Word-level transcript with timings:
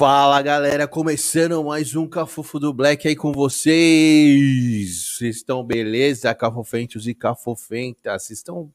Fala 0.00 0.40
galera, 0.40 0.88
começando 0.88 1.62
mais 1.62 1.94
um 1.94 2.08
Cafofo 2.08 2.58
do 2.58 2.72
Black 2.72 3.06
aí 3.06 3.14
com 3.14 3.32
vocês. 3.32 5.18
Vocês 5.18 5.36
estão 5.36 5.62
beleza, 5.62 6.34
cafofentos 6.34 7.06
e 7.06 7.12
cafofentas? 7.12 8.22
Vocês 8.22 8.38
estão. 8.38 8.72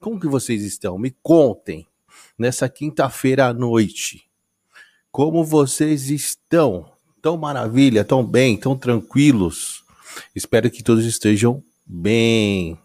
Como 0.00 0.18
que 0.18 0.26
vocês 0.26 0.64
estão? 0.64 0.98
Me 0.98 1.12
contem. 1.22 1.86
Nessa 2.36 2.68
quinta-feira 2.68 3.46
à 3.46 3.54
noite. 3.54 4.28
Como 5.12 5.44
vocês 5.44 6.10
estão? 6.10 6.90
Tão 7.22 7.36
maravilha, 7.36 8.04
tão 8.04 8.26
bem, 8.26 8.56
tão 8.56 8.76
tranquilos? 8.76 9.84
Espero 10.34 10.68
que 10.68 10.82
todos 10.82 11.04
estejam 11.04 11.62
bem. 11.86 12.76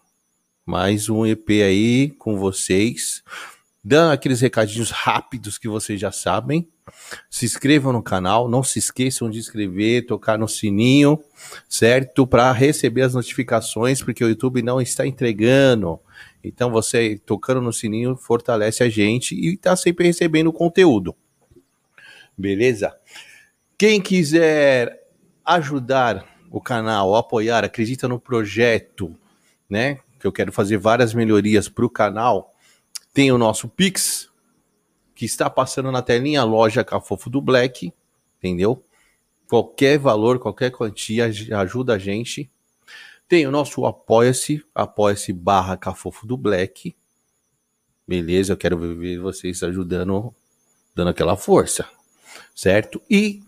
Mais 0.63 1.09
um 1.09 1.25
EP 1.25 1.49
aí 1.49 2.11
com 2.11 2.37
vocês. 2.37 3.23
Dando 3.83 4.11
aqueles 4.11 4.41
recadinhos 4.41 4.91
rápidos 4.91 5.57
que 5.57 5.67
vocês 5.67 5.99
já 5.99 6.11
sabem 6.11 6.67
se 7.29 7.45
inscrevam 7.45 7.93
no 7.93 8.03
canal, 8.03 8.49
não 8.49 8.63
se 8.63 8.79
esqueçam 8.79 9.29
de 9.29 9.39
inscrever, 9.39 10.05
tocar 10.05 10.37
no 10.37 10.47
sininho, 10.47 11.23
certo? 11.67 12.27
Para 12.27 12.51
receber 12.51 13.01
as 13.01 13.13
notificações, 13.13 14.03
porque 14.03 14.23
o 14.23 14.29
YouTube 14.29 14.61
não 14.61 14.81
está 14.81 15.05
entregando. 15.05 15.99
Então 16.43 16.69
você 16.69 17.19
tocando 17.25 17.61
no 17.61 17.73
sininho 17.73 18.15
fortalece 18.15 18.83
a 18.83 18.89
gente 18.89 19.35
e 19.35 19.53
está 19.53 19.75
sempre 19.75 20.05
recebendo 20.05 20.51
conteúdo. 20.51 21.15
Beleza? 22.37 22.95
Quem 23.77 24.01
quiser 24.01 25.07
ajudar 25.45 26.25
o 26.49 26.61
canal, 26.61 27.15
apoiar, 27.15 27.63
acredita 27.63 28.07
no 28.07 28.19
projeto, 28.19 29.15
né? 29.69 29.99
Que 30.19 30.27
eu 30.27 30.31
quero 30.31 30.51
fazer 30.51 30.77
várias 30.77 31.13
melhorias 31.13 31.67
para 31.69 31.85
o 31.85 31.89
canal. 31.89 32.50
Tem 33.13 33.31
o 33.31 33.37
nosso 33.37 33.67
Pix, 33.67 34.29
que 35.13 35.25
está 35.25 35.49
passando 35.49 35.91
na 35.91 36.01
telinha 36.01 36.43
loja 36.43 36.83
Cafofo 36.83 37.29
do 37.29 37.41
Black, 37.41 37.93
entendeu? 38.37 38.83
Qualquer 39.49 39.99
valor, 39.99 40.39
qualquer 40.39 40.71
quantia 40.71 41.25
ajuda 41.59 41.95
a 41.95 41.97
gente. 41.97 42.49
Tem 43.27 43.45
o 43.45 43.51
nosso 43.51 43.85
Apoia-se, 43.85 44.63
apoia-se 44.73 45.33
barra 45.33 45.75
Cafofo 45.75 46.25
do 46.25 46.37
Black. 46.37 46.95
Beleza, 48.07 48.53
eu 48.53 48.57
quero 48.57 48.77
ver 48.77 49.19
vocês 49.19 49.61
ajudando, 49.61 50.33
dando 50.95 51.09
aquela 51.09 51.37
força, 51.37 51.87
certo? 52.55 53.01
E 53.09 53.41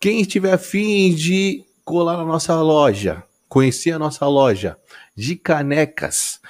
quem 0.00 0.20
estiver 0.22 0.52
afim 0.52 1.14
de 1.14 1.64
colar 1.84 2.16
na 2.16 2.24
nossa 2.24 2.60
loja, 2.60 3.22
conhecer 3.48 3.92
a 3.92 3.98
nossa 3.98 4.26
loja 4.26 4.78
de 5.14 5.36
canecas, 5.36 6.40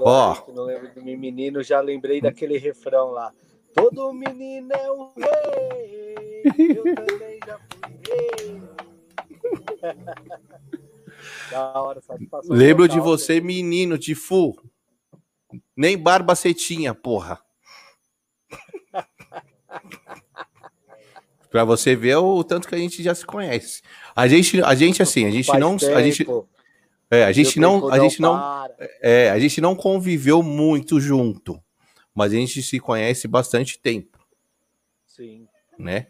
Ó, 0.00 0.34
oh. 0.34 0.52
não 0.52 0.64
lembro 0.64 0.92
do 0.92 1.02
menino, 1.02 1.62
já 1.62 1.80
lembrei 1.80 2.20
daquele 2.20 2.58
refrão 2.58 3.10
lá. 3.10 3.32
Todo 3.72 4.12
menino 4.12 4.72
é 4.72 4.92
um 4.92 5.12
rei. 5.16 6.42
Eu 6.76 6.94
também 6.94 7.38
já 7.46 7.58
fui 7.58 8.00
rei. 8.10 8.62
Da 11.50 11.80
hora, 11.80 12.00
satisfação. 12.00 12.54
Lembro 12.54 12.88
de 12.88 13.00
você, 13.00 13.40
menino, 13.40 13.98
de 13.98 14.14
full. 14.14 14.56
Nem 15.76 15.96
barba 15.96 16.34
você 16.34 16.52
tinha, 16.52 16.94
porra. 16.94 17.40
pra 21.50 21.64
você 21.64 21.96
ver 21.96 22.16
o 22.16 22.44
tanto 22.44 22.68
que 22.68 22.74
a 22.74 22.78
gente 22.78 23.02
já 23.02 23.14
se 23.14 23.24
conhece. 23.24 23.82
A 24.14 24.28
gente, 24.28 24.62
a 24.62 24.74
gente 24.74 25.02
assim, 25.02 25.24
a 25.26 25.30
gente 25.30 25.50
não. 25.58 25.76
A 25.94 26.02
gente, 26.02 26.26
é, 27.10 27.24
a 27.24 27.32
gente 27.32 27.58
não. 27.58 27.90
A 27.90 27.98
gente 27.98 28.20
não. 28.20 28.68
É, 29.00 29.30
a 29.30 29.38
gente 29.38 29.60
não 29.60 29.74
conviveu 29.74 30.42
muito 30.42 31.00
junto. 31.00 31.62
Mas 32.14 32.32
a 32.32 32.36
gente 32.36 32.62
se 32.62 32.80
conhece 32.80 33.28
bastante 33.28 33.78
tempo. 33.78 34.18
Sim. 35.06 35.46
Né? 35.78 36.06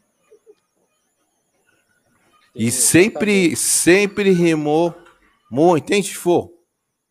E 2.54 2.70
sempre, 2.70 3.54
sempre 3.54 4.30
rimou 4.30 4.94
muito, 5.50 5.92
hein, 5.92 6.02
for. 6.02 6.52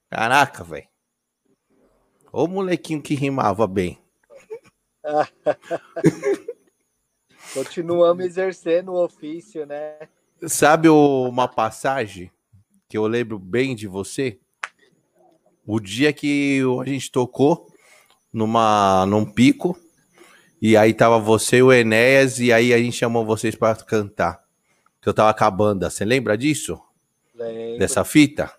Caraca, 0.09 0.63
velho. 0.63 0.87
Ô 2.31 2.47
molequinho 2.47 3.01
que 3.01 3.15
rimava 3.15 3.65
bem. 3.65 3.97
Continuamos 7.53 8.25
exercendo 8.25 8.91
o 8.91 9.03
ofício, 9.03 9.65
né? 9.65 10.09
Sabe 10.47 10.89
uma 10.89 11.47
passagem 11.47 12.29
que 12.89 12.97
eu 12.97 13.07
lembro 13.07 13.39
bem 13.39 13.75
de 13.75 13.87
você? 13.87 14.37
O 15.65 15.79
dia 15.79 16.11
que 16.11 16.61
a 16.81 16.85
gente 16.89 17.09
tocou 17.09 17.67
numa, 18.33 19.05
num 19.05 19.25
pico, 19.25 19.79
e 20.61 20.75
aí 20.75 20.93
tava 20.93 21.17
você 21.17 21.57
e 21.57 21.63
o 21.63 21.71
Enéas, 21.71 22.39
e 22.39 22.51
aí 22.51 22.73
a 22.73 22.77
gente 22.77 22.97
chamou 22.97 23.25
vocês 23.25 23.55
para 23.55 23.75
cantar. 23.75 24.43
Que 25.01 25.07
eu 25.07 25.13
tava 25.13 25.33
com 25.33 25.43
a 25.43 25.51
banda. 25.51 25.89
Você 25.89 26.03
lembra 26.03 26.37
disso? 26.37 26.81
Lembro. 27.35 27.79
dessa 27.79 28.03
fita. 28.03 28.51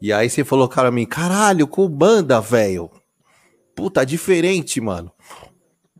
E 0.00 0.12
aí 0.12 0.30
você 0.30 0.44
falou, 0.44 0.68
cara, 0.68 0.90
mim, 0.90 1.04
caralho, 1.04 1.66
com 1.66 1.88
banda, 1.88 2.40
velho. 2.40 2.90
Puta, 3.74 4.04
diferente, 4.04 4.80
mano. 4.80 5.12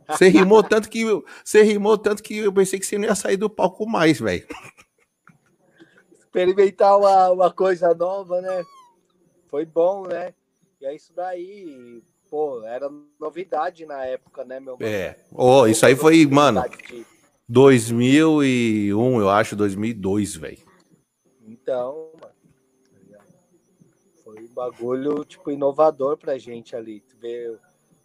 Você 0.09 0.29
rimou 0.29 0.63
tanto 0.63 0.89
que 0.89 1.05
você 1.45 1.63
rimou 1.63 1.97
tanto 1.99 2.23
que 2.23 2.37
eu 2.39 2.53
pensei 2.53 2.79
que 2.79 2.87
você 2.87 2.99
não 2.99 3.05
ia 3.05 3.15
sair 3.15 3.37
do 3.37 3.51
palco 3.51 3.87
mais, 3.87 4.19
velho. 4.19 4.47
Experimentar 6.19 6.99
uma, 6.99 7.31
uma 7.31 7.53
coisa 7.53 7.95
nova, 7.95 8.41
né? 8.41 8.65
Foi 9.49 9.65
bom, 9.65 10.07
né? 10.07 10.33
E 10.81 10.87
é 10.87 10.95
isso 10.95 11.13
daí, 11.15 12.03
pô, 12.31 12.65
era 12.65 12.91
novidade 13.21 13.85
na 13.85 14.05
época, 14.07 14.45
né, 14.45 14.59
meu 14.59 14.79
mano? 14.79 14.91
É. 14.91 15.17
Oh, 15.31 15.67
isso 15.67 15.85
aí 15.85 15.95
foi, 15.95 16.25
mano, 16.27 16.65
2001, 17.49 19.21
eu 19.21 19.29
acho, 19.29 19.55
2002, 19.55 20.37
velho. 20.37 20.70
Então, 21.51 22.13
mano, 22.21 22.35
foi 24.23 24.45
um 24.45 24.49
bagulho, 24.49 25.25
tipo, 25.25 25.51
inovador 25.51 26.17
pra 26.17 26.39
gente 26.39 26.77
ali. 26.77 27.03
Ver 27.19 27.59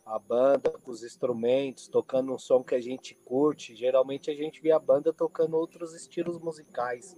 a 0.05 0.17
banda 0.17 0.71
com 0.71 0.91
os 0.91 1.03
instrumentos, 1.03 1.87
tocando 1.87 2.33
um 2.33 2.37
som 2.37 2.63
que 2.63 2.75
a 2.75 2.81
gente 2.81 3.15
curte. 3.25 3.75
Geralmente 3.75 4.31
a 4.31 4.35
gente 4.35 4.61
vê 4.61 4.71
a 4.71 4.79
banda 4.79 5.13
tocando 5.13 5.55
outros 5.55 5.93
estilos 5.93 6.39
musicais, 6.39 7.15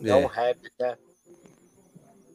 não 0.00 0.18
é. 0.18 0.26
rap, 0.26 0.72
né? 0.78 0.98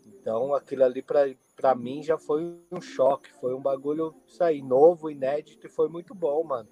Então 0.06 0.54
aquilo 0.54 0.84
ali 0.84 1.02
pra, 1.02 1.22
pra 1.56 1.76
mim 1.76 2.04
já 2.04 2.18
foi 2.18 2.60
um 2.72 2.82
choque, 2.82 3.32
foi 3.34 3.54
um 3.54 3.62
bagulho, 3.62 4.16
isso 4.26 4.44
aí, 4.44 4.62
novo, 4.62 5.10
inédito 5.10 5.68
e 5.68 5.70
foi 5.70 5.88
muito 5.88 6.14
bom, 6.14 6.44
mano. 6.44 6.70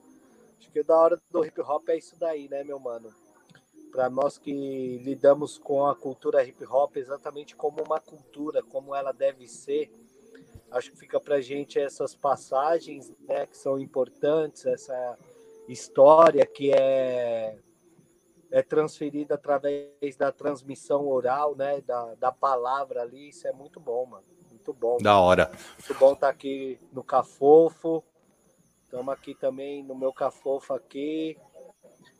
Acho 0.60 0.72
que 0.72 0.84
da 0.84 0.98
hora 0.98 1.22
do 1.32 1.46
hip 1.46 1.62
hop 1.62 1.88
é 1.90 1.98
isso 1.98 2.18
daí, 2.20 2.50
né, 2.50 2.64
meu 2.64 2.80
mano? 2.80 3.14
Para 3.96 4.10
nós 4.10 4.38
que 4.38 4.98
lidamos 4.98 5.58
com 5.58 5.86
a 5.86 5.96
cultura 5.96 6.44
hip 6.44 6.66
hop 6.66 6.98
exatamente 6.98 7.56
como 7.56 7.82
uma 7.82 7.98
cultura, 7.98 8.62
como 8.62 8.94
ela 8.94 9.14
deve 9.14 9.48
ser. 9.48 9.90
Acho 10.70 10.92
que 10.92 10.98
fica 10.98 11.18
para 11.18 11.40
gente 11.40 11.80
essas 11.80 12.14
passagens, 12.14 13.14
né, 13.22 13.46
que 13.46 13.58
são 13.58 13.80
importantes, 13.80 14.66
essa 14.66 15.18
história 15.70 16.46
que 16.46 16.74
é 16.74 17.58
é 18.52 18.62
transferida 18.62 19.36
através 19.36 20.16
da 20.18 20.32
transmissão 20.32 21.08
oral, 21.08 21.56
né? 21.56 21.82
Da, 21.82 22.16
da 22.16 22.32
palavra 22.32 23.02
ali. 23.02 23.30
Isso 23.30 23.48
é 23.48 23.52
muito 23.52 23.80
bom, 23.80 24.06
mano. 24.06 24.24
Muito 24.50 24.72
bom. 24.72 24.98
Da 24.98 25.20
hora. 25.20 25.52
Muito 25.80 26.00
bom 26.00 26.14
estar 26.14 26.28
tá 26.28 26.30
aqui 26.30 26.80
no 26.92 27.04
Cafofo. 27.04 28.04
Estamos 28.84 29.14
aqui 29.14 29.36
também 29.36 29.84
no 29.84 29.96
meu 29.96 30.14
Cafofo 30.14 30.74
aqui, 30.74 31.38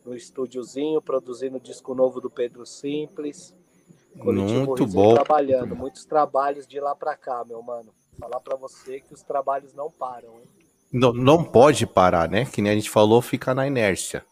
no 0.06 0.14
estúdiozinho, 0.14 1.02
produzindo 1.02 1.56
o 1.56 1.60
disco 1.60 1.94
novo 1.94 2.20
do 2.20 2.30
Pedro 2.30 2.64
Simples. 2.64 3.54
Muito 4.14 4.86
bom. 4.86 5.14
Trabalhando, 5.14 5.74
muitos 5.74 6.04
trabalhos 6.04 6.66
de 6.66 6.80
lá 6.80 6.94
para 6.94 7.16
cá, 7.16 7.44
meu 7.44 7.60
mano. 7.60 7.92
Falar 8.18 8.40
para 8.40 8.56
você 8.56 9.00
que 9.00 9.12
os 9.12 9.22
trabalhos 9.22 9.74
não 9.74 9.90
param, 9.90 10.38
hein? 10.40 10.48
Não, 10.92 11.12
não 11.12 11.44
pode 11.44 11.86
parar, 11.86 12.30
né? 12.30 12.46
Que 12.46 12.62
nem 12.62 12.72
a 12.72 12.74
gente 12.74 12.88
falou, 12.88 13.20
fica 13.20 13.54
na 13.54 13.66
inércia. 13.66 14.24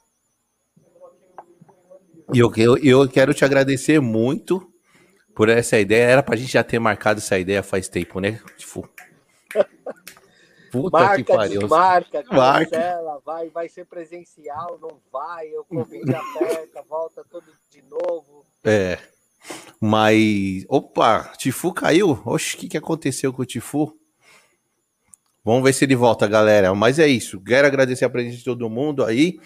E 2.33 2.39
eu, 2.39 2.51
eu, 2.57 2.79
eu 2.79 3.09
quero 3.09 3.35
te 3.35 3.45
agradecer 3.45 4.01
muito 4.01 4.67
por 5.35 5.49
essa 5.49 5.79
ideia. 5.79 6.05
Era 6.05 6.23
pra 6.23 6.37
gente 6.37 6.53
já 6.53 6.65
ter 6.65 6.79
marcado 6.79 7.19
essa 7.19 7.39
ideia 7.39 7.63
faz 7.63 7.89
tempo, 7.89 8.21
né? 8.21 8.41
Tipo. 8.57 8.89
Puta 10.83 10.99
Marca, 10.99 11.17
que 11.17 11.25
pariu. 11.25 11.61
Desmarca, 11.61 12.23
cancela, 12.25 13.21
vai, 13.25 13.49
vai 13.49 13.69
ser 13.69 13.85
presencial, 13.85 14.77
não 14.83 14.99
vai, 15.13 15.47
eu 15.47 15.65
Covid 15.65 16.13
aperta, 16.13 16.83
volta 16.89 17.25
tudo 17.31 17.47
de 17.71 17.81
novo. 17.83 18.45
É. 18.65 18.99
Mas. 19.81 20.65
Opa, 20.69 21.33
Tifu 21.39 21.73
caiu? 21.73 22.21
Oxe, 22.25 22.57
o 22.57 22.59
que, 22.59 22.69
que 22.69 22.77
aconteceu 22.77 23.33
com 23.33 23.43
o 23.43 23.47
Tifu? 23.47 23.97
Vamos 25.45 25.63
ver 25.63 25.73
se 25.73 25.85
ele 25.85 25.95
volta, 25.95 26.27
galera. 26.27 26.75
Mas 26.75 26.99
é 26.99 27.07
isso. 27.07 27.41
Quero 27.41 27.69
agradecer 27.69 28.05
a 28.05 28.11
presença 28.11 28.39
de 28.39 28.45
todo 28.45 28.69
mundo 28.69 29.05
aí 29.05 29.39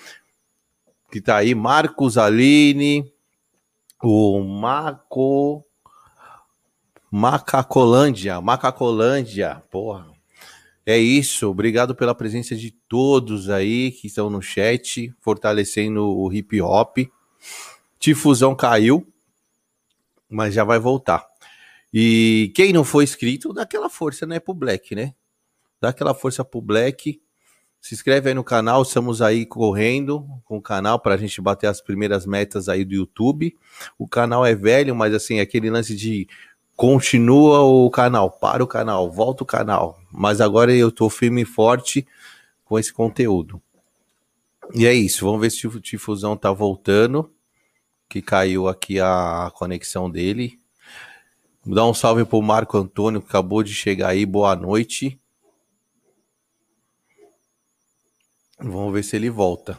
que 1.11 1.21
tá 1.21 1.37
aí, 1.37 1.55
Marcos 1.55 2.17
Aline, 2.17 3.11
o 4.03 4.41
Maco 4.41 5.65
Macacolândia, 7.11 8.41
Macacolândia, 8.41 9.63
porra. 9.71 10.18
É 10.91 10.97
isso, 10.97 11.51
obrigado 11.51 11.95
pela 11.95 12.15
presença 12.15 12.57
de 12.57 12.71
todos 12.71 13.51
aí 13.51 13.91
que 13.91 14.07
estão 14.07 14.31
no 14.31 14.41
chat, 14.41 15.15
fortalecendo 15.21 16.03
o 16.03 16.33
hip 16.33 16.63
hop. 16.63 17.01
Tifusão 17.99 18.55
caiu, 18.57 19.07
mas 20.31 20.55
já 20.55 20.65
vai 20.65 20.79
voltar. 20.79 21.29
E 21.93 22.51
quem 22.57 22.73
não 22.73 22.85
foi 22.85 23.05
inscrito, 23.05 23.53
dá 23.53 23.65
aquela 23.65 23.91
força, 23.91 24.25
né, 24.25 24.41
pro 24.41 24.55
Black, 24.55 24.95
né? 24.95 25.15
Dá 25.79 25.91
aquela 25.91 26.15
força 26.15 26.43
pro 26.43 26.63
Black 26.63 27.21
se 27.81 27.95
inscreve 27.95 28.29
aí 28.29 28.35
no 28.35 28.43
canal, 28.43 28.83
estamos 28.83 29.23
aí 29.23 29.47
correndo 29.47 30.27
com 30.45 30.59
o 30.59 30.63
canal 30.63 30.99
para 30.99 31.15
a 31.15 31.17
gente 31.17 31.41
bater 31.41 31.69
as 31.69 31.81
primeiras 31.81 32.27
metas 32.27 32.69
aí 32.69 32.85
do 32.85 32.95
YouTube. 32.95 33.57
O 33.97 34.07
canal 34.09 34.45
é 34.45 34.55
velho, 34.55 34.95
mas 34.97 35.15
assim, 35.15 35.39
aquele 35.39 35.71
lance 35.71 35.95
de 35.95 36.27
continua 36.79 37.63
o 37.63 37.91
canal, 37.91 38.31
para 38.31 38.63
o 38.63 38.67
canal, 38.67 39.11
volta 39.11 39.43
o 39.43 39.47
canal. 39.47 39.99
Mas 40.13 40.41
agora 40.41 40.73
eu 40.73 40.93
tô 40.93 41.11
firme 41.11 41.43
e 41.43 41.45
forte 41.45 42.07
com 42.65 42.79
esse 42.79 42.93
conteúdo. 42.93 43.61
E 44.73 44.87
é 44.87 44.95
isso, 44.95 45.25
vamos 45.25 45.41
ver 45.41 45.51
se 45.51 45.67
o 45.67 45.81
Tifusão 45.81 46.37
tá 46.37 46.53
voltando, 46.53 47.35
que 48.09 48.23
caiu 48.23 48.69
aqui 48.69 49.01
a 49.01 49.51
conexão 49.57 50.09
dele. 50.09 50.57
Vou 51.65 51.75
dar 51.75 51.85
um 51.85 51.93
salve 51.93 52.25
pro 52.25 52.41
Marco 52.41 52.79
Antônio, 52.79 53.21
que 53.21 53.27
acabou 53.27 53.65
de 53.65 53.75
chegar 53.75 54.11
aí, 54.11 54.25
boa 54.25 54.55
noite. 54.55 55.21
Vamos 58.61 58.93
ver 58.93 59.03
se 59.03 59.17
ele 59.17 59.31
volta. 59.31 59.77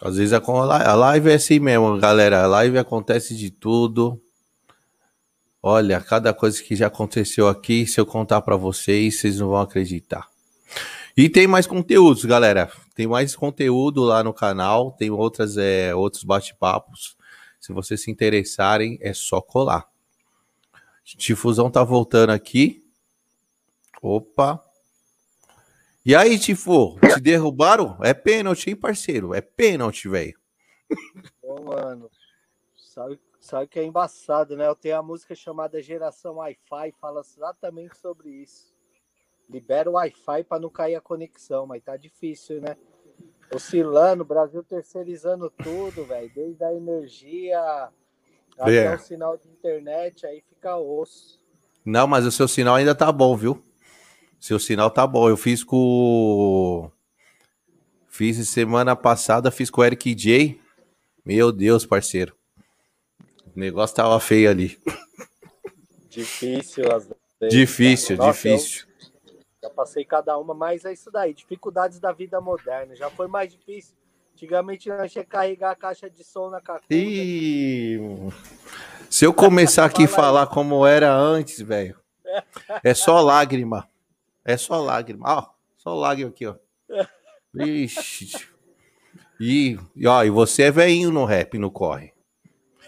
Às 0.00 0.16
vezes 0.16 0.32
a 0.32 0.94
live 0.94 1.30
é 1.30 1.34
assim 1.34 1.58
mesmo, 1.58 1.98
galera. 1.98 2.42
A 2.42 2.46
live 2.46 2.78
acontece 2.78 3.36
de 3.36 3.50
tudo. 3.50 4.22
Olha, 5.68 6.00
cada 6.00 6.32
coisa 6.32 6.62
que 6.62 6.76
já 6.76 6.86
aconteceu 6.86 7.48
aqui, 7.48 7.88
se 7.88 7.98
eu 7.98 8.06
contar 8.06 8.40
para 8.40 8.54
vocês, 8.54 9.18
vocês 9.18 9.40
não 9.40 9.48
vão 9.48 9.60
acreditar. 9.60 10.28
E 11.16 11.28
tem 11.28 11.48
mais 11.48 11.66
conteúdos, 11.66 12.24
galera. 12.24 12.70
Tem 12.94 13.08
mais 13.08 13.34
conteúdo 13.34 14.04
lá 14.04 14.22
no 14.22 14.32
canal, 14.32 14.92
tem 14.92 15.10
outras, 15.10 15.56
é, 15.56 15.92
outros 15.92 16.22
bate-papos. 16.22 17.16
Se 17.58 17.72
vocês 17.72 18.00
se 18.00 18.12
interessarem, 18.12 18.96
é 19.00 19.12
só 19.12 19.40
colar. 19.40 19.90
Difusão 21.18 21.68
tá 21.68 21.82
voltando 21.82 22.30
aqui. 22.30 22.88
Opa. 24.00 24.64
E 26.04 26.14
aí, 26.14 26.38
Tifo, 26.38 26.96
te 27.12 27.20
derrubaram? 27.20 27.98
É 28.04 28.14
pênalti, 28.14 28.70
hein, 28.70 28.76
parceiro? 28.76 29.34
É 29.34 29.40
pênalti, 29.40 30.08
velho. 30.08 30.38
Ô, 31.42 31.60
mano, 31.60 32.08
sabe, 32.76 33.18
sabe 33.46 33.68
que 33.68 33.78
é 33.78 33.84
embaçado, 33.84 34.56
né? 34.56 34.66
Eu 34.66 34.74
tenho 34.74 34.96
a 34.96 35.02
música 35.02 35.34
chamada 35.34 35.80
Geração 35.80 36.36
Wi-Fi, 36.36 36.92
fala 37.00 37.20
exatamente 37.20 37.96
sobre 37.96 38.28
isso. 38.28 38.74
Libera 39.48 39.88
o 39.88 39.94
Wi-Fi 39.94 40.44
para 40.44 40.60
não 40.60 40.68
cair 40.68 40.96
a 40.96 41.00
conexão, 41.00 41.66
mas 41.66 41.82
tá 41.82 41.96
difícil, 41.96 42.60
né? 42.60 42.76
Oscilando, 43.54 44.24
Brasil 44.24 44.62
terceirizando 44.64 45.48
tudo, 45.50 46.04
velho. 46.04 46.30
Desde 46.34 46.64
a 46.64 46.74
energia 46.74 47.88
até 48.58 48.86
é. 48.86 48.94
o 48.94 48.98
sinal 48.98 49.36
de 49.36 49.48
internet, 49.48 50.26
aí 50.26 50.42
fica 50.48 50.76
osso. 50.76 51.38
Não, 51.84 52.06
mas 52.08 52.26
o 52.26 52.32
seu 52.32 52.48
sinal 52.48 52.74
ainda 52.74 52.94
tá 52.94 53.12
bom, 53.12 53.36
viu? 53.36 53.64
Seu 54.40 54.58
sinal 54.58 54.90
tá 54.90 55.06
bom. 55.06 55.28
Eu 55.28 55.36
fiz 55.36 55.62
com. 55.62 56.90
Fiz 58.08 58.48
semana 58.48 58.96
passada, 58.96 59.50
fiz 59.50 59.70
com 59.70 59.80
o 59.80 59.84
Eric 59.84 60.14
J. 60.14 60.60
Meu 61.24 61.52
Deus, 61.52 61.86
parceiro. 61.86 62.36
O 63.56 63.58
negócio 63.58 63.96
tava 63.96 64.20
feio 64.20 64.50
ali. 64.50 64.78
Difícil, 66.10 66.84
às 66.94 67.08
vezes. 67.08 67.54
Difícil, 67.54 68.16
Nossa, 68.18 68.48
difícil. 68.48 68.86
já 69.62 69.70
passei 69.70 70.04
cada 70.04 70.36
uma, 70.38 70.54
mas 70.54 70.84
é 70.84 70.92
isso 70.92 71.10
daí. 71.10 71.32
Dificuldades 71.32 71.98
da 71.98 72.12
vida 72.12 72.38
moderna. 72.38 72.94
Já 72.94 73.08
foi 73.08 73.26
mais 73.26 73.50
difícil. 73.50 73.94
Antigamente 74.34 74.90
nós 74.90 75.10
tinha 75.10 75.24
que 75.24 75.30
carregar 75.30 75.70
a 75.70 75.74
caixa 75.74 76.10
de 76.10 76.22
som 76.22 76.50
na 76.50 76.60
cacunda. 76.60 76.86
E... 76.90 77.98
Se 79.08 79.24
eu 79.24 79.32
começar 79.32 79.86
aqui 79.86 80.04
a 80.04 80.08
falar 80.08 80.46
como 80.48 80.86
era 80.86 81.10
antes, 81.14 81.58
velho, 81.60 81.98
é 82.84 82.92
só 82.92 83.22
lágrima. 83.22 83.88
É 84.44 84.58
só 84.58 84.82
lágrima. 84.82 85.26
Ó, 85.26 85.46
só 85.78 85.94
lágrima 85.94 86.28
aqui, 86.28 86.46
ó. 86.46 86.56
Ixi. 87.64 88.48
E, 89.40 89.78
e, 89.94 90.06
ó, 90.06 90.22
e 90.24 90.28
você 90.28 90.64
é 90.64 90.70
veinho 90.70 91.10
no 91.10 91.24
rap, 91.24 91.58
no 91.58 91.70
corre. 91.70 92.15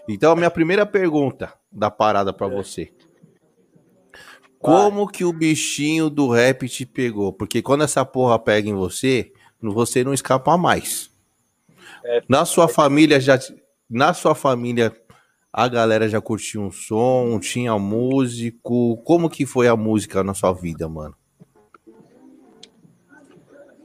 Então, 0.09 0.33
a 0.33 0.37
minha 0.37 0.50
primeira 0.50 0.87
pergunta 0.87 1.53
da 1.71 1.91
parada 1.91 2.33
para 2.33 2.49
você. 2.49 2.91
Como 4.59 5.07
que 5.07 5.25
o 5.25 5.33
bichinho 5.33 6.09
do 6.11 6.29
rap 6.31 6.69
te 6.69 6.85
pegou? 6.87 7.33
Porque 7.33 7.62
quando 7.62 7.85
essa 7.85 8.05
porra 8.05 8.38
pega 8.38 8.69
em 8.69 8.75
você, 8.75 9.33
você 9.61 10.03
não 10.03 10.15
escapa 10.15 10.57
mais. 10.57 11.11
É, 12.05 12.23
na 12.29 12.45
sua 12.45 12.65
é, 12.65 12.69
família 12.69 13.21
já 13.21 13.38
na 13.88 14.12
sua 14.15 14.35
família 14.35 14.95
a 15.53 15.67
galera 15.67 16.09
já 16.09 16.21
curtiu 16.21 16.62
um 16.62 16.71
som, 16.71 17.38
tinha 17.41 17.79
músico. 17.79 18.97
Como 18.99 19.31
que 19.31 19.47
foi 19.47 19.69
a 19.69 19.77
música 19.77 20.23
na 20.23 20.35
sua 20.35 20.53
vida, 20.53 20.88
mano? 20.88 21.17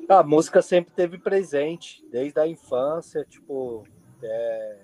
A 0.10 0.22
música 0.22 0.62
sempre 0.62 0.94
teve 0.94 1.18
presente, 1.18 2.06
desde 2.12 2.40
a 2.40 2.48
infância, 2.48 3.26
tipo, 3.28 3.84
é, 4.22 4.78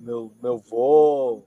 meu, 0.00 0.32
meu 0.42 0.58
vô, 0.58 1.42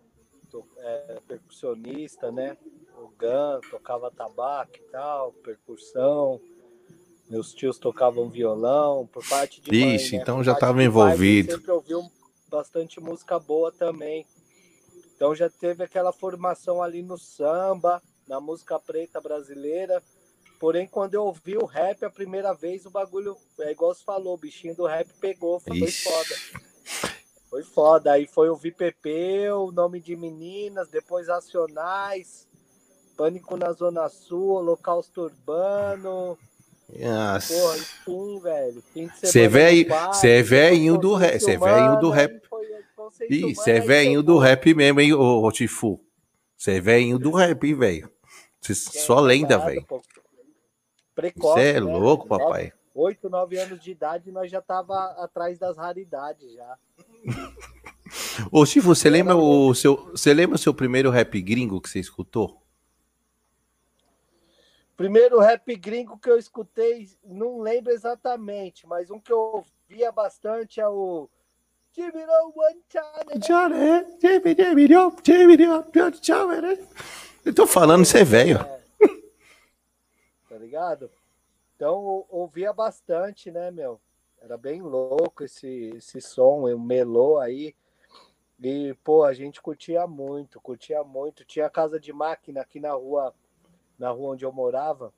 é, 0.78 1.20
percussionista, 1.28 2.32
né? 2.32 2.56
O 2.98 3.10
Gan 3.18 3.60
tocava 3.70 4.12
tabaco 4.12 4.78
e 4.78 4.92
tal, 4.92 5.34
percussão. 5.34 6.40
Meus 7.30 7.54
tios 7.54 7.80
tocavam 7.80 8.30
violão, 8.30 9.08
por 9.08 9.28
parte 9.28 9.60
de 9.60 9.72
Ixi, 9.72 9.86
mãe, 9.86 10.18
né? 10.18 10.22
então 10.22 10.44
já 10.44 10.54
estava 10.54 10.84
envolvido. 10.84 11.48
Pai, 11.48 11.58
sempre 11.58 11.72
ouviu 11.72 12.02
bastante 12.48 13.00
música 13.00 13.40
boa 13.40 13.72
também. 13.72 14.26
Então 15.16 15.34
já 15.34 15.50
teve 15.50 15.84
aquela 15.84 16.14
formação 16.14 16.84
ali 16.84 17.02
no 17.02 17.18
samba, 17.18 18.02
na 18.28 18.40
música 18.40 18.80
preta 18.80 19.20
brasileira 19.20 20.02
Porém, 20.64 20.88
quando 20.88 21.14
eu 21.14 21.26
ouvi 21.26 21.58
o 21.58 21.66
rap 21.66 22.06
a 22.06 22.10
primeira 22.10 22.54
vez, 22.54 22.86
o 22.86 22.90
bagulho, 22.90 23.36
é 23.60 23.72
igual 23.72 23.94
você 23.94 24.02
falou, 24.02 24.36
o 24.36 24.38
bichinho 24.38 24.74
do 24.74 24.86
rap 24.86 25.10
pegou, 25.20 25.60
foi, 25.60 25.78
foi 25.78 25.92
foda. 25.92 26.73
Foi 27.54 27.62
foda. 27.62 28.14
Aí 28.14 28.26
foi 28.26 28.50
ouvir 28.50 28.72
PP, 28.72 29.52
o 29.52 29.72
nome 29.72 30.00
de 30.00 30.16
meninas, 30.16 30.90
depois 30.90 31.30
Acionais, 31.30 32.48
Pânico 33.16 33.56
na 33.56 33.72
Zona 33.74 34.10
Sul, 34.10 34.56
Holocausto 34.56 35.22
Urbano. 35.22 36.36
Nossa. 37.00 37.54
Porra, 37.54 37.78
enfim, 37.78 38.40
velho. 38.40 38.84
Você 39.22 39.42
é 39.42 39.48
velho, 39.48 39.88
você 39.88 40.30
é 40.30 40.42
velhinho 40.42 40.98
do 40.98 41.14
rap, 41.14 41.40
você 41.40 41.52
é 41.52 41.58
velhinho 41.60 42.00
do 42.00 42.10
rap. 42.10 42.42
Ih, 43.30 43.54
você 43.54 43.72
é 43.74 43.80
velhinho 43.80 44.24
do 44.24 44.40
rap 44.40 44.74
mesmo, 44.74 45.00
hein, 45.00 45.14
ô, 45.14 45.44
ô 45.44 45.52
Tifu. 45.52 46.02
Você 46.58 46.78
é 46.78 46.82
velhinho 46.82 47.20
do 47.20 47.30
rap, 47.30 47.64
hein, 47.68 47.76
velho. 47.76 48.12
Só 48.62 49.20
lenda, 49.20 49.60
velho. 49.60 49.86
Precoce. 51.14 51.54
Você 51.54 51.74
é 51.74 51.80
louco, 51.80 52.28
papai. 52.28 52.74
8, 52.94 53.30
9 53.30 53.58
anos 53.58 53.84
de 53.84 53.92
idade, 53.92 54.32
nós 54.32 54.52
já 54.52 54.62
tava 54.62 54.96
atrás 55.24 55.58
das 55.58 55.78
raridades 55.78 56.54
já. 56.54 56.78
Ô, 58.52 58.66
Chico, 58.66 58.88
você 58.88 59.10
lembra 59.10 59.36
o 59.36 59.74
seu, 59.74 59.96
você 60.12 60.34
lembra 60.34 60.56
o 60.56 60.60
seu 60.60 60.74
primeiro 60.74 61.10
rap 61.10 61.42
gringo 61.42 61.82
que 61.82 61.90
você 61.90 62.00
escutou? 62.00 62.62
Primeiro 64.96 65.40
rap 65.40 65.76
gringo 65.76 66.20
que 66.20 66.30
eu 66.30 66.38
escutei, 66.38 67.10
não 67.24 67.60
lembro 67.60 67.92
exatamente, 67.92 68.86
mas 68.86 69.10
um 69.10 69.20
que 69.20 69.32
eu 69.32 69.66
ouvia 69.90 70.12
bastante 70.12 70.80
é 70.80 70.88
o 70.88 71.28
eu 77.46 77.54
tô 77.54 77.68
falando, 77.68 78.04
você 78.04 78.20
é 78.20 78.24
velho. 78.24 78.58
É. 78.58 78.82
Tá 80.50 80.58
ligado? 80.58 81.12
Então 81.84 82.26
ouvia 82.30 82.72
bastante, 82.72 83.52
né, 83.52 83.70
meu? 83.70 84.00
Era 84.42 84.58
bem 84.58 84.82
louco 84.82 85.44
esse, 85.44 85.92
esse 85.98 86.22
som, 86.22 86.62
o 86.62 86.80
melô 86.80 87.40
aí. 87.40 87.76
E, 88.58 88.94
pô, 89.04 89.26
a 89.26 89.34
gente 89.34 89.62
curtia 89.62 90.08
muito, 90.08 90.62
curtia 90.62 91.04
muito. 91.04 91.44
Tinha 91.44 91.70
casa 91.70 92.00
de 92.00 92.14
máquina 92.14 92.62
aqui 92.62 92.80
na 92.80 92.94
rua, 92.94 93.36
na 94.00 94.12
rua 94.12 94.32
onde 94.32 94.46
eu 94.46 94.52
morava. 94.54 95.14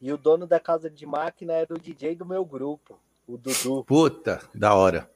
E 0.00 0.10
o 0.10 0.16
dono 0.16 0.46
da 0.46 0.58
casa 0.58 0.88
de 0.88 1.04
máquina 1.04 1.52
era 1.52 1.74
o 1.74 1.78
DJ 1.78 2.16
do 2.16 2.24
meu 2.24 2.42
grupo, 2.42 2.98
o 3.28 3.36
Dudu. 3.36 3.84
Puta, 3.84 4.40
da 4.54 4.74
hora. 4.74 5.10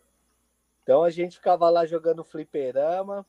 Então 0.83 1.03
a 1.03 1.09
gente 1.09 1.37
ficava 1.37 1.71
lá 1.71 1.87
jogando 1.87 2.23
fliperama 2.23 3.25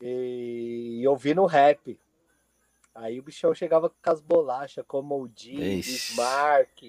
e, 0.00 1.00
e 1.00 1.08
ouvindo 1.08 1.44
rap. 1.46 1.98
Aí 2.96 3.20
o 3.20 3.22
bichão 3.22 3.54
chegava 3.54 3.90
com 3.90 4.10
as 4.10 4.22
bolachas, 4.22 4.84
como 4.88 5.22
o 5.22 5.28
D, 5.28 5.54
Bismarck, 5.54 6.82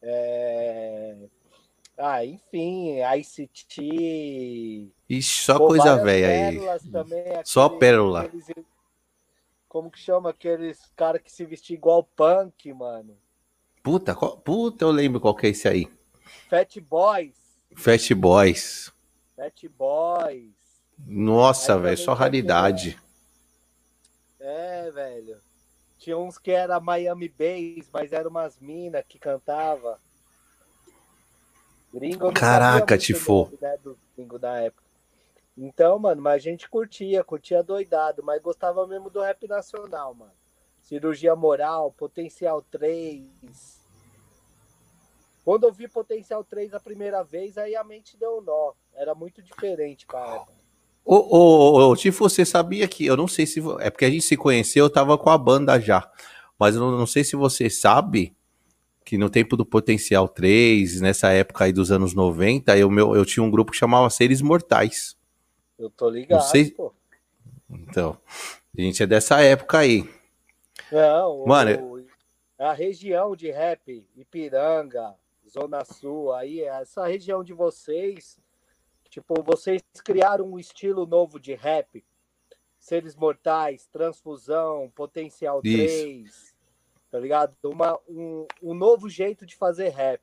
é... 0.00 1.16
ah, 1.98 2.24
enfim, 2.24 3.00
ICT. 3.00 4.92
Ixi, 5.10 5.42
só 5.42 5.58
coisa 5.58 5.96
velha 5.96 6.28
aí. 6.48 6.90
Também, 6.92 7.24
só 7.44 7.68
pérola. 7.68 8.22
Aqueles, 8.22 8.46
como 9.68 9.90
que 9.90 9.98
chama 9.98 10.30
aqueles 10.30 10.80
caras 10.94 11.20
que 11.20 11.32
se 11.32 11.44
vestem 11.44 11.74
igual 11.74 12.04
punk, 12.04 12.72
mano? 12.72 13.18
Puta, 13.82 14.14
qual, 14.14 14.36
puta, 14.38 14.84
eu 14.84 14.92
lembro 14.92 15.20
qual 15.20 15.34
que 15.34 15.48
é 15.48 15.50
esse 15.50 15.66
aí. 15.66 15.88
Fat 16.48 16.78
Boys. 16.80 17.34
Fat 17.74 18.14
Boys. 18.14 18.92
Fat 19.34 19.68
Boys. 19.76 20.54
Nossa, 21.04 21.76
velho, 21.76 21.98
só 21.98 22.14
raridade. 22.14 22.96
É, 24.46 24.90
velho. 24.90 25.40
Tinha 25.98 26.18
uns 26.18 26.36
que 26.36 26.50
era 26.50 26.78
Miami 26.78 27.28
Bass, 27.28 27.88
mas 27.92 28.12
eram 28.12 28.30
umas 28.30 28.58
minas 28.58 29.04
que 29.08 29.18
cantava. 29.18 29.98
Gringo 31.92 32.32
Caraca, 32.32 32.98
Tifo. 32.98 33.50
Né, 33.60 33.76
do 33.78 33.98
gringo 34.14 34.38
da 34.38 34.60
época. 34.60 34.84
Então, 35.56 35.98
mano, 35.98 36.20
mas 36.20 36.34
a 36.34 36.38
gente 36.38 36.68
curtia, 36.68 37.24
curtia 37.24 37.62
doidado, 37.62 38.22
mas 38.22 38.42
gostava 38.42 38.86
mesmo 38.86 39.08
do 39.08 39.20
rap 39.20 39.46
nacional, 39.48 40.12
mano. 40.12 40.32
Cirurgia 40.82 41.34
Moral, 41.34 41.92
Potencial 41.92 42.60
3, 42.60 43.24
quando 45.44 45.64
eu 45.64 45.72
vi 45.72 45.86
Potencial 45.86 46.42
3 46.42 46.72
a 46.72 46.80
primeira 46.80 47.22
vez, 47.22 47.58
aí 47.58 47.76
a 47.76 47.84
mente 47.84 48.16
deu 48.16 48.38
um 48.38 48.40
nó. 48.40 48.72
Era 48.94 49.14
muito 49.14 49.42
diferente, 49.42 50.06
cara. 50.06 50.46
Ô, 51.04 51.16
ô, 51.16 51.90
ô, 51.90 51.96
Tifo, 51.96 52.28
você 52.28 52.44
sabia 52.44 52.88
que. 52.88 53.04
Eu 53.04 53.16
não 53.16 53.28
sei 53.28 53.46
se. 53.46 53.60
É 53.80 53.90
porque 53.90 54.04
a 54.04 54.10
gente 54.10 54.24
se 54.24 54.36
conheceu, 54.36 54.86
eu 54.86 54.90
tava 54.90 55.18
com 55.18 55.28
a 55.28 55.36
banda 55.36 55.78
já. 55.78 56.10
Mas 56.58 56.74
eu 56.74 56.80
não, 56.80 56.92
não 56.96 57.06
sei 57.06 57.22
se 57.22 57.36
você 57.36 57.68
sabe 57.68 58.34
que 59.04 59.18
no 59.18 59.28
tempo 59.28 59.56
do 59.56 59.66
Potencial 59.66 60.26
3, 60.26 61.02
nessa 61.02 61.30
época 61.30 61.64
aí 61.64 61.72
dos 61.72 61.92
anos 61.92 62.14
90, 62.14 62.76
eu, 62.78 62.90
meu, 62.90 63.14
eu 63.14 63.24
tinha 63.24 63.42
um 63.42 63.50
grupo 63.50 63.72
que 63.72 63.76
chamava 63.76 64.08
Seres 64.08 64.40
Mortais. 64.40 65.16
Eu 65.78 65.90
tô 65.90 66.08
ligado, 66.08 66.40
não 66.40 66.46
sei... 66.46 66.70
pô. 66.70 66.92
Então, 67.68 68.16
a 68.76 68.80
gente 68.80 69.02
é 69.02 69.06
dessa 69.06 69.40
época 69.42 69.78
aí. 69.78 70.08
Não, 70.90 71.44
Mano, 71.44 71.96
o, 71.96 72.06
a 72.58 72.72
região 72.72 73.36
de 73.36 73.50
rap, 73.50 74.06
Ipiranga, 74.16 75.14
Zona 75.48 75.84
Sul, 75.84 76.32
aí, 76.32 76.60
essa 76.60 77.06
região 77.06 77.42
de 77.44 77.52
vocês, 77.52 78.38
tipo, 79.14 79.42
vocês 79.44 79.80
criaram 80.04 80.52
um 80.52 80.58
estilo 80.58 81.06
novo 81.06 81.38
de 81.38 81.54
rap, 81.54 82.04
Seres 82.80 83.14
Mortais, 83.14 83.86
Transfusão, 83.86 84.90
Potencial 84.92 85.60
Isso. 85.62 85.76
3, 85.76 86.54
tá 87.12 87.20
ligado? 87.20 87.56
Uma, 87.62 87.96
um, 88.08 88.44
um 88.60 88.74
novo 88.74 89.08
jeito 89.08 89.46
de 89.46 89.54
fazer 89.54 89.90
rap, 89.90 90.20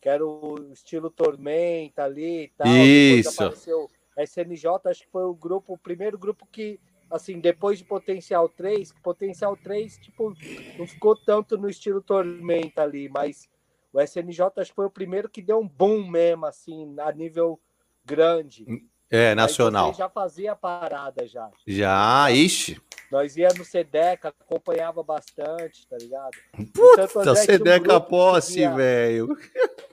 que 0.00 0.08
era 0.08 0.26
o 0.26 0.72
estilo 0.72 1.10
Tormenta 1.10 2.04
ali 2.04 2.44
e 2.44 2.48
tal. 2.48 2.66
Isso. 2.68 3.42
apareceu 3.42 3.90
SNJ, 4.16 4.66
acho 4.86 5.02
que 5.02 5.10
foi 5.12 5.24
o 5.24 5.34
grupo, 5.34 5.74
o 5.74 5.78
primeiro 5.78 6.18
grupo 6.18 6.46
que 6.50 6.80
assim, 7.10 7.38
depois 7.38 7.78
de 7.78 7.84
Potencial 7.84 8.48
3, 8.48 8.94
Potencial 9.02 9.54
3, 9.54 9.98
tipo, 9.98 10.34
não 10.78 10.86
ficou 10.86 11.14
tanto 11.14 11.58
no 11.58 11.68
estilo 11.68 12.00
Tormenta 12.00 12.82
ali, 12.82 13.10
mas 13.10 13.50
o 13.92 14.00
SNJ 14.00 14.46
acho 14.56 14.70
que 14.70 14.76
foi 14.76 14.86
o 14.86 14.90
primeiro 14.90 15.28
que 15.28 15.42
deu 15.42 15.58
um 15.58 15.68
boom 15.68 16.08
mesmo, 16.10 16.46
assim, 16.46 16.94
a 16.98 17.12
nível 17.12 17.60
grande. 18.04 18.66
É, 19.10 19.34
nacional. 19.34 19.92
já 19.92 20.08
fazia 20.08 20.56
parada 20.56 21.26
já. 21.26 21.50
Já, 21.66 22.30
ixi. 22.30 22.80
Nós 23.10 23.36
ia 23.36 23.48
no 23.58 23.64
Sedeca, 23.64 24.28
acompanhava 24.28 25.02
bastante, 25.02 25.86
tá 25.86 25.98
ligado? 25.98 26.32
Puta, 26.72 27.34
Sedeca 27.36 27.98
um 27.98 28.00
posse, 28.00 28.54
via... 28.54 28.74
velho. 28.74 29.36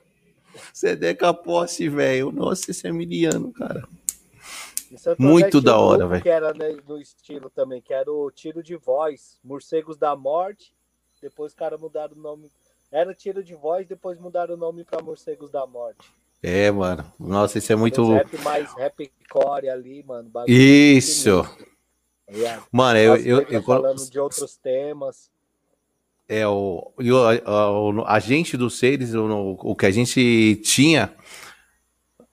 Sedeca 0.73 1.33
posse, 1.33 1.89
velho. 1.89 2.31
Nossa, 2.31 2.71
esse 2.71 2.87
é 2.87 2.93
miliano, 2.93 3.51
cara. 3.51 3.85
Muito 5.17 5.59
da 5.59 5.77
hora, 5.77 6.07
velho. 6.07 6.23
Que 6.23 6.29
era 6.29 6.53
né, 6.53 6.77
no 6.87 6.97
estilo 6.97 7.49
também, 7.49 7.81
que 7.81 7.93
era 7.93 8.09
o 8.09 8.31
Tiro 8.31 8.63
de 8.63 8.77
Voz, 8.77 9.37
Morcegos 9.43 9.97
da 9.97 10.15
Morte. 10.15 10.73
Depois 11.21 11.51
os 11.51 11.55
caras 11.57 11.79
mudaram 11.79 12.15
o 12.15 12.21
nome 12.21 12.49
era 12.91 13.13
tiro 13.13 13.43
de 13.43 13.53
voz, 13.53 13.87
depois 13.87 14.19
mudaram 14.19 14.55
o 14.55 14.57
nome 14.57 14.83
para 14.83 15.01
Morcegos 15.01 15.51
da 15.51 15.65
Morte. 15.65 16.11
É, 16.41 16.71
mano. 16.71 17.11
Nossa, 17.19 17.57
isso 17.57 17.71
é 17.71 17.75
muito. 17.75 18.13
rap 18.13 18.37
mais 18.39 18.73
ali, 19.71 20.03
mano. 20.03 20.31
Isso. 20.47 21.43
Tá 21.43 22.63
mano, 22.71 22.99
eu, 22.99 23.15
eu, 23.17 23.41
eu, 23.41 23.63
falando 23.63 24.09
de 24.09 24.19
outros 24.19 24.55
temas. 24.57 25.29
É, 26.27 26.47
o, 26.47 26.93
o, 26.97 28.03
a 28.05 28.19
gente 28.19 28.55
dos 28.55 28.77
seres, 28.77 29.15
o, 29.15 29.57
o 29.59 29.75
que 29.75 29.87
a 29.87 29.91
gente 29.91 30.61
tinha 30.63 31.13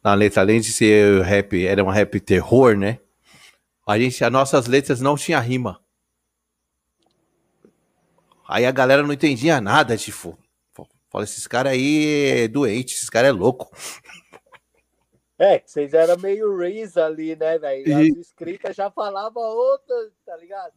na 0.05 0.15
letra, 0.15 0.43
além 0.43 0.61
de 0.61 0.71
ser 0.71 1.23
rap, 1.23 1.67
era 1.67 1.83
um 1.83 1.89
rap 1.89 2.21
terror, 2.21 2.77
né? 2.77 3.01
A 3.85 3.99
gente, 3.99 4.23
as 4.23 4.31
nossas 4.31 4.67
letras 4.67 5.01
não 5.01 5.17
tinha 5.17 5.41
rima. 5.41 5.81
Aí 8.47 8.65
a 8.65 8.71
galera 8.71 9.03
não 9.03 9.13
entendia 9.13 9.61
nada, 9.61 9.97
tipo. 9.97 10.39
Fala, 11.17 11.25
esses 11.25 11.47
caras 11.47 11.73
aí 11.73 12.43
é 12.43 12.47
doente, 12.47 12.95
esses 12.95 13.09
caras 13.09 13.31
é 13.31 13.33
louco. 13.33 13.75
É, 15.39 15.63
vocês 15.65 15.95
eram 15.95 16.19
meio 16.19 16.55
Reese 16.55 17.01
ali, 17.01 17.35
né, 17.35 17.59
velho? 17.59 17.97
As 17.97 18.19
escritas 18.19 18.77
já 18.77 18.91
falavam 18.91 19.43
outra, 19.43 20.13
tá 20.27 20.37
ligado? 20.37 20.75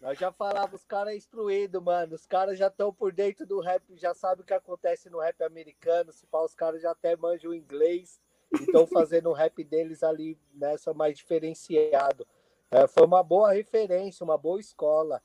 Nós 0.00 0.18
já 0.18 0.32
falávamos, 0.32 0.80
os 0.80 0.86
caras 0.86 1.12
é 1.12 1.16
instruído, 1.18 1.82
mano. 1.82 2.14
Os 2.14 2.24
caras 2.24 2.58
já 2.58 2.68
estão 2.68 2.90
por 2.90 3.12
dentro 3.12 3.44
do 3.44 3.60
rap, 3.60 3.82
já 3.94 4.14
sabem 4.14 4.42
o 4.42 4.46
que 4.46 4.54
acontece 4.54 5.10
no 5.10 5.20
rap 5.20 5.42
americano. 5.42 6.10
Se 6.10 6.26
pá, 6.26 6.40
os 6.42 6.54
caras 6.54 6.80
já 6.80 6.92
até 6.92 7.14
manjam 7.14 7.50
o 7.50 7.54
inglês 7.54 8.18
e 8.58 8.62
estão 8.62 8.86
fazendo 8.88 9.28
o 9.28 9.34
rap 9.34 9.62
deles 9.64 10.02
ali 10.02 10.38
nessa 10.54 10.94
mais 10.94 11.18
diferenciado. 11.18 12.26
É, 12.70 12.86
foi 12.86 13.04
uma 13.04 13.22
boa 13.22 13.52
referência, 13.52 14.24
uma 14.24 14.38
boa 14.38 14.58
escola 14.58 15.20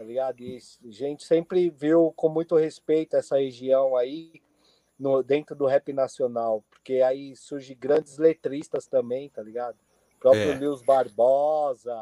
tá 0.00 0.04
ligado? 0.04 0.40
E 0.40 0.56
a 0.56 0.90
gente 0.90 1.26
sempre 1.26 1.68
viu 1.68 2.10
com 2.16 2.30
muito 2.30 2.56
respeito 2.56 3.16
essa 3.16 3.36
região 3.36 3.94
aí 3.98 4.40
no, 4.98 5.22
dentro 5.22 5.54
do 5.54 5.66
rap 5.66 5.92
nacional, 5.92 6.64
porque 6.70 7.02
aí 7.02 7.36
surge 7.36 7.74
grandes 7.74 8.16
letristas 8.16 8.86
também, 8.86 9.28
tá 9.28 9.42
ligado? 9.42 9.76
O 10.16 10.18
próprio 10.18 10.52
é. 10.52 10.58
Lewis 10.58 10.80
Barbosa, 10.80 11.94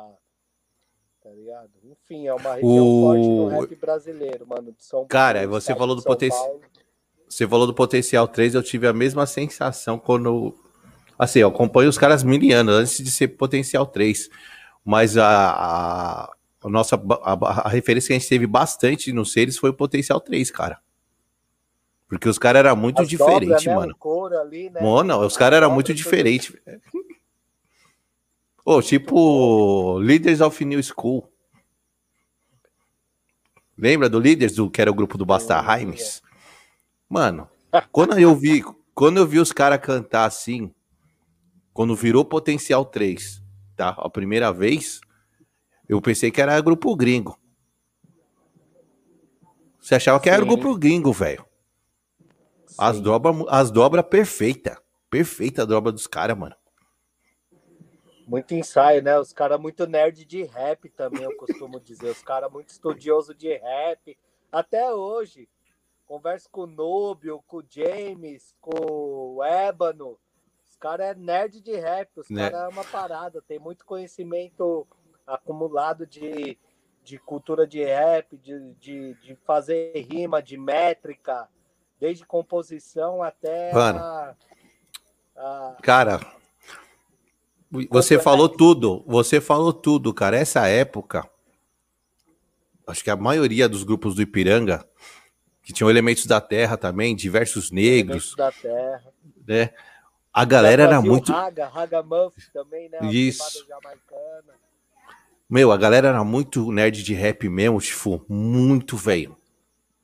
tá 1.21 1.31
ligado? 1.31 1.71
Enfim, 1.83 2.29
é 2.29 2.35
uma 2.35 2.55
região 2.55 2.87
o... 2.87 3.03
forte 3.03 3.27
no 3.27 3.49
rap 3.49 3.75
brasileiro, 3.75 4.47
mano. 4.47 4.71
De 4.71 4.85
São 4.85 5.05
Cara, 5.09 5.41
Paulo, 5.41 5.61
você 5.61 5.75
falou 5.75 5.97
do 5.97 6.03
potencial. 6.05 6.61
Você 7.29 7.49
falou 7.49 7.67
do 7.67 7.75
Potencial 7.75 8.29
3, 8.29 8.55
eu 8.55 8.63
tive 8.63 8.87
a 8.87 8.93
mesma 8.93 9.27
sensação 9.27 9.99
quando. 9.99 10.55
Assim, 11.19 11.41
eu 11.41 11.49
acompanho 11.49 11.91
os 11.91 11.99
caras 11.99 12.23
milianos 12.23 12.75
antes 12.75 13.05
de 13.05 13.11
ser 13.11 13.29
Potencial 13.29 13.85
3. 13.85 14.31
Mas 14.85 15.19
a, 15.19 15.51
a, 15.51 16.38
a 16.63 16.69
nossa 16.69 16.97
a, 16.97 17.67
a, 17.67 17.69
referência 17.69 18.09
que 18.09 18.13
a 18.15 18.19
gente 18.19 18.29
teve 18.29 18.47
bastante 18.47 19.13
nos 19.13 19.33
seres 19.33 19.57
foi 19.57 19.71
o 19.71 19.75
Potencial 19.75 20.21
3, 20.21 20.51
cara. 20.51 20.81
Porque 22.09 22.29
os 22.29 22.39
caras 22.39 22.61
eram 22.61 22.75
muito 22.75 23.05
diferentes, 23.07 23.67
né? 23.67 23.75
mano. 23.75 23.95
Ali, 24.41 24.71
né? 24.71 24.81
Mano, 24.81 25.21
os 25.21 25.37
caras 25.37 25.59
eram 25.59 25.71
muito 25.71 25.93
diferentes. 25.93 26.57
Ô, 28.65 28.77
oh, 28.77 28.83
tipo, 28.83 29.99
Leaders 29.99 30.41
of 30.41 30.65
New 30.65 30.83
School. 30.83 31.31
Lembra 33.77 34.09
do 34.09 34.19
Líderes, 34.19 34.57
do, 34.57 34.69
que 34.69 34.81
era 34.81 34.91
o 34.91 34.95
grupo 34.95 35.17
do 35.17 35.25
Basta 35.25 35.61
Rhymes? 35.61 36.21
Mano, 37.09 37.49
quando 37.93 38.19
eu 38.19 38.35
vi, 38.35 38.65
quando 38.95 39.19
eu 39.19 39.27
vi 39.27 39.39
os 39.39 39.53
caras 39.53 39.79
cantar 39.81 40.25
assim, 40.25 40.75
quando 41.73 41.95
virou 41.95 42.25
Potencial 42.25 42.85
3, 42.85 43.43
tá? 43.77 43.91
A 43.91 44.11
primeira 44.11 44.53
vez, 44.53 45.01
eu 45.89 46.03
pensei 46.03 46.31
que 46.31 46.41
era 46.41 46.61
grupo 46.61 46.95
gringo. 46.95 47.39
Você 49.81 49.95
achava 49.95 50.21
que 50.21 50.29
Sim. 50.29 50.35
era 50.35 50.45
grupo 50.45 50.77
gringo, 50.77 51.13
velho. 51.13 51.47
As 52.77 53.01
dobras 53.01 53.35
as 53.49 53.71
dobra 53.71 54.03
perfeita. 54.03 54.81
Perfeita 55.09 55.63
a 55.63 55.65
dobra 55.65 55.91
dos 55.91 56.07
caras, 56.07 56.37
mano. 56.37 56.55
Muito 58.27 58.55
ensaio, 58.55 59.03
né? 59.03 59.19
Os 59.19 59.33
caras 59.33 59.59
muito 59.59 59.87
nerd 59.87 60.27
de 60.27 60.43
rap 60.43 60.91
também, 60.91 61.23
eu 61.23 61.35
costumo 61.39 61.81
dizer. 61.81 62.11
Os 62.11 62.23
caras 62.23 62.53
muito 62.53 62.69
estudioso 62.69 63.35
de 63.35 63.57
rap. 63.57 64.19
Até 64.53 64.93
hoje. 64.93 65.49
Converso 66.07 66.49
com 66.51 66.63
o 66.63 66.67
Nubio, 66.67 67.43
com 67.47 67.59
o 67.59 67.65
James, 67.69 68.55
com 68.61 69.37
o 69.37 69.43
Ébano. 69.43 70.19
Os 70.69 70.77
caras 70.77 71.09
é 71.09 71.15
nerd 71.15 71.63
de 71.63 71.75
rap. 71.77 72.11
Os 72.21 72.29
né? 72.29 72.51
caras 72.51 72.71
é 72.71 72.75
uma 72.75 72.85
parada. 72.85 73.41
Tem 73.41 73.59
muito 73.59 73.87
conhecimento 73.87 74.87
acumulado 75.29 76.07
de, 76.07 76.59
de 77.05 77.19
cultura 77.19 77.67
de 77.67 77.85
rap, 77.85 78.37
de, 78.39 78.73
de, 78.75 79.15
de 79.15 79.37
fazer 79.47 79.93
rima, 80.11 80.43
de 80.43 80.57
métrica, 80.57 81.49
desde 82.01 82.25
composição 82.25 83.23
até. 83.23 83.73
Mano. 83.73 83.99
A, 83.99 84.35
a... 85.37 85.77
Cara, 85.83 86.21
você 87.91 88.19
falou 88.19 88.49
tudo, 88.49 89.05
você 89.07 89.41
falou 89.41 89.73
tudo, 89.73 90.15
cara. 90.15 90.37
Essa 90.37 90.67
época, 90.67 91.29
acho 92.87 93.05
que 93.05 93.11
a 93.11 93.17
maioria 93.17 93.69
dos 93.69 93.85
grupos 93.85 94.15
do 94.15 94.23
Ipiranga, 94.23 94.89
que 95.63 95.73
tinham 95.73 95.91
elementos 95.91 96.25
da 96.25 96.41
terra 96.41 96.77
também, 96.77 97.15
diversos 97.15 97.71
negros. 97.71 98.35
Elementos 98.35 98.37
da 98.37 98.53
terra. 98.53 99.13
Né? 99.47 99.71
A 100.33 100.45
galera 100.45 100.85
era 100.85 101.03
muito. 101.03 101.33
Raga, 101.33 101.69
Raga 101.69 102.03
Muff 102.03 102.51
também, 102.53 102.89
né? 102.89 102.99
Isso. 103.11 103.67
Meu, 105.51 105.73
a 105.73 105.79
galera 105.79 106.09
era 106.09 106.23
muito 106.23 106.71
nerd 106.71 107.03
de 107.03 107.15
rap 107.15 107.49
mesmo, 107.49 107.81
tipo, 107.81 108.23
muito 108.29 108.99
velho. 108.99 109.35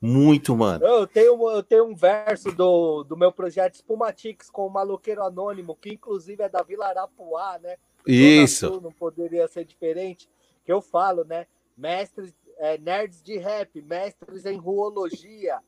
Muito, 0.01 0.57
mano. 0.57 0.85
Eu 0.85 1.07
tenho, 1.07 1.51
eu 1.51 1.63
tenho 1.63 1.85
um 1.85 1.95
verso 1.95 2.51
do, 2.53 3.05
do 3.05 3.17
meu 3.17 3.31
projeto 3.31 3.75
Spumatix 3.75 4.49
com 4.49 4.67
o 4.67 4.71
Maloqueiro 4.71 5.23
Anônimo, 5.23 5.77
que 5.77 5.91
inclusive 5.91 6.43
é 6.43 6.49
da 6.49 6.63
Vila 6.63 6.87
Arapuá, 6.87 7.59
né? 7.59 7.77
Isso. 8.07 8.69
Sul, 8.69 8.81
não 8.81 8.93
poderia 8.93 9.47
ser 9.47 9.67
diferente. 9.67 10.29
Que 10.65 10.73
eu 10.73 10.81
falo, 10.81 11.25
né? 11.25 11.47
Mestres, 11.77 12.35
é, 12.57 12.79
nerds 12.79 13.23
de 13.23 13.37
rap, 13.37 13.83
mestres 13.83 14.47
em 14.47 14.57
ruologia, 14.57 15.59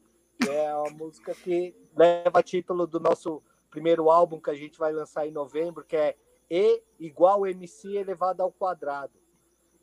que 0.41 0.49
é 0.49 0.75
uma 0.75 0.91
música 0.91 1.35
que 1.35 1.75
leva 1.95 2.43
título 2.43 2.87
do 2.87 3.01
nosso 3.01 3.43
primeiro 3.71 4.11
álbum 4.11 4.41
que 4.41 4.51
a 4.51 4.55
gente 4.55 4.79
vai 4.79 4.93
lançar 4.93 5.27
em 5.27 5.33
novembro, 5.33 5.85
que 5.85 5.97
é 5.97 6.17
E 6.51 6.83
igual 6.99 7.47
MC 7.47 7.97
elevado 7.97 8.43
ao 8.43 8.53
quadrado. 8.53 9.13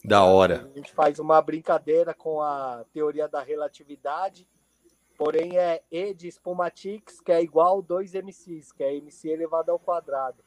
Da 0.03 0.25
hora. 0.25 0.69
A 0.69 0.77
gente 0.77 0.91
faz 0.91 1.17
uma 1.17 1.41
brincadeira 1.41 2.13
com 2.13 2.41
a 2.41 2.83
teoria 2.91 3.27
da 3.27 3.41
relatividade, 3.41 4.45
porém 5.17 5.57
é 5.57 5.81
E 5.89 6.13
de 6.13 6.29
Spumatix, 6.29 7.21
que 7.21 7.31
é 7.31 7.41
igual 7.41 7.81
2 7.81 8.13
MCs, 8.15 8.71
que 8.73 8.83
é 8.83 8.95
MC 8.95 9.29
elevado 9.29 9.71
ao 9.71 9.79
quadrado. 9.79 10.43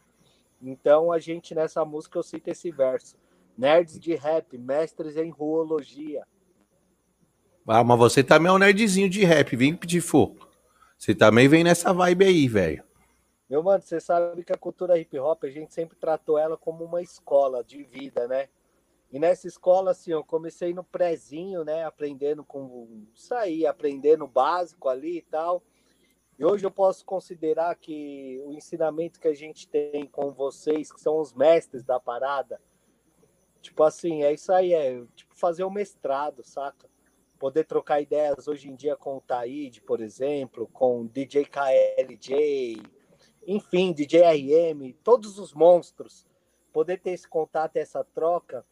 Então 0.61 1.11
a 1.11 1.19
gente 1.19 1.55
nessa 1.55 1.85
música 1.85 2.19
eu 2.19 2.23
cito 2.23 2.51
esse 2.51 2.71
verso. 2.71 3.16
Nerds 3.57 3.99
de 3.99 4.14
rap, 4.14 4.59
mestres 4.59 5.16
em 5.16 5.31
ruologia. 5.31 6.27
Ah, 7.66 7.83
mas 7.83 7.99
você 7.99 8.23
também 8.23 8.51
é 8.51 8.53
um 8.53 8.59
nerdzinho 8.59 9.09
de 9.09 9.25
rap, 9.25 9.57
vem 9.57 9.75
pedir 9.75 10.03
fogo. 10.03 10.47
Você 10.99 11.14
também 11.14 11.49
vem 11.49 11.64
nessa 11.64 11.92
vibe 11.92 12.27
aí, 12.27 12.47
velho. 12.47 12.85
Meu 13.49 13.62
mano, 13.62 13.83
você 13.83 14.01
sabe 14.01 14.45
que 14.45 14.53
a 14.53 14.59
cultura 14.59 14.99
hip 14.99 15.19
hop, 15.19 15.45
a 15.45 15.51
gente 15.51 15.73
sempre 15.73 15.97
tratou 15.97 16.38
ela 16.38 16.57
como 16.57 16.85
uma 16.85 17.01
escola 17.01 17.64
de 17.64 17.83
vida, 17.83 18.27
né? 18.29 18.49
E 19.11 19.19
nessa 19.19 19.47
escola, 19.47 19.92
assim, 19.92 20.11
eu 20.11 20.25
comecei 20.25 20.75
no 20.75 20.83
prézinho, 20.83 21.64
né? 21.64 21.85
Aprendendo 21.85 22.45
com 22.45 23.07
sair, 23.14 23.66
aprendendo 23.66 24.27
básico 24.27 24.88
ali 24.88 25.19
e 25.19 25.23
tal. 25.23 25.62
E 26.38 26.45
hoje 26.45 26.66
eu 26.66 26.71
posso 26.71 27.05
considerar 27.05 27.75
que 27.77 28.42
o 28.45 28.53
ensinamento 28.53 29.19
que 29.19 29.29
a 29.29 29.35
gente 29.35 29.66
tem 29.69 30.07
com 30.07 30.33
vocês, 30.33 30.92
que 30.92 31.01
são 31.01 31.19
os 31.19 31.33
mestres 31.33 31.83
da 31.83 31.99
parada, 31.99 32.61
tipo 33.62 33.83
assim, 33.83 34.23
é 34.23 34.33
isso 34.35 34.53
aí, 34.53 34.75
é 34.75 35.03
tipo 35.14 35.35
fazer 35.35 35.64
o 35.64 35.71
mestrado, 35.71 36.45
saca? 36.45 36.88
Poder 37.38 37.64
trocar 37.64 38.03
ideias 38.03 38.49
hoje 38.49 38.69
em 38.69 38.75
dia 38.75 38.97
com 38.97 39.16
o 39.16 39.21
Taíde, 39.21 39.81
por 39.81 40.01
exemplo, 40.01 40.69
com 40.69 41.07
DJ 41.07 41.47
KLJ, 41.47 42.83
enfim, 43.47 43.92
DJ 43.92 44.23
RM, 44.73 44.92
todos 45.03 45.38
os 45.38 45.55
monstros. 45.55 46.27
Poder 46.71 47.01
ter 47.01 47.12
esse 47.12 47.27
contato, 47.27 47.77
essa 47.77 48.05
troca, 48.05 48.66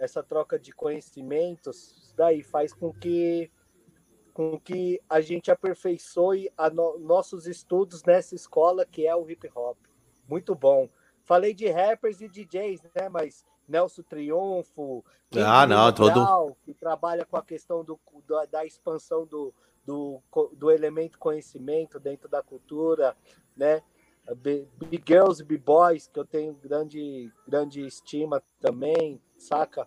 essa 0.00 0.22
troca 0.22 0.58
de 0.58 0.72
conhecimentos, 0.72 2.12
daí 2.16 2.42
faz 2.42 2.72
com 2.72 2.92
que 2.92 3.50
com 4.32 4.58
que 4.58 5.00
a 5.08 5.20
gente 5.20 5.50
aperfeiçoe 5.50 6.50
a 6.56 6.70
no, 6.70 6.98
nossos 6.98 7.46
estudos 7.46 8.02
nessa 8.04 8.34
escola 8.34 8.86
que 8.86 9.06
é 9.06 9.14
o 9.14 9.28
hip 9.28 9.50
hop. 9.54 9.76
Muito 10.26 10.54
bom. 10.54 10.88
Falei 11.24 11.52
de 11.52 11.68
rappers 11.68 12.20
e 12.20 12.28
DJs, 12.28 12.80
né? 12.94 13.08
Mas 13.10 13.44
Nelson 13.68 14.02
Triunfo, 14.02 15.04
ah, 15.36 15.66
não, 15.66 15.92
todo... 15.92 16.56
que 16.64 16.72
trabalha 16.72 17.24
com 17.24 17.36
a 17.36 17.42
questão 17.42 17.84
do, 17.84 18.00
da, 18.26 18.46
da 18.46 18.64
expansão 18.64 19.26
do, 19.26 19.52
do, 19.84 20.22
do 20.54 20.70
elemento 20.70 21.18
conhecimento 21.18 22.00
dentro 22.00 22.28
da 22.28 22.42
cultura, 22.42 23.16
né? 23.56 23.82
Big 24.36 25.02
Girls 25.06 25.42
e 25.42 25.44
B-Boys, 25.44 26.06
que 26.06 26.18
eu 26.18 26.24
tenho 26.24 26.54
grande, 26.54 27.32
grande 27.46 27.84
estima 27.84 28.42
também, 28.60 29.20
saca? 29.40 29.86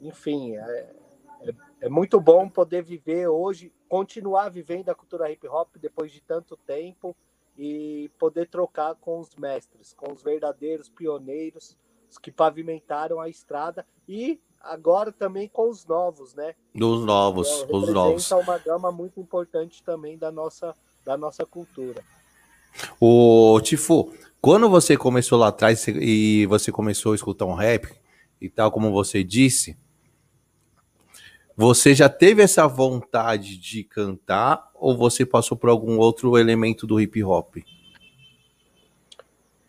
Enfim, 0.00 0.56
é, 0.56 0.94
é, 1.42 1.54
é, 1.82 1.88
muito 1.88 2.20
bom 2.20 2.48
poder 2.48 2.82
viver 2.82 3.28
hoje, 3.28 3.72
continuar 3.88 4.48
vivendo 4.48 4.88
a 4.88 4.94
cultura 4.94 5.30
hip 5.30 5.46
hop 5.48 5.76
depois 5.76 6.12
de 6.12 6.20
tanto 6.20 6.56
tempo 6.56 7.16
e 7.56 8.10
poder 8.18 8.48
trocar 8.48 8.94
com 8.96 9.18
os 9.18 9.34
mestres, 9.34 9.92
com 9.94 10.12
os 10.12 10.22
verdadeiros 10.22 10.88
pioneiros, 10.88 11.76
os 12.10 12.18
que 12.18 12.30
pavimentaram 12.30 13.20
a 13.20 13.28
estrada 13.28 13.86
e 14.08 14.40
agora 14.60 15.12
também 15.12 15.48
com 15.48 15.68
os 15.68 15.84
novos, 15.84 16.34
né? 16.34 16.54
Dos 16.74 17.04
novos, 17.04 17.48
então, 17.62 17.78
os 17.78 17.88
novos. 17.88 18.30
uma 18.30 18.58
gama 18.58 18.92
muito 18.92 19.20
importante 19.20 19.82
também 19.82 20.16
da 20.16 20.30
nossa, 20.30 20.74
da 21.04 21.16
nossa 21.16 21.44
cultura. 21.44 22.04
O 23.00 23.60
Tifo, 23.60 24.12
quando 24.40 24.68
você 24.68 24.96
começou 24.96 25.38
lá 25.38 25.48
atrás 25.48 25.86
e 25.88 26.46
você 26.46 26.70
começou 26.70 27.12
a 27.12 27.14
escutar 27.16 27.44
um 27.44 27.54
rap 27.54 27.97
e 28.40 28.48
tal, 28.48 28.70
como 28.70 28.92
você 28.92 29.24
disse, 29.24 29.76
você 31.56 31.92
já 31.92 32.08
teve 32.08 32.40
essa 32.40 32.68
vontade 32.68 33.56
de 33.58 33.82
cantar 33.82 34.70
ou 34.74 34.96
você 34.96 35.26
passou 35.26 35.56
por 35.56 35.68
algum 35.68 35.98
outro 35.98 36.38
elemento 36.38 36.86
do 36.86 37.00
hip 37.00 37.22
hop? 37.24 37.56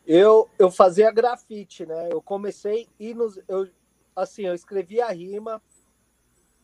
Eu, 0.06 0.48
eu 0.58 0.70
fazia 0.70 1.12
grafite, 1.12 1.86
né? 1.86 2.10
Eu 2.12 2.22
comecei 2.22 2.88
e 3.00 3.14
nos, 3.14 3.40
eu, 3.48 3.68
assim, 4.16 4.44
eu 4.44 4.54
escrevia 4.54 5.08
rima, 5.12 5.62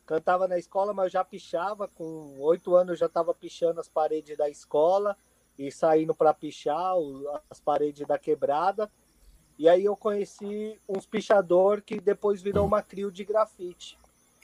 cantava 0.06 0.48
na 0.48 0.58
escola, 0.58 0.94
mas 0.94 1.06
eu 1.06 1.12
já 1.12 1.24
pichava. 1.24 1.88
Com 1.88 2.40
oito 2.40 2.76
anos 2.76 2.92
eu 2.92 2.98
já 2.98 3.06
estava 3.08 3.34
pichando 3.34 3.80
as 3.80 3.90
paredes 3.90 4.38
da 4.38 4.50
escola 4.50 5.18
e 5.58 5.72
saindo 5.72 6.14
para 6.14 6.34
pichar 6.34 6.94
as 7.50 7.60
paredes 7.60 8.06
da 8.08 8.20
quebrada. 8.20 8.92
E 9.58 9.70
aí 9.70 9.86
eu 9.86 9.96
conheci 9.96 10.80
uns 10.88 11.06
pichador 11.06 11.82
que 11.82 12.00
depois 12.00 12.42
virou 12.42 12.66
uma 12.66 12.82
crio 12.82 13.12
de 13.12 13.24
grafite. 13.24 13.98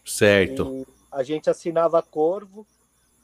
Certo. 0.06 0.78
E 0.78 0.88
a 1.12 1.24
gente 1.24 1.50
assinava 1.50 2.02
Corvo 2.02 2.65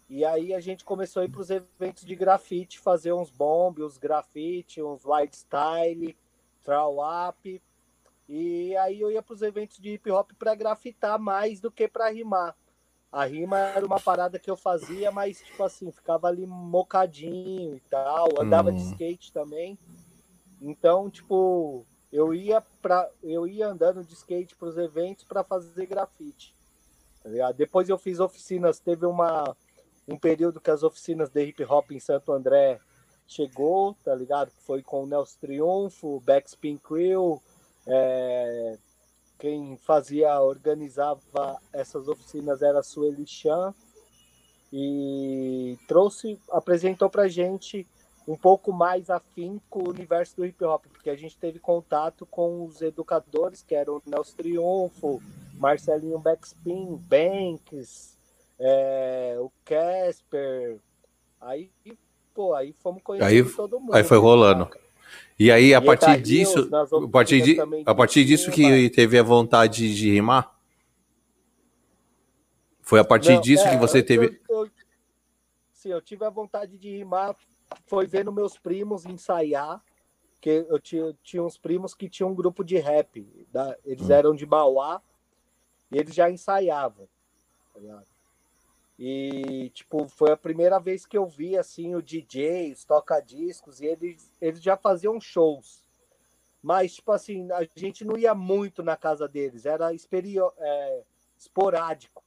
e 0.09 0.23
aí 0.23 0.53
a 0.53 0.59
gente 0.59 0.85
começou 0.85 1.21
a 1.21 1.25
ir 1.25 1.29
para 1.29 1.41
os 1.41 1.49
eventos 1.49 2.05
de 2.05 2.15
grafite, 2.15 2.79
fazer 2.79 3.11
uns 3.11 3.29
bomb, 3.29 3.83
uns 3.83 3.97
grafite, 3.97 4.81
uns 4.81 5.03
white 5.05 5.35
style, 5.35 6.17
throw 6.63 6.99
up. 7.01 7.61
E 8.29 8.75
aí 8.77 9.01
eu 9.01 9.11
ia 9.11 9.21
para 9.21 9.33
os 9.33 9.41
eventos 9.41 9.77
de 9.77 9.91
hip 9.93 10.09
hop 10.09 10.31
para 10.39 10.55
grafitar 10.55 11.19
mais 11.19 11.59
do 11.59 11.69
que 11.69 11.87
para 11.87 12.09
rimar. 12.09 12.55
A 13.11 13.25
rima 13.25 13.57
era 13.57 13.85
uma 13.85 13.99
parada 13.99 14.39
que 14.39 14.49
eu 14.49 14.55
fazia, 14.55 15.11
mas 15.11 15.41
tipo 15.41 15.63
assim, 15.63 15.91
ficava 15.91 16.27
ali 16.27 16.45
mocadinho 16.45 17.75
e 17.75 17.79
tal, 17.89 18.41
andava 18.41 18.69
hum. 18.69 18.75
de 18.75 18.81
skate 18.81 19.31
também. 19.31 19.77
Então, 20.61 21.09
tipo, 21.09 21.85
eu 22.11 22.33
ia 22.33 22.61
para 22.81 23.09
eu 23.23 23.47
ia 23.47 23.67
andando 23.67 24.03
de 24.03 24.13
skate 24.13 24.55
para 24.55 24.69
os 24.69 24.77
eventos 24.77 25.23
para 25.23 25.43
fazer 25.43 25.85
grafite. 25.85 26.55
Tá 27.23 27.51
Depois 27.51 27.89
eu 27.89 27.97
fiz 27.97 28.19
oficinas, 28.19 28.79
teve 28.79 29.05
uma, 29.05 29.55
um 30.07 30.17
período 30.17 30.61
que 30.61 30.71
as 30.71 30.83
oficinas 30.83 31.29
de 31.29 31.43
hip 31.45 31.63
hop 31.65 31.91
em 31.91 31.99
Santo 31.99 32.31
André 32.31 32.79
chegou, 33.27 33.95
tá 34.03 34.15
ligado? 34.15 34.51
Foi 34.65 34.81
com 34.81 35.03
o 35.03 35.07
Nelson 35.07 35.37
Triunfo, 35.41 36.21
Backspin 36.21 36.77
Crew, 36.77 37.41
é, 37.85 38.77
quem 39.37 39.77
fazia, 39.77 40.39
organizava 40.39 41.59
essas 41.73 42.07
oficinas 42.07 42.61
era 42.61 42.79
a 42.79 42.83
Sueli 42.83 43.27
Chan 43.27 43.73
e 44.71 45.77
trouxe, 45.87 46.39
apresentou 46.49 47.09
pra 47.09 47.27
gente 47.27 47.85
um 48.27 48.35
pouco 48.35 48.73
mais 48.73 49.09
afim 49.09 49.61
com 49.69 49.83
o 49.83 49.89
universo 49.89 50.35
do 50.35 50.45
hip 50.45 50.61
hop, 50.65 50.85
porque 50.91 51.09
a 51.09 51.15
gente 51.15 51.37
teve 51.37 51.59
contato 51.59 52.25
com 52.25 52.65
os 52.65 52.81
educadores, 52.81 53.63
que 53.63 53.73
eram 53.73 53.95
o 53.95 54.01
Nelson 54.05 54.35
Triunfo, 54.35 55.21
Marcelinho 55.53 56.19
Backspin, 56.19 56.97
Banks, 57.07 58.17
é, 58.59 59.37
o 59.39 59.49
Casper. 59.63 60.77
Aí, 61.39 61.71
pô, 62.33 62.53
aí 62.53 62.73
fomos 62.73 63.01
conhecendo 63.01 63.47
aí, 63.47 63.55
todo 63.55 63.79
mundo. 63.79 63.95
Aí 63.95 64.03
foi 64.03 64.17
rolando. 64.17 64.69
E 65.39 65.49
aí, 65.49 65.73
a 65.73 65.81
partir 65.81 66.21
disso, 66.21 66.69
a 66.73 67.07
partir, 67.07 67.41
de, 67.41 67.57
a 67.85 67.95
partir 67.95 68.25
disso 68.25 68.51
que 68.51 68.89
teve 68.89 69.17
a 69.17 69.23
vontade 69.23 69.95
de 69.95 70.11
rimar? 70.11 70.53
Foi 72.81 72.99
a 72.99 73.05
partir 73.05 73.33
Não, 73.33 73.41
disso 73.41 73.65
é, 73.65 73.71
que 73.71 73.77
você 73.77 74.01
teve. 74.01 74.39
Eu, 74.49 74.65
eu, 74.65 74.71
sim, 75.71 75.89
eu 75.89 76.01
tive 76.01 76.25
a 76.25 76.29
vontade 76.29 76.77
de 76.77 76.97
rimar 76.97 77.35
foi 77.85 78.05
vendo 78.05 78.31
meus 78.31 78.57
primos 78.57 79.05
ensaiar, 79.05 79.83
que 80.39 80.65
eu 80.69 80.79
tinha, 80.79 81.17
tinha 81.23 81.43
uns 81.43 81.57
primos 81.57 81.93
que 81.93 82.09
tinham 82.09 82.31
um 82.31 82.35
grupo 82.35 82.63
de 82.63 82.77
rap, 82.77 83.21
da, 83.51 83.77
eles 83.83 84.09
hum. 84.09 84.13
eram 84.13 84.35
de 84.35 84.45
Mauá, 84.45 85.01
e 85.91 85.97
eles 85.97 86.13
já 86.13 86.29
ensaiavam, 86.29 87.07
tá 87.73 88.03
E, 88.99 89.69
tipo, 89.73 90.07
foi 90.07 90.31
a 90.31 90.37
primeira 90.37 90.79
vez 90.79 91.05
que 91.05 91.17
eu 91.17 91.25
vi, 91.25 91.57
assim, 91.57 91.95
o 91.95 92.01
DJ, 92.01 92.73
os 92.73 92.83
toca-discos, 92.83 93.79
e 93.79 93.85
eles, 93.85 94.31
eles 94.41 94.61
já 94.61 94.75
faziam 94.75 95.19
shows. 95.19 95.83
Mas, 96.61 96.95
tipo 96.95 97.11
assim, 97.11 97.49
a 97.51 97.65
gente 97.75 98.03
não 98.03 98.17
ia 98.17 98.35
muito 98.35 98.83
na 98.83 98.97
casa 98.97 99.27
deles, 99.27 99.65
era 99.65 99.93
é, 100.57 101.03
esporádico. 101.37 102.23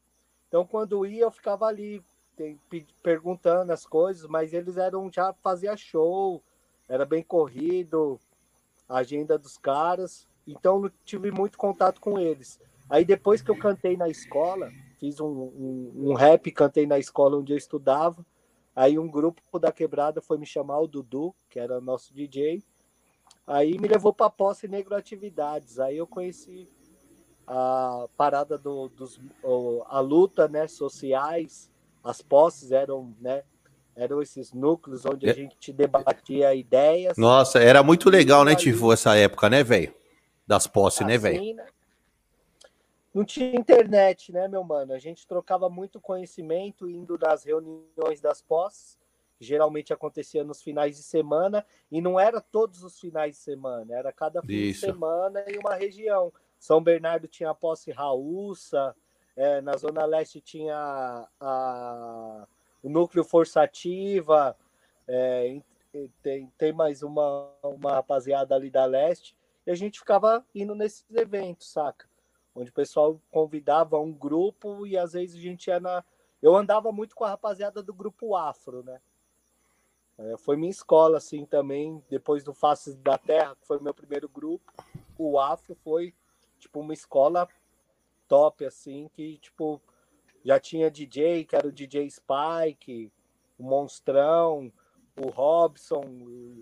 Então, 0.48 0.66
quando 0.66 1.04
ia, 1.04 1.22
eu 1.22 1.30
ficava 1.30 1.66
ali 1.66 2.02
tem, 2.40 2.86
perguntando 3.02 3.70
as 3.70 3.84
coisas, 3.84 4.26
mas 4.26 4.54
eles 4.54 4.78
eram 4.78 5.12
já 5.12 5.34
fazia 5.42 5.76
show, 5.76 6.42
era 6.88 7.04
bem 7.04 7.22
corrido, 7.22 8.18
a 8.88 8.98
agenda 8.98 9.38
dos 9.38 9.58
caras, 9.58 10.26
então 10.46 10.80
não 10.80 10.90
tive 11.04 11.30
muito 11.30 11.58
contato 11.58 12.00
com 12.00 12.18
eles. 12.18 12.58
Aí 12.88 13.04
depois 13.04 13.42
que 13.42 13.50
eu 13.50 13.58
cantei 13.58 13.94
na 13.94 14.08
escola, 14.08 14.72
fiz 14.98 15.20
um, 15.20 15.26
um, 15.26 15.92
um 15.96 16.14
rap, 16.14 16.50
cantei 16.50 16.86
na 16.86 16.98
escola 16.98 17.36
onde 17.36 17.52
eu 17.52 17.58
estudava, 17.58 18.24
aí 18.74 18.98
um 18.98 19.08
grupo 19.08 19.58
da 19.58 19.70
quebrada 19.70 20.22
foi 20.22 20.38
me 20.38 20.46
chamar, 20.46 20.80
o 20.80 20.88
Dudu, 20.88 21.34
que 21.50 21.60
era 21.60 21.78
nosso 21.78 22.14
DJ, 22.14 22.64
aí 23.46 23.78
me 23.78 23.86
levou 23.86 24.14
para 24.14 24.30
Posse 24.30 24.66
Negro 24.66 24.96
Atividades, 24.96 25.78
aí 25.78 25.98
eu 25.98 26.06
conheci 26.06 26.66
a 27.46 28.08
parada 28.16 28.56
do, 28.56 28.88
dos 28.88 29.20
a 29.86 30.00
luta 30.00 30.46
né 30.48 30.68
sociais 30.68 31.70
as 32.02 32.22
posses 32.22 32.72
eram, 32.72 33.14
né? 33.20 33.42
Eram 33.94 34.22
esses 34.22 34.52
núcleos 34.52 35.04
onde 35.04 35.28
a 35.28 35.32
é. 35.32 35.34
gente 35.34 35.72
debatia 35.72 36.54
ideias. 36.54 37.16
Nossa, 37.18 37.58
era 37.58 37.82
muito 37.82 38.08
legal, 38.08 38.44
né, 38.44 38.54
Tivo, 38.54 38.92
essa 38.92 39.16
época, 39.16 39.50
né, 39.50 39.62
velho? 39.62 39.94
Das 40.46 40.66
posses, 40.66 41.06
né, 41.06 41.16
assim, 41.16 41.28
né, 41.28 41.38
velho? 41.38 41.70
Não 43.12 43.24
tinha 43.24 43.54
internet, 43.56 44.32
né, 44.32 44.46
meu 44.46 44.62
mano? 44.62 44.92
A 44.92 44.98
gente 44.98 45.26
trocava 45.26 45.68
muito 45.68 46.00
conhecimento 46.00 46.88
indo 46.88 47.18
nas 47.18 47.44
reuniões 47.44 48.20
das 48.20 48.40
posses, 48.40 48.96
que 49.36 49.44
geralmente 49.44 49.92
acontecia 49.92 50.44
nos 50.44 50.62
finais 50.62 50.96
de 50.96 51.02
semana, 51.02 51.66
e 51.90 52.00
não 52.00 52.18
era 52.18 52.40
todos 52.40 52.84
os 52.84 53.00
finais 53.00 53.34
de 53.34 53.42
semana, 53.42 53.94
era 53.94 54.12
cada 54.12 54.40
fim 54.42 54.52
Isso. 54.52 54.80
de 54.80 54.86
semana 54.86 55.44
em 55.48 55.58
uma 55.58 55.74
região. 55.74 56.32
São 56.58 56.80
Bernardo 56.80 57.26
tinha 57.26 57.50
a 57.50 57.54
posse 57.54 57.90
Raúça, 57.90 58.94
é, 59.40 59.62
na 59.62 59.74
Zona 59.74 60.04
Leste 60.04 60.38
tinha 60.38 61.26
a, 61.40 62.46
o 62.82 62.90
núcleo 62.90 63.24
Forçativa, 63.24 64.54
é, 65.08 65.62
tem, 66.22 66.52
tem 66.58 66.72
mais 66.74 67.02
uma, 67.02 67.50
uma 67.62 67.94
rapaziada 67.94 68.54
ali 68.54 68.68
da 68.68 68.84
Leste, 68.84 69.34
e 69.66 69.70
a 69.70 69.74
gente 69.74 69.98
ficava 69.98 70.44
indo 70.54 70.74
nesses 70.74 71.06
eventos, 71.10 71.72
saca? 71.72 72.06
Onde 72.54 72.68
o 72.68 72.74
pessoal 72.74 73.18
convidava 73.30 73.98
um 73.98 74.12
grupo 74.12 74.86
e 74.86 74.98
às 74.98 75.14
vezes 75.14 75.36
a 75.36 75.40
gente 75.40 75.68
ia 75.68 75.80
na. 75.80 76.04
Eu 76.42 76.54
andava 76.54 76.92
muito 76.92 77.14
com 77.14 77.24
a 77.24 77.30
rapaziada 77.30 77.82
do 77.82 77.94
grupo 77.94 78.36
Afro, 78.36 78.82
né? 78.82 79.00
É, 80.18 80.36
foi 80.36 80.54
minha 80.58 80.70
escola, 80.70 81.16
assim, 81.16 81.46
também, 81.46 82.04
depois 82.10 82.44
do 82.44 82.52
Faces 82.52 82.94
da 82.96 83.16
Terra, 83.16 83.56
que 83.56 83.66
foi 83.66 83.80
meu 83.80 83.94
primeiro 83.94 84.28
grupo. 84.28 84.70
O 85.16 85.38
Afro 85.38 85.74
foi, 85.76 86.12
tipo, 86.58 86.80
uma 86.80 86.92
escola 86.92 87.48
top, 88.30 88.64
assim, 88.64 89.10
que, 89.12 89.38
tipo, 89.38 89.82
já 90.44 90.60
tinha 90.60 90.88
DJ, 90.88 91.44
que 91.44 91.56
era 91.56 91.66
o 91.66 91.72
DJ 91.72 92.08
Spike, 92.08 93.12
o 93.58 93.64
Monstrão, 93.64 94.72
o 95.20 95.28
Robson, 95.28 96.04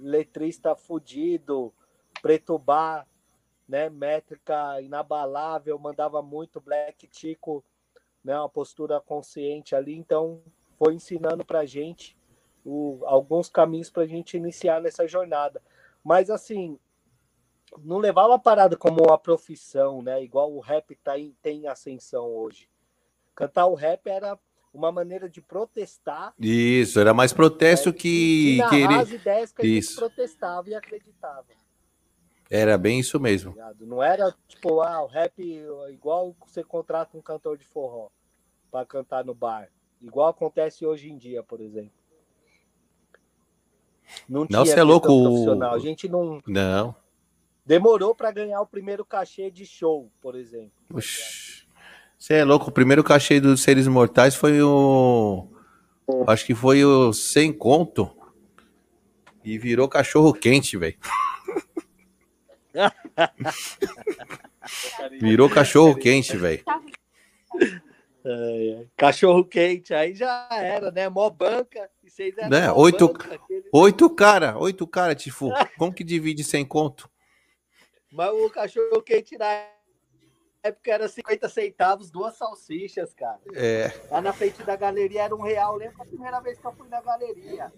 letrista 0.00 0.74
fudido, 0.74 1.72
Preto 2.22 2.59
Bar, 2.59 3.07
né, 3.68 3.90
métrica 3.90 4.81
inabalável, 4.81 5.78
mandava 5.78 6.22
muito 6.22 6.59
Black 6.59 7.07
Tico, 7.07 7.62
né, 8.24 8.37
uma 8.38 8.48
postura 8.48 8.98
consciente 8.98 9.76
ali, 9.76 9.94
então 9.94 10.40
foi 10.78 10.94
ensinando 10.94 11.44
pra 11.44 11.66
gente 11.66 12.16
o, 12.64 12.98
alguns 13.04 13.50
caminhos 13.50 13.90
pra 13.90 14.07
gente 14.07 14.38
iniciar 14.38 14.81
nessa 14.81 15.07
jornada. 15.07 15.61
Mas 16.02 16.31
assim, 16.31 16.78
não 17.83 17.98
levava 17.98 18.35
a 18.35 18.38
parada 18.38 18.76
como 18.76 19.02
uma 19.02 19.18
profissão, 19.18 20.02
né? 20.02 20.22
Igual 20.22 20.52
o 20.52 20.61
rap 20.61 20.94
tá 20.96 21.18
em, 21.18 21.35
tem 21.42 21.66
ascensão 21.66 22.26
hoje. 22.26 22.68
Cantar 23.35 23.66
o 23.66 23.74
rap 23.74 24.07
era 24.09 24.38
uma 24.72 24.92
maneira 24.92 25.28
de 25.28 25.40
protestar. 25.40 26.35
Isso, 26.38 26.98
era 26.98 27.14
mais 27.14 27.33
protesto 27.33 27.90
é, 27.90 27.92
que 27.92 28.59
querer. 28.68 29.00
as 29.00 29.11
ideias 29.11 29.52
que 29.52 29.62
a 29.62 29.64
isso. 29.64 29.90
gente 29.90 29.98
protestava 29.98 30.68
e 30.70 30.74
acreditava. 30.74 31.46
Era 32.50 32.78
bem 32.78 32.98
isso 32.98 33.20
mesmo. 33.20 33.54
Não 33.81 34.02
era 34.02 34.35
tipo, 34.46 34.81
ah, 34.81 35.02
o 35.02 35.07
rap 35.07 35.38
igual 35.90 36.35
você 36.46 36.64
contrata 36.64 37.16
um 37.16 37.20
cantor 37.20 37.59
de 37.59 37.66
forró 37.66 38.09
para 38.70 38.87
cantar 38.87 39.24
no 39.24 39.35
bar. 39.35 39.68
Igual 40.00 40.28
acontece 40.28 40.87
hoje 40.87 41.11
em 41.11 41.16
dia, 41.16 41.42
por 41.42 41.61
exemplo. 41.61 41.92
Não, 44.26 44.46
não 44.48 44.64
tinha 44.64 44.76
é 44.76 44.83
louco. 44.83 45.07
Profissional. 45.07 45.74
A 45.74 45.78
gente 45.78 46.09
não. 46.09 46.40
Não. 46.46 46.96
Demorou 47.68 48.14
para 48.14 48.33
ganhar 48.33 48.62
o 48.62 48.66
primeiro 48.66 49.04
cachê 49.04 49.50
de 49.50 49.66
show, 49.66 50.11
por 50.22 50.35
exemplo. 50.35 50.72
Você 50.88 52.33
é 52.33 52.42
louco, 52.42 52.70
o 52.70 52.72
primeiro 52.72 53.04
cachê 53.04 53.38
dos 53.38 53.61
Seres 53.61 53.87
Mortais 53.87 54.35
foi 54.35 54.62
o. 54.62 55.46
Acho 56.26 56.46
que 56.46 56.54
foi 56.54 56.83
o 56.83 57.12
Sem 57.12 57.52
Conto. 57.52 58.11
E 59.44 59.59
virou 59.59 59.87
cachorro 59.87 60.33
quente, 60.33 60.78
velho. 60.78 60.96
virou 65.20 65.50
cachorro 65.50 65.94
quente, 65.94 66.38
velho. 66.38 66.64
É, 68.24 68.87
cachorro 68.96 69.44
quente, 69.44 69.92
aí 69.92 70.14
já 70.14 70.48
era, 70.50 70.90
né? 70.90 71.07
Mó 71.11 71.28
banca. 71.28 71.90
E 72.02 72.09
vocês 72.09 72.35
né? 72.48 72.72
oito, 72.72 73.09
banca, 73.09 73.35
aquele... 73.35 73.68
oito 73.70 74.09
cara, 74.09 74.57
oito 74.57 74.87
cara, 74.87 75.14
Tifu. 75.14 75.50
Como 75.76 75.92
que 75.92 76.02
divide 76.02 76.42
sem 76.42 76.64
conto? 76.64 77.11
Mas 78.11 78.31
o 78.31 78.51
cachorro 78.51 79.03
quente 79.03 79.37
na 79.37 79.66
época 80.62 80.90
era 80.90 81.09
50 81.09 81.49
centavos, 81.49 82.11
duas 82.11 82.37
salsichas, 82.37 83.12
cara. 83.14 83.40
É. 83.55 83.92
Lá 84.11 84.21
na 84.21 84.33
frente 84.33 84.62
da 84.62 84.77
galeria 84.77 85.23
era 85.23 85.35
um 85.35 85.42
real. 85.42 85.77
Lembra 85.77 86.03
a 86.03 86.07
primeira 86.07 86.40
vez 86.40 86.59
que 86.59 86.66
eu 86.66 86.73
fui 86.73 86.88
na 86.88 87.01
galeria? 87.01 87.73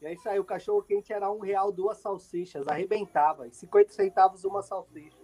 E 0.00 0.06
aí 0.06 0.16
saiu 0.18 0.42
o 0.42 0.44
cachorro 0.44 0.82
quente, 0.82 1.12
era 1.12 1.30
um 1.30 1.40
real, 1.40 1.72
duas 1.72 1.98
salsichas. 1.98 2.66
Arrebentava. 2.68 3.46
E 3.46 3.54
50 3.54 3.92
centavos 3.92 4.44
uma 4.44 4.62
salsicha. 4.62 5.16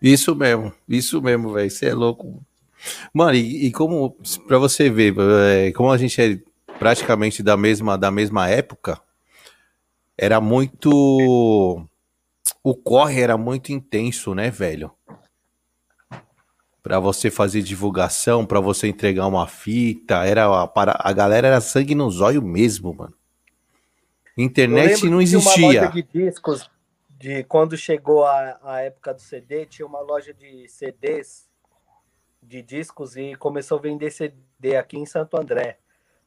Isso 0.00 0.34
mesmo, 0.34 0.72
isso 0.88 1.20
mesmo, 1.20 1.52
velho. 1.52 1.70
Você 1.70 1.86
é 1.86 1.94
louco. 1.94 2.42
Mano, 3.12 3.34
e, 3.34 3.66
e 3.66 3.72
como, 3.72 4.16
pra 4.46 4.58
você 4.58 4.88
ver, 4.88 5.14
é, 5.18 5.72
como 5.72 5.90
a 5.90 5.98
gente 5.98 6.20
é 6.20 6.40
praticamente 6.78 7.42
da 7.42 7.56
mesma, 7.56 7.98
da 7.98 8.10
mesma 8.10 8.48
época, 8.48 9.00
era 10.16 10.40
muito 10.40 11.86
o 12.62 12.74
corre 12.74 13.20
era 13.20 13.36
muito 13.36 13.72
intenso, 13.72 14.34
né, 14.34 14.50
velho? 14.50 14.90
Para 16.82 16.98
você 16.98 17.30
fazer 17.30 17.62
divulgação, 17.62 18.46
para 18.46 18.60
você 18.60 18.88
entregar 18.88 19.26
uma 19.26 19.46
fita, 19.46 20.24
era 20.24 20.66
para 20.66 20.98
a 20.98 21.12
galera 21.12 21.48
era 21.48 21.60
sangue 21.60 21.94
no 21.94 22.10
zóio 22.10 22.42
mesmo, 22.42 22.94
mano. 22.94 23.14
Internet 24.36 25.08
não 25.08 25.20
existia. 25.20 25.66
Uma 25.66 25.80
loja 25.80 25.88
de 25.88 26.02
discos 26.02 26.70
de 27.20 27.44
quando 27.44 27.76
chegou 27.76 28.24
a, 28.24 28.58
a 28.62 28.80
época 28.80 29.12
do 29.12 29.20
CD, 29.20 29.66
tinha 29.66 29.86
uma 29.86 30.00
loja 30.00 30.32
de 30.32 30.66
CDs 30.68 31.50
de 32.42 32.62
discos 32.62 33.14
e 33.14 33.34
começou 33.34 33.78
a 33.78 33.82
vender 33.82 34.10
CD 34.10 34.74
aqui 34.74 34.96
em 34.96 35.04
Santo 35.04 35.36
André, 35.36 35.78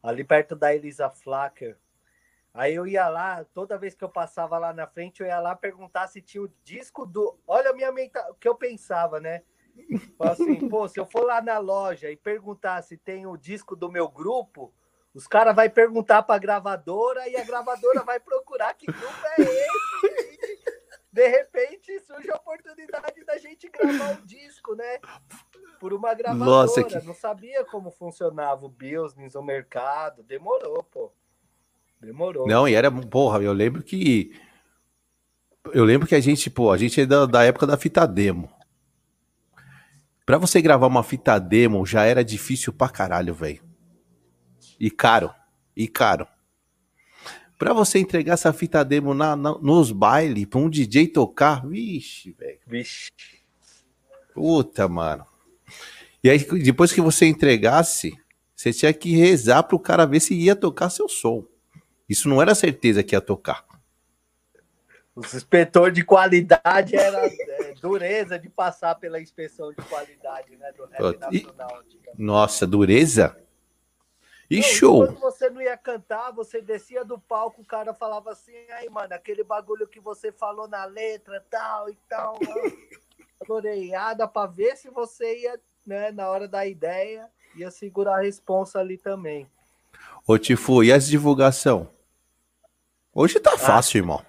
ali 0.04 0.24
perto 0.24 0.56
da 0.56 0.74
Elisa 0.74 1.10
Flacker. 1.10 1.76
Aí 2.54 2.76
eu 2.76 2.86
ia 2.86 3.10
lá, 3.10 3.44
toda 3.46 3.80
vez 3.80 3.96
que 3.96 4.04
eu 4.04 4.10
passava 4.10 4.60
lá 4.60 4.72
na 4.72 4.86
frente, 4.86 5.22
eu 5.22 5.28
ia 5.28 5.40
lá 5.40 5.56
perguntar 5.56 6.08
se 6.08 6.22
tinha 6.22 6.44
o 6.44 6.54
disco 6.64 7.06
do. 7.06 7.40
Olha 7.48 7.72
a 7.72 7.74
minha 7.74 7.92
mental... 7.92 8.32
o 8.32 8.36
que 8.36 8.48
eu 8.48 8.54
pensava, 8.54 9.20
né? 9.20 9.42
Assim, 10.20 10.70
pô, 10.70 10.88
se 10.88 11.00
eu 11.00 11.06
for 11.06 11.26
lá 11.26 11.42
na 11.42 11.58
loja 11.58 12.12
e 12.12 12.16
perguntar 12.16 12.84
se 12.84 12.96
tem 12.96 13.26
o 13.26 13.36
disco 13.36 13.76
do 13.76 13.92
meu 13.92 14.08
grupo, 14.08 14.72
os 15.16 15.28
caras 15.28 15.56
vão 15.56 15.68
perguntar 15.70 16.22
para 16.22 16.36
a 16.36 16.40
gravadora 16.40 17.28
e 17.28 17.36
a 17.36 17.44
gravadora 17.44 18.04
vai 18.04 18.20
procurar 18.20 18.76
que 18.76 18.86
grupo 18.86 19.28
é 19.38 19.42
esse. 19.42 20.64
De 21.12 21.28
repente 21.28 22.00
surge 22.00 22.32
a 22.32 22.36
oportunidade 22.36 23.24
da 23.24 23.38
gente 23.38 23.70
gravar 23.70 24.20
um 24.20 24.26
disco, 24.26 24.74
né? 24.74 25.00
Por 25.80 25.94
uma 25.94 26.14
gravadora. 26.16 26.50
Nossa, 26.50 26.84
que... 26.84 27.00
Não 27.06 27.14
sabia 27.14 27.64
como 27.66 27.92
funcionava 27.92 28.66
o 28.66 28.70
business, 28.70 29.36
o 29.36 29.44
mercado. 29.44 30.24
Demorou, 30.24 30.84
pô. 30.84 31.13
Demorou. 32.04 32.48
Não, 32.48 32.68
e 32.68 32.74
era, 32.74 32.92
porra, 32.92 33.42
eu 33.42 33.54
lembro 33.54 33.82
que. 33.82 34.32
Eu 35.74 35.86
lembro 35.86 36.06
que 36.06 36.16
a 36.16 36.20
gente, 36.20 36.50
pô, 36.50 36.72
a 36.72 36.78
gente 36.78 37.00
é 37.00 37.06
da, 37.06 37.26
da 37.26 37.44
época 37.44 37.66
da 37.66 37.78
fita 37.78 38.06
demo. 38.06 38.52
Pra 40.26 40.38
você 40.38 40.62
gravar 40.62 40.88
uma 40.88 41.04
fita 41.04 41.40
demo 41.40 41.86
já 41.86 42.04
era 42.04 42.24
difícil 42.24 42.74
pra 42.74 42.90
caralho, 42.90 43.34
velho. 43.34 43.62
E 44.80 44.92
caro. 44.92 45.34
E 45.76 45.88
caro. 45.88 46.28
Pra 47.58 47.72
você 47.72 48.00
entregar 48.00 48.34
essa 48.34 48.52
fita 48.52 48.84
demo 48.84 49.14
na, 49.14 49.36
na 49.36 49.58
nos 49.60 49.92
bailes, 49.92 50.46
pra 50.46 50.60
um 50.60 50.70
DJ 50.70 51.08
tocar, 51.08 51.66
vixe, 51.66 52.34
velho. 52.34 52.60
Vixe. 52.68 53.10
Puta, 54.34 54.88
mano. 54.90 55.26
E 56.22 56.30
aí, 56.30 56.40
depois 56.40 56.92
que 56.92 57.00
você 57.00 57.26
entregasse, 57.26 58.14
você 58.56 58.74
tinha 58.74 58.94
que 58.94 59.16
rezar 59.16 59.64
pro 59.64 59.80
cara 59.80 60.06
ver 60.06 60.20
se 60.20 60.34
ia 60.34 60.56
tocar 60.56 60.90
seu 60.90 61.08
som. 61.08 61.46
Isso 62.08 62.28
não 62.28 62.42
era 62.42 62.54
certeza 62.54 63.04
que 63.04 63.16
ia 63.16 63.22
tocar. 63.22 63.66
Os 65.16 65.34
inspetor 65.34 65.92
de 65.92 66.04
qualidade 66.04 66.96
era 66.96 67.28
é, 67.28 67.74
dureza 67.80 68.40
de 68.40 68.50
passar 68.50 68.96
pela 68.96 69.22
inspeção 69.22 69.72
de 69.72 69.82
qualidade, 69.84 70.56
né, 70.58 70.72
do 70.72 70.86
rap 70.86 71.20
nacional. 71.20 71.84
Nossa, 72.18 72.66
dureza? 72.66 73.38
E 74.50 74.58
não, 74.58 74.64
show! 74.64 75.06
Quando 75.06 75.20
você 75.20 75.50
não 75.50 75.62
ia 75.62 75.78
cantar, 75.78 76.32
você 76.32 76.62
descia 76.62 77.06
do 77.06 77.20
palco, 77.20 77.62
o 77.62 77.66
cara 77.66 77.94
falava 77.94 78.32
assim, 78.32 78.56
aí, 78.72 78.90
mano, 78.90 79.14
aquele 79.14 79.44
bagulho 79.44 79.88
que 79.88 80.00
você 80.00 80.32
falou 80.32 80.68
na 80.68 80.86
letra, 80.86 81.46
tal 81.50 81.90
e 81.90 81.98
tal, 82.10 82.38
floreada 83.46 84.28
para 84.30 84.50
ver 84.50 84.76
se 84.78 84.90
você 84.90 85.42
ia, 85.42 85.60
né, 85.86 86.12
na 86.12 86.28
hora 86.28 86.48
da 86.48 86.66
ideia, 86.66 87.30
ia 87.56 87.70
segurar 87.70 88.18
a 88.18 88.22
responsa 88.22 88.80
ali 88.80 88.98
também. 88.98 89.48
Ô, 90.26 90.38
Tifu, 90.38 90.84
e 90.84 90.92
as 90.92 91.06
divulgação? 91.06 91.90
Hoje 93.14 93.42
tá 93.42 93.56
ah, 93.56 93.58
fácil, 93.58 93.98
irmão. 93.98 94.26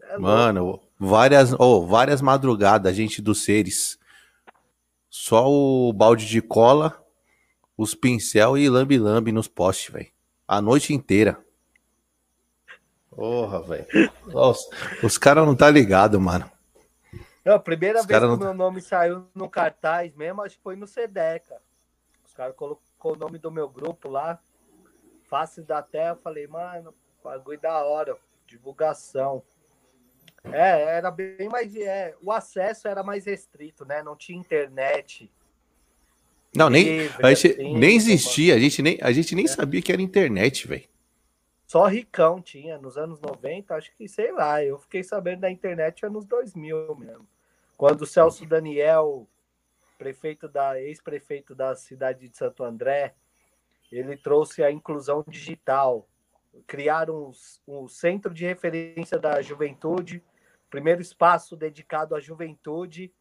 É 0.00 0.16
Mano, 0.16 0.80
várias, 0.98 1.52
oh, 1.58 1.84
várias 1.84 2.22
madrugadas, 2.22 2.94
gente 2.94 3.20
dos 3.20 3.42
seres. 3.42 3.98
Só 5.10 5.50
o 5.50 5.92
balde 5.92 6.26
de 6.26 6.40
cola, 6.40 7.04
os 7.76 7.96
pincel 7.96 8.56
e 8.56 8.68
lambe-lambe 8.68 9.32
nos 9.32 9.48
postes, 9.48 9.92
velho. 9.92 10.10
A 10.46 10.60
noite 10.60 10.94
inteira. 10.94 11.36
Porra, 13.10 13.62
velho. 13.62 13.86
Os, 14.32 14.68
os 15.02 15.18
caras 15.18 15.44
não 15.44 15.56
tá 15.56 15.68
ligado, 15.68 16.20
mano. 16.20 16.48
Não, 17.44 17.54
a 17.54 17.58
primeira 17.58 18.00
os 18.00 18.06
vez 18.06 18.20
que 18.20 18.26
o 18.26 18.36
meu 18.36 18.54
nome 18.54 18.80
saiu 18.80 19.26
no 19.34 19.48
cartaz 19.48 20.14
mesmo, 20.14 20.42
acho 20.42 20.56
que 20.56 20.62
foi 20.62 20.76
no 20.76 20.86
Sedeca. 20.86 21.60
Os 22.24 22.32
caras 22.32 22.54
colocou 22.54 23.14
o 23.14 23.16
nome 23.16 23.38
do 23.38 23.50
meu 23.50 23.68
grupo 23.68 24.08
lá. 24.08 24.38
Face 25.28 25.62
da 25.62 25.82
Terra, 25.82 26.10
eu 26.10 26.16
falei, 26.16 26.46
mano, 26.46 26.94
Bagulho 27.22 27.60
da 27.60 27.84
hora, 27.84 28.16
divulgação. 28.46 29.42
É, 30.44 30.96
era 30.96 31.10
bem 31.10 31.48
mais. 31.48 31.74
É, 31.74 32.14
o 32.22 32.30
acesso 32.30 32.86
era 32.86 33.02
mais 33.02 33.26
restrito, 33.26 33.84
né? 33.84 34.00
Não 34.00 34.14
tinha 34.14 34.38
internet. 34.38 35.28
Não, 36.54 36.70
nem, 36.70 36.84
livre, 36.84 37.26
a 37.26 37.34
gente, 37.34 37.60
assim, 37.60 37.76
nem 37.76 37.96
existia, 37.96 38.54
a 38.54 38.58
gente 38.58 38.80
nem, 38.80 38.98
a 39.02 39.12
gente 39.12 39.34
nem 39.34 39.44
é. 39.44 39.48
sabia 39.48 39.82
que 39.82 39.92
era 39.92 40.00
internet, 40.00 40.68
velho. 40.68 40.88
Só 41.66 41.84
Ricão 41.86 42.40
tinha, 42.40 42.78
nos 42.78 42.96
anos 42.96 43.20
90, 43.20 43.74
acho 43.74 43.92
que, 43.96 44.08
sei 44.08 44.30
lá, 44.30 44.62
eu 44.62 44.78
fiquei 44.78 45.02
sabendo 45.02 45.40
da 45.40 45.50
internet 45.50 46.06
anos 46.06 46.24
2000 46.24 46.94
mesmo. 46.94 47.26
Quando 47.76 48.02
o 48.02 48.06
Celso 48.06 48.46
Daniel, 48.46 49.26
prefeito 49.98 50.48
da, 50.48 50.80
ex-prefeito 50.80 51.54
da 51.54 51.74
cidade 51.74 52.28
de 52.28 52.36
Santo 52.36 52.62
André, 52.62 53.14
ele 53.90 54.16
trouxe 54.16 54.62
a 54.62 54.70
inclusão 54.70 55.24
digital 55.26 56.08
criaram 56.66 57.30
um, 57.66 57.82
um 57.84 57.88
centro 57.88 58.32
de 58.32 58.44
referência 58.44 59.18
da 59.18 59.42
juventude, 59.42 60.22
primeiro 60.70 61.00
espaço 61.00 61.56
dedicado 61.56 62.14
à 62.14 62.20
juventude, 62.20 63.12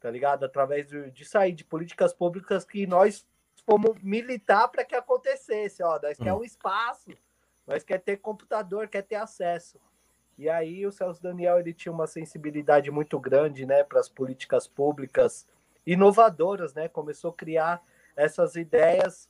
tá 0.00 0.10
ligado? 0.10 0.44
Através 0.44 0.88
de, 0.88 1.10
de 1.10 1.24
sair 1.24 1.52
de 1.52 1.64
políticas 1.64 2.12
públicas 2.12 2.64
que 2.64 2.86
nós 2.86 3.26
fomos 3.66 4.00
militar 4.02 4.68
para 4.68 4.84
que 4.84 4.94
acontecesse. 4.94 5.82
Ó, 5.82 5.98
nós 6.00 6.18
hum. 6.18 6.24
quer 6.24 6.34
um 6.34 6.44
espaço, 6.44 7.10
nós 7.66 7.82
quer 7.82 7.98
ter 7.98 8.18
computador, 8.18 8.88
quer 8.88 9.02
ter 9.02 9.16
acesso. 9.16 9.80
E 10.36 10.48
aí 10.48 10.84
o 10.86 10.92
Celso 10.92 11.22
Daniel 11.22 11.60
ele 11.60 11.72
tinha 11.72 11.92
uma 11.92 12.08
sensibilidade 12.08 12.90
muito 12.90 13.18
grande, 13.20 13.64
né, 13.64 13.84
para 13.84 14.00
as 14.00 14.08
políticas 14.08 14.66
públicas 14.66 15.46
inovadoras, 15.86 16.74
né? 16.74 16.88
Começou 16.88 17.30
a 17.30 17.34
criar 17.34 17.80
essas 18.16 18.56
ideias 18.56 19.28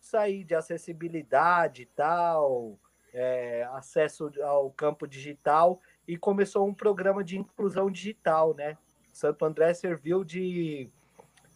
sair 0.00 0.44
de 0.44 0.54
acessibilidade 0.54 1.82
e 1.82 1.86
tal, 1.86 2.78
é, 3.12 3.68
acesso 3.72 4.30
ao 4.42 4.70
campo 4.70 5.06
digital, 5.06 5.80
e 6.06 6.16
começou 6.16 6.66
um 6.66 6.74
programa 6.74 7.22
de 7.22 7.38
inclusão 7.38 7.90
digital, 7.90 8.54
né? 8.54 8.76
Santo 9.12 9.44
André 9.44 9.74
serviu 9.74 10.24
de 10.24 10.88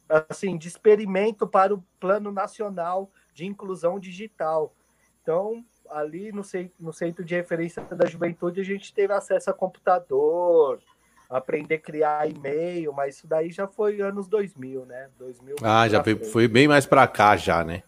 assim 0.08 0.58
de 0.58 0.68
experimento 0.68 1.46
para 1.46 1.74
o 1.74 1.82
plano 1.98 2.30
nacional 2.30 3.10
de 3.32 3.46
inclusão 3.46 3.98
digital. 3.98 4.74
Então, 5.22 5.64
ali 5.90 6.30
no, 6.30 6.42
no 6.78 6.92
centro 6.92 7.24
de 7.24 7.34
referência 7.34 7.82
da 7.82 8.06
juventude, 8.06 8.60
a 8.60 8.64
gente 8.64 8.92
teve 8.92 9.12
acesso 9.12 9.50
a 9.50 9.54
computador, 9.54 10.80
aprender 11.28 11.76
a 11.76 11.80
criar 11.80 12.30
e-mail, 12.30 12.92
mas 12.92 13.16
isso 13.16 13.26
daí 13.26 13.50
já 13.50 13.66
foi 13.66 14.00
anos 14.00 14.28
2000, 14.28 14.84
né? 14.84 15.08
2000 15.18 15.56
ah, 15.62 15.88
já 15.88 16.02
foi, 16.02 16.16
foi, 16.16 16.46
bem 16.48 16.68
mais 16.68 16.86
para 16.86 17.06
cá 17.06 17.36
já, 17.36 17.64
né? 17.64 17.82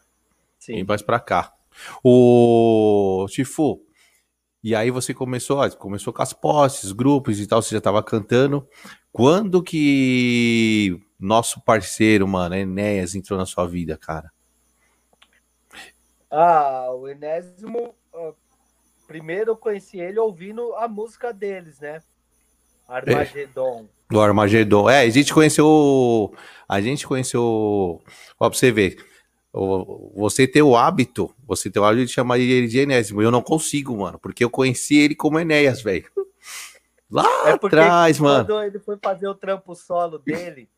Sim. 0.66 0.78
E 0.78 0.84
mais 0.84 1.00
pra 1.00 1.20
cá. 1.20 1.52
O 2.02 3.24
Tifu, 3.30 3.80
e 4.64 4.74
aí 4.74 4.90
você 4.90 5.14
começou, 5.14 5.58
ó, 5.58 5.70
começou 5.70 6.12
com 6.12 6.22
as 6.22 6.32
postes, 6.32 6.90
grupos 6.90 7.38
e 7.38 7.46
tal, 7.46 7.62
você 7.62 7.72
já 7.76 7.80
tava 7.80 8.02
cantando. 8.02 8.66
Quando 9.12 9.62
que 9.62 11.00
nosso 11.20 11.60
parceiro, 11.62 12.26
mano, 12.26 12.56
Enéas, 12.56 13.14
entrou 13.14 13.38
na 13.38 13.46
sua 13.46 13.64
vida, 13.64 13.96
cara? 13.96 14.32
Ah, 16.28 16.88
o 16.92 17.06
Enésimo, 17.06 17.94
primeiro 19.06 19.52
eu 19.52 19.56
conheci 19.56 20.00
ele 20.00 20.18
ouvindo 20.18 20.74
a 20.74 20.88
música 20.88 21.32
deles, 21.32 21.78
né? 21.78 22.02
Armagedon. 22.88 23.86
É, 24.10 24.12
do 24.12 24.20
Armagedon. 24.20 24.90
É, 24.90 25.02
a 25.02 25.10
gente 25.10 25.32
conheceu. 25.32 26.34
A 26.68 26.80
gente 26.80 27.06
conheceu. 27.06 28.02
Ó, 28.38 28.48
pra 28.50 28.58
você 28.58 28.72
ver 28.72 28.96
você 30.14 30.46
ter 30.46 30.62
o 30.62 30.76
hábito, 30.76 31.34
você 31.46 31.70
ter 31.70 31.78
o 31.78 31.84
hábito 31.84 32.06
de 32.06 32.12
chamar 32.12 32.38
ele 32.38 32.68
de 32.68 32.78
Enésimo. 32.78 33.22
Eu 33.22 33.30
não 33.30 33.40
consigo, 33.40 33.96
mano, 33.96 34.18
porque 34.18 34.44
eu 34.44 34.50
conheci 34.50 34.98
ele 34.98 35.14
como 35.14 35.38
Enéas, 35.38 35.80
velho. 35.80 36.10
Lá 37.10 37.48
é 37.48 37.52
atrás, 37.52 38.18
mano. 38.18 38.44
Quando 38.44 38.62
ele 38.62 38.78
foi 38.78 38.98
fazer 38.98 39.28
o 39.28 39.34
trampo 39.34 39.74
solo 39.74 40.18
dele, 40.18 40.68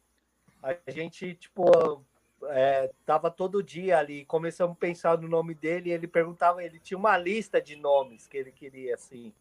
a 0.62 0.76
gente, 0.90 1.34
tipo, 1.34 2.04
é, 2.44 2.90
tava 3.04 3.30
todo 3.30 3.62
dia 3.62 3.98
ali, 3.98 4.24
começamos 4.26 4.76
a 4.76 4.80
pensar 4.80 5.18
no 5.18 5.26
nome 5.26 5.54
dele, 5.54 5.90
e 5.90 5.92
ele 5.92 6.06
perguntava, 6.06 6.62
ele 6.62 6.78
tinha 6.78 6.98
uma 6.98 7.16
lista 7.16 7.60
de 7.60 7.74
nomes 7.74 8.26
que 8.26 8.36
ele 8.36 8.52
queria, 8.52 8.94
assim. 8.94 9.32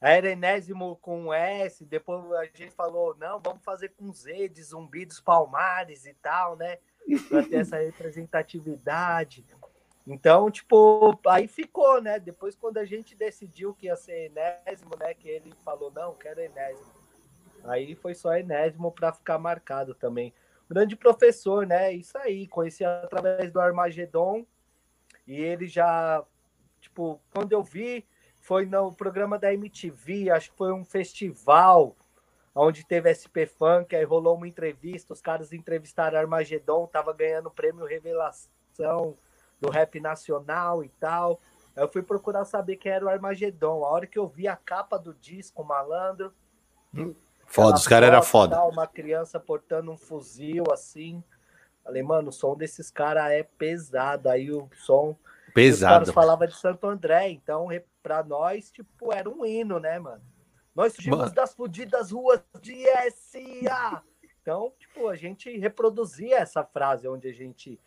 Era 0.00 0.32
Enésimo 0.32 0.98
com 1.00 1.32
S, 1.32 1.84
depois 1.86 2.30
a 2.32 2.44
gente 2.44 2.70
falou, 2.72 3.16
não, 3.18 3.40
vamos 3.40 3.62
fazer 3.62 3.92
com 3.96 4.12
Z, 4.12 4.48
de 4.48 4.62
Zumbi 4.62 5.06
dos 5.06 5.20
Palmares 5.20 6.04
e 6.04 6.14
tal, 6.14 6.56
né? 6.56 6.78
Para 7.28 7.42
ter 7.42 7.56
essa 7.56 7.78
representatividade. 7.78 9.44
Então, 10.06 10.50
tipo, 10.50 11.18
aí 11.26 11.46
ficou, 11.46 12.00
né? 12.00 12.18
Depois, 12.18 12.56
quando 12.56 12.78
a 12.78 12.84
gente 12.84 13.14
decidiu 13.14 13.74
que 13.74 13.86
ia 13.86 13.96
ser 13.96 14.26
enésimo, 14.26 14.90
né? 14.98 15.14
Que 15.14 15.28
ele 15.28 15.52
falou, 15.64 15.90
não, 15.92 16.14
quero 16.14 16.40
enésimo. 16.40 16.90
Aí 17.64 17.94
foi 17.94 18.14
só 18.14 18.36
enésimo 18.36 18.90
para 18.90 19.12
ficar 19.12 19.38
marcado 19.38 19.94
também. 19.94 20.32
Grande 20.68 20.96
professor, 20.96 21.66
né? 21.66 21.92
Isso 21.92 22.18
aí, 22.18 22.48
conheci 22.48 22.84
através 22.84 23.52
do 23.52 23.60
Armagedon. 23.60 24.44
E 25.26 25.40
ele 25.40 25.68
já, 25.68 26.24
tipo, 26.80 27.20
quando 27.32 27.52
eu 27.52 27.62
vi, 27.62 28.04
foi 28.40 28.66
no 28.66 28.92
programa 28.92 29.38
da 29.38 29.54
MTV, 29.54 30.30
acho 30.30 30.50
que 30.50 30.56
foi 30.56 30.72
um 30.72 30.84
festival 30.84 31.96
onde 32.54 32.86
teve 32.86 33.12
SP 33.12 33.46
Funk, 33.46 33.94
aí 33.94 34.04
rolou 34.04 34.36
uma 34.36 34.48
entrevista, 34.48 35.12
os 35.12 35.20
caras 35.20 35.52
entrevistaram 35.52 36.18
Armagedon, 36.18 36.86
tava 36.86 37.12
ganhando 37.12 37.50
prêmio 37.50 37.86
Revelação 37.86 39.16
do 39.60 39.70
rap 39.70 40.00
nacional 40.00 40.82
e 40.84 40.88
tal. 40.88 41.40
Eu 41.74 41.88
fui 41.88 42.02
procurar 42.02 42.44
saber 42.44 42.76
quem 42.76 42.92
era 42.92 43.04
o 43.04 43.08
Armagedon. 43.08 43.84
A 43.84 43.88
hora 43.88 44.06
que 44.06 44.18
eu 44.18 44.26
vi 44.28 44.46
a 44.46 44.56
capa 44.56 44.98
do 44.98 45.14
disco, 45.14 45.64
malandro. 45.64 46.32
Foda, 47.46 47.76
os 47.76 47.86
caras 47.86 48.08
eram 48.08 48.22
foda. 48.22 48.56
Tal, 48.56 48.70
uma 48.70 48.86
criança 48.86 49.40
portando 49.40 49.90
um 49.90 49.96
fuzil 49.96 50.64
assim. 50.70 51.22
Falei, 51.82 52.02
mano, 52.02 52.28
o 52.28 52.32
som 52.32 52.56
desses 52.56 52.90
caras 52.90 53.30
é 53.30 53.42
pesado. 53.42 54.28
Aí 54.28 54.50
o 54.50 54.68
som. 54.74 55.16
Pesado. 55.54 55.92
Os 55.92 56.10
caras 56.10 56.10
falavam 56.10 56.46
de 56.46 56.56
Santo 56.56 56.86
André. 56.86 57.30
Então, 57.30 57.68
pra 58.02 58.22
nós, 58.22 58.70
tipo, 58.70 59.12
era 59.12 59.28
um 59.28 59.44
hino, 59.46 59.78
né, 59.78 59.98
mano? 59.98 60.22
Nós 60.74 60.94
surgimos 60.94 61.18
mano. 61.18 61.34
das 61.34 61.54
fodidas 61.54 62.10
ruas 62.10 62.40
de 62.60 62.84
SA. 63.10 64.02
Então, 64.40 64.72
tipo, 64.78 65.08
a 65.08 65.16
gente 65.16 65.56
reproduzia 65.58 66.38
essa 66.38 66.64
frase 66.64 67.06
onde 67.06 67.28
a 67.28 67.32
gente. 67.32 67.78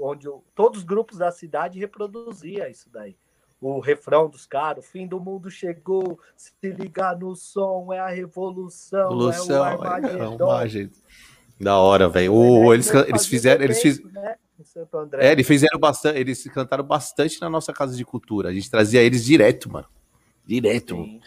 Onde 0.00 0.26
todos 0.54 0.80
os 0.80 0.84
grupos 0.84 1.18
da 1.18 1.30
cidade 1.30 1.78
reproduzia 1.78 2.68
isso 2.68 2.88
daí. 2.90 3.16
O 3.60 3.78
refrão 3.78 4.28
dos 4.28 4.46
caras, 4.46 4.86
o 4.86 4.88
fim 4.88 5.06
do 5.06 5.20
mundo 5.20 5.50
chegou, 5.50 6.18
se 6.34 6.54
ligar 6.62 7.18
no 7.18 7.36
som, 7.36 7.92
é 7.92 7.98
a 7.98 8.08
revolução, 8.08 9.10
revolução 9.10 9.56
é 9.56 9.60
o 9.60 9.82
Armagedon. 9.82 10.62
É 10.62 10.90
da 11.60 11.78
hora, 11.78 12.08
velho. 12.08 12.72
É, 12.72 12.74
eles, 12.74 12.90
eles 12.90 13.26
fizeram. 13.26 13.62
Eles 13.62 13.82
fiz... 13.82 14.02
né? 14.02 14.36
É, 15.18 15.32
eles 15.32 15.46
fizeram 15.46 15.78
bastante. 15.78 16.18
Eles 16.18 16.42
cantaram 16.44 16.84
bastante 16.84 17.40
na 17.40 17.50
nossa 17.50 17.72
casa 17.72 17.94
de 17.94 18.04
cultura. 18.04 18.48
A 18.48 18.52
gente 18.52 18.70
trazia 18.70 19.02
eles 19.02 19.24
direto, 19.24 19.70
mano. 19.70 19.86
Direto. 20.44 20.96
Sim. 20.96 21.20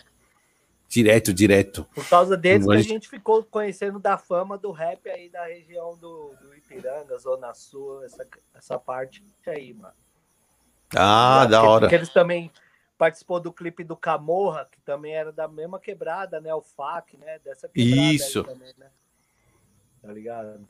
Direto, 0.93 1.33
direto. 1.33 1.85
Por 1.95 2.07
causa 2.07 2.37
deles 2.37 2.67
que 2.67 2.73
a 2.73 2.81
gente 2.83 3.09
ficou 3.09 3.43
conhecendo 3.43 3.97
da 3.97 4.15
fama 4.15 4.59
do 4.59 4.71
rap 4.71 5.09
aí 5.09 5.27
da 5.27 5.43
região 5.47 5.97
do, 5.97 6.35
do 6.39 6.53
Ipiranga, 6.53 7.17
Zona 7.17 7.51
Sul, 7.55 8.03
essa, 8.03 8.27
essa 8.53 8.77
parte 8.77 9.25
aí, 9.47 9.73
mano. 9.73 9.95
Ah, 10.95 11.47
da 11.47 11.63
hora. 11.63 11.87
Porque 11.87 11.95
eles 11.95 12.09
também 12.09 12.51
participou 12.95 13.39
do 13.39 13.51
clipe 13.51 13.83
do 13.83 13.97
Camorra, 13.97 14.69
que 14.71 14.79
também 14.81 15.15
era 15.15 15.31
da 15.31 15.47
mesma 15.47 15.79
quebrada, 15.79 16.39
né? 16.39 16.53
O 16.53 16.61
FAC, 16.61 17.17
né? 17.17 17.39
Dessa 17.39 17.67
Isso. 17.73 18.43
Também, 18.43 18.71
né? 18.77 18.91
Tá 19.99 20.11
ligado? 20.11 20.67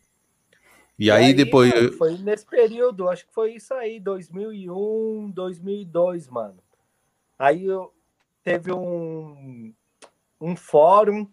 E, 0.98 1.08
e 1.08 1.12
aí, 1.12 1.26
aí, 1.26 1.34
depois. 1.34 1.74
Mano, 1.74 1.92
foi 1.98 2.18
nesse 2.20 2.46
período, 2.46 3.10
acho 3.10 3.28
que 3.28 3.34
foi 3.34 3.56
isso 3.56 3.74
aí, 3.74 4.00
2001, 4.00 5.32
2002, 5.32 6.30
mano. 6.30 6.60
Aí 7.38 7.66
eu, 7.66 7.94
teve 8.42 8.72
um, 8.72 9.74
um 10.44 10.58
fórum, 10.58 11.26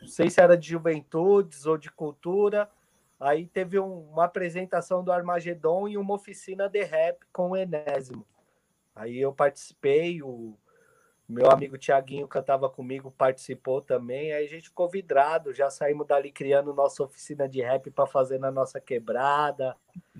não 0.00 0.06
sei 0.06 0.30
se 0.30 0.40
era 0.40 0.56
de 0.56 0.68
juventudes 0.68 1.66
ou 1.66 1.76
de 1.76 1.90
cultura. 1.90 2.70
Aí 3.18 3.46
teve 3.48 3.80
um, 3.80 4.08
uma 4.10 4.26
apresentação 4.26 5.02
do 5.02 5.10
Armagedon 5.10 5.88
e 5.88 5.98
uma 5.98 6.14
oficina 6.14 6.68
de 6.68 6.84
rap 6.84 7.18
com 7.32 7.50
o 7.50 7.56
Enésimo. 7.56 8.24
Aí 8.94 9.18
eu 9.18 9.32
participei, 9.32 10.22
o 10.22 10.56
meu 11.28 11.50
amigo 11.50 11.76
Tiaguinho 11.76 12.28
cantava 12.28 12.70
comigo, 12.70 13.10
participou 13.10 13.82
também. 13.82 14.32
Aí 14.32 14.46
a 14.46 14.48
gente 14.48 14.68
ficou 14.68 14.88
vidrado, 14.88 15.52
já 15.52 15.68
saímos 15.68 16.06
dali 16.06 16.30
criando 16.30 16.72
nossa 16.72 17.02
oficina 17.02 17.48
de 17.48 17.60
rap 17.60 17.90
para 17.90 18.06
fazer 18.06 18.38
na 18.38 18.52
nossa 18.52 18.80
quebrada. 18.80 19.76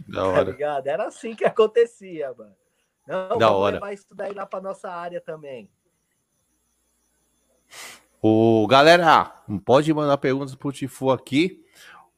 Da 0.08 0.22
tá 0.22 0.28
hora. 0.28 0.44
Tá 0.44 0.50
ligado? 0.50 0.86
Era 0.88 1.06
assim 1.06 1.36
que 1.36 1.44
acontecia, 1.44 2.34
mano. 2.36 2.56
Não, 3.06 3.38
da 3.38 3.52
hora. 3.52 3.78
vai 3.78 3.94
estudar 3.94 4.24
aí 4.24 4.34
lá 4.34 4.44
para 4.44 4.60
nossa 4.60 4.90
área 4.90 5.20
também. 5.20 5.70
O 8.20 8.66
galera, 8.66 9.32
pode 9.64 9.92
mandar 9.94 10.18
perguntas 10.18 10.54
pro 10.54 10.72
Tifu 10.72 11.10
aqui. 11.10 11.62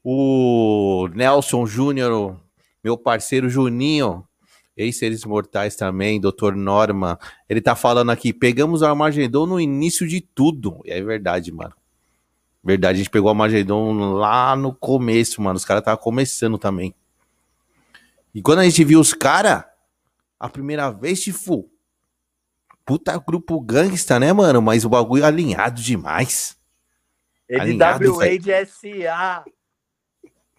O 0.03 1.07
Nelson 1.13 1.65
Júnior, 1.65 2.39
meu 2.83 2.97
parceiro 2.97 3.49
Juninho, 3.49 4.27
ex-seres 4.75 5.23
mortais 5.25 5.75
também, 5.75 6.19
Dr. 6.19 6.55
Norma, 6.55 7.19
ele 7.47 7.61
tá 7.61 7.75
falando 7.75 8.09
aqui, 8.09 8.33
pegamos 8.33 8.81
o 8.81 8.85
Armagedon 8.85 9.45
no 9.45 9.59
início 9.59 10.07
de 10.07 10.21
tudo. 10.21 10.81
E 10.85 10.91
é 10.91 11.01
verdade, 11.01 11.51
mano. 11.51 11.73
Verdade, 12.63 12.95
a 12.95 12.97
gente 12.97 13.09
pegou 13.09 13.27
o 13.27 13.31
Armagedon 13.31 14.13
lá 14.13 14.55
no 14.55 14.73
começo, 14.73 15.41
mano. 15.41 15.57
Os 15.57 15.65
caras 15.65 15.81
estavam 15.81 16.01
começando 16.01 16.57
também. 16.57 16.93
E 18.33 18.41
quando 18.41 18.59
a 18.59 18.63
gente 18.63 18.83
viu 18.83 18.99
os 18.99 19.13
caras, 19.13 19.63
a 20.39 20.47
primeira 20.47 20.89
vez, 20.91 21.21
Tifu, 21.21 21.70
puta 22.85 23.17
grupo 23.17 23.59
gangsta, 23.59 24.19
né, 24.19 24.31
mano? 24.33 24.61
Mas 24.61 24.85
o 24.85 24.89
bagulho 24.89 25.25
alinhado 25.25 25.81
demais. 25.81 26.57
NWA 27.49 28.39
de 28.39 28.65
SA. 28.65 29.43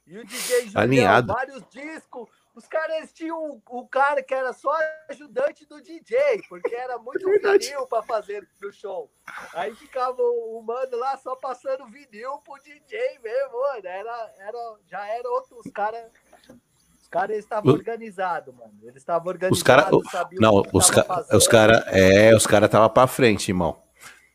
E 0.07 0.19
o 0.19 0.27
DJ 0.27 0.61
Julião, 0.67 0.83
alinhado. 0.83 1.33
vários 1.33 1.63
discos. 1.71 2.29
Os 2.55 2.67
caras 2.67 3.11
tinham 3.15 3.39
o, 3.39 3.63
o 3.67 3.89
cara 3.89 4.23
que 4.23 4.35
era 4.35 4.53
só 4.53 4.71
ajudante 5.09 5.65
do 5.65 5.81
DJ, 5.81 6.43
porque 6.51 6.75
era 6.75 6.99
muito 6.99 7.25
vinil 7.41 7.87
para 7.87 8.03
fazer 8.03 8.47
no 8.61 8.71
show. 8.71 9.11
Aí 9.55 9.75
ficava 9.75 10.21
o, 10.21 10.59
o, 10.59 10.63
mano 10.63 10.99
lá 10.99 11.17
só 11.17 11.35
passando 11.35 11.87
vinil 11.87 12.39
pro 12.45 12.63
DJ 12.63 13.19
mesmo, 13.21 13.53
mano. 13.53 13.87
Era, 13.87 14.35
era, 14.39 14.77
já 14.87 15.07
era 15.07 15.31
outro, 15.31 15.59
os 15.59 15.73
caras 15.73 16.13
caras 17.13 17.37
estavam 17.37 17.75
organizados, 17.75 18.55
mano. 18.55 18.73
Eles 18.83 18.97
estavam 18.97 19.29
organizados, 19.29 19.59
os 19.59 19.63
cara, 19.63 19.91
Não, 20.33 20.63
os, 20.73 20.91
ca 20.91 21.27
os 21.37 21.47
caras 21.47 21.85
é, 21.89 22.35
os 22.35 22.47
cara 22.47 22.69
tava 22.69 22.89
para 22.89 23.07
frente, 23.07 23.51
irmão. 23.51 23.81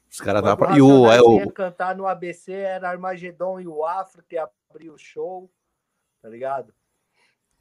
Os 0.10 0.22
caras 0.22 0.44
tava 0.44 0.56
pra... 0.56 0.78
E 0.78 0.82
o, 0.82 1.12
é, 1.12 1.20
o... 1.20 1.52
cantar 1.52 1.96
no 1.96 2.08
ABC 2.08 2.54
era 2.54 2.90
Armagedon 2.90 3.60
e 3.60 3.68
o 3.68 3.84
Afro 3.84 4.24
que 4.24 4.38
abriu 4.38 4.94
o 4.94 4.98
show, 4.98 5.52
tá 6.22 6.30
ligado? 6.30 6.74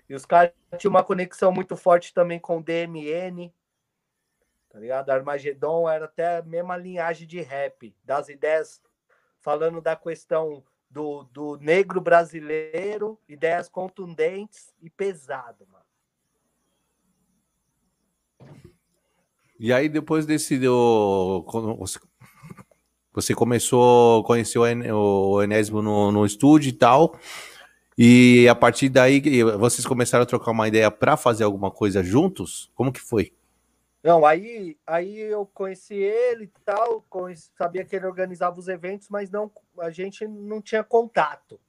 E 0.08 0.14
os 0.14 0.26
caras 0.26 0.52
tinham 0.76 0.90
uma 0.90 1.02
conexão 1.02 1.50
muito 1.50 1.76
forte 1.76 2.12
também 2.12 2.38
com 2.38 2.58
o 2.58 2.62
DMN, 2.62 3.52
tá 4.68 4.78
ligado? 4.78 5.10
Armagedon 5.10 5.88
era 5.88 6.04
até 6.04 6.36
a 6.36 6.42
mesma 6.42 6.76
linhagem 6.76 7.26
de 7.26 7.40
rap, 7.40 7.96
das 8.04 8.28
ideias 8.28 8.82
falando 9.40 9.80
da 9.80 9.96
questão 9.96 10.62
do, 10.96 11.24
do 11.24 11.58
negro 11.58 12.00
brasileiro, 12.00 13.18
ideias 13.28 13.68
contundentes 13.68 14.72
e 14.80 14.88
pesado, 14.88 15.66
mano. 15.70 15.84
E 19.60 19.72
aí, 19.74 19.90
depois 19.90 20.24
desse. 20.24 20.58
Você 23.12 23.34
começou, 23.34 24.24
conheceu 24.24 24.62
o 24.62 25.42
Enésimo 25.42 25.82
no, 25.82 26.12
no 26.12 26.24
estúdio 26.24 26.70
e 26.70 26.72
tal. 26.72 27.18
E 27.96 28.46
a 28.48 28.54
partir 28.54 28.88
daí, 28.88 29.22
vocês 29.58 29.86
começaram 29.86 30.22
a 30.22 30.26
trocar 30.26 30.50
uma 30.50 30.68
ideia 30.68 30.90
para 30.90 31.16
fazer 31.16 31.44
alguma 31.44 31.70
coisa 31.70 32.02
juntos? 32.02 32.70
Como 32.74 32.92
que 32.92 33.00
foi? 33.00 33.32
Não, 34.06 34.24
aí, 34.24 34.78
aí 34.86 35.18
eu 35.18 35.44
conheci 35.46 35.96
ele 35.96 36.44
e 36.44 36.60
tal, 36.64 37.02
conheci, 37.10 37.50
sabia 37.58 37.84
que 37.84 37.96
ele 37.96 38.06
organizava 38.06 38.56
os 38.56 38.68
eventos, 38.68 39.08
mas 39.08 39.28
não, 39.32 39.50
a 39.80 39.90
gente 39.90 40.28
não 40.28 40.62
tinha 40.62 40.84
contato 40.84 41.60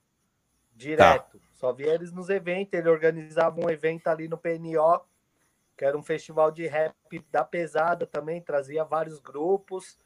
direto. 0.76 1.39
Tá. 1.39 1.45
Só 1.54 1.73
via 1.73 1.95
eles 1.95 2.12
nos 2.12 2.30
eventos. 2.30 2.78
Ele 2.78 2.89
organizava 2.89 3.60
um 3.60 3.67
evento 3.67 4.08
ali 4.08 4.28
no 4.28 4.38
PNO, 4.38 5.02
que 5.76 5.84
era 5.84 5.97
um 5.97 6.04
festival 6.04 6.52
de 6.52 6.67
rap 6.67 6.93
da 7.32 7.43
pesada 7.43 8.06
também, 8.06 8.39
trazia 8.39 8.84
vários 8.84 9.17
grupos. 9.17 9.97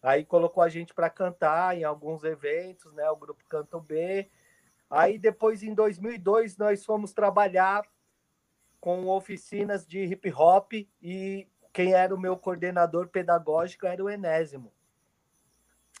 Aí 0.00 0.24
colocou 0.24 0.62
a 0.62 0.68
gente 0.68 0.94
para 0.94 1.10
cantar 1.10 1.76
em 1.76 1.82
alguns 1.82 2.22
eventos, 2.22 2.92
né? 2.92 3.10
O 3.10 3.16
grupo 3.16 3.42
Canto 3.48 3.80
B. 3.80 4.30
Aí 4.88 5.18
depois, 5.18 5.64
em 5.64 5.74
2002, 5.74 6.56
nós 6.56 6.84
fomos 6.84 7.12
trabalhar 7.12 7.84
com 8.80 9.08
oficinas 9.08 9.84
de 9.84 10.04
hip 10.04 10.32
hop 10.32 10.72
e 11.00 11.48
quem 11.72 11.94
era 11.94 12.14
o 12.14 12.20
meu 12.20 12.36
coordenador 12.36 13.08
pedagógico 13.08 13.86
era 13.86 14.02
o 14.02 14.10
Enésimo. 14.10 14.72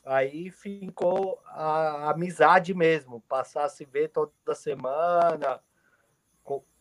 Aí 0.04 0.50
ficou 0.50 1.40
a 1.46 2.10
amizade 2.10 2.74
mesmo, 2.74 3.20
passar 3.22 3.64
a 3.64 3.68
se 3.68 3.84
ver 3.84 4.08
toda 4.08 4.54
semana, 4.54 5.60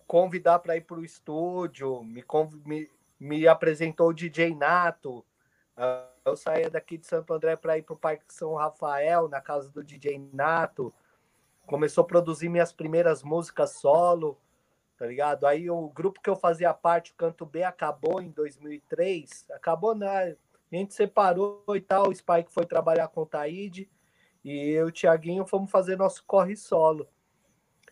convidar 0.08 0.60
para 0.60 0.76
ir 0.76 0.82
para 0.82 0.98
o 0.98 1.06
estúdio, 1.06 2.04
me, 2.04 2.26
me, 2.66 2.90
me 3.20 3.48
apresentou 3.48 4.10
o 4.10 4.14
DJ 4.14 4.56
Nato. 4.56 5.24
Eu 6.26 6.36
saía 6.36 6.70
daqui 6.70 6.98
de 6.98 7.06
Santo 7.06 7.34
André 7.34 7.56
para 7.56 7.78
ir 7.78 7.84
para 7.84 7.94
o 7.94 7.98
Parque 7.98 8.26
São 8.34 8.56
Rafael, 8.56 9.30
na 9.30 9.40
casa 9.40 9.70
do 9.70 9.84
DJ 9.84 10.20
Nato. 10.34 10.94
Começou 11.66 12.04
a 12.04 12.08
produzir 12.08 12.50
minhas 12.50 12.74
primeiras 12.74 13.24
músicas 13.24 13.72
solo 13.76 14.38
tá 15.02 15.08
ligado? 15.08 15.48
Aí 15.48 15.68
o 15.68 15.90
grupo 15.90 16.22
que 16.22 16.30
eu 16.30 16.36
fazia 16.36 16.72
parte, 16.76 17.12
o 17.12 17.16
Canto 17.16 17.44
B, 17.44 17.64
acabou 17.64 18.22
em 18.22 18.30
2003. 18.30 19.48
Acabou, 19.50 19.96
né? 19.96 20.38
A 20.72 20.76
gente 20.76 20.94
separou 20.94 21.64
e 21.76 21.82
tal. 21.82 22.10
O 22.10 22.14
Spike 22.14 22.52
foi 22.52 22.68
trabalhar 22.68 23.08
com 23.08 23.22
o 23.22 23.26
Taíde 23.26 23.90
e 24.46 24.70
eu 24.70 24.86
e 24.86 24.90
o 24.90 24.92
Tiaguinho 24.92 25.44
fomos 25.44 25.72
fazer 25.72 25.98
nosso 25.98 26.24
corre 26.24 26.56
solo. 26.56 27.08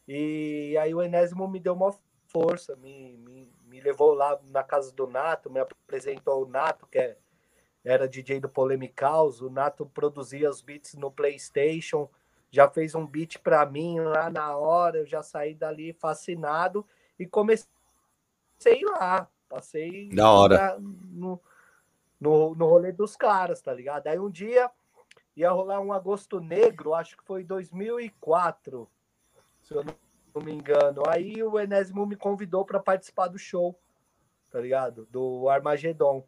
E 0.07 0.77
aí 0.79 0.93
o 0.93 1.01
Enésimo 1.01 1.47
me 1.47 1.59
deu 1.59 1.73
uma 1.73 1.95
força, 2.27 2.75
me, 2.75 3.17
me, 3.17 3.51
me 3.65 3.81
levou 3.81 4.13
lá 4.13 4.39
na 4.43 4.61
casa 4.63 4.91
do 4.91 5.07
Nato, 5.07 5.49
me 5.49 5.59
apresentou 5.59 6.45
o 6.45 6.47
Nato, 6.47 6.85
que 6.85 6.99
é, 6.99 7.17
era 7.83 8.07
DJ 8.07 8.39
do 8.39 8.49
Polemicaus. 8.49 9.41
O 9.41 9.49
Nato 9.49 9.83
produzia 9.87 10.47
os 10.47 10.61
beats 10.61 10.93
no 10.93 11.09
PlayStation, 11.09 12.07
já 12.51 12.69
fez 12.69 12.93
um 12.93 13.07
beat 13.07 13.39
para 13.39 13.65
mim 13.65 13.99
lá 13.99 14.29
na 14.29 14.55
hora, 14.55 14.99
eu 14.99 15.07
já 15.07 15.23
saí 15.23 15.55
dali 15.55 15.91
fascinado 15.91 16.85
e 17.19 17.27
comecei 17.27 17.67
lá, 18.83 19.29
Passei 19.49 20.09
da 20.09 20.31
hora. 20.31 20.79
no, 20.79 21.41
no, 22.19 22.55
no 22.55 22.65
rolê 22.67 22.91
dos 22.91 23.15
caras, 23.15 23.61
tá 23.61 23.73
ligado? 23.73 24.07
Aí 24.07 24.17
um 24.19 24.29
dia 24.29 24.71
ia 25.35 25.51
rolar 25.51 25.79
um 25.79 25.91
agosto 25.91 26.39
negro, 26.39 26.93
acho 26.93 27.17
que 27.17 27.23
foi 27.23 27.43
2004, 27.43 28.89
se 29.63 29.73
eu 29.73 29.83
não 29.83 30.41
me 30.43 30.51
engano. 30.51 31.03
Aí 31.07 31.41
o 31.41 31.59
Enésimo 31.59 32.05
me 32.05 32.15
convidou 32.15 32.63
para 32.63 32.79
participar 32.79 33.27
do 33.27 33.39
show, 33.39 33.77
tá 34.51 34.59
ligado? 34.59 35.07
Do 35.09 35.49
Armagedon. 35.49 36.25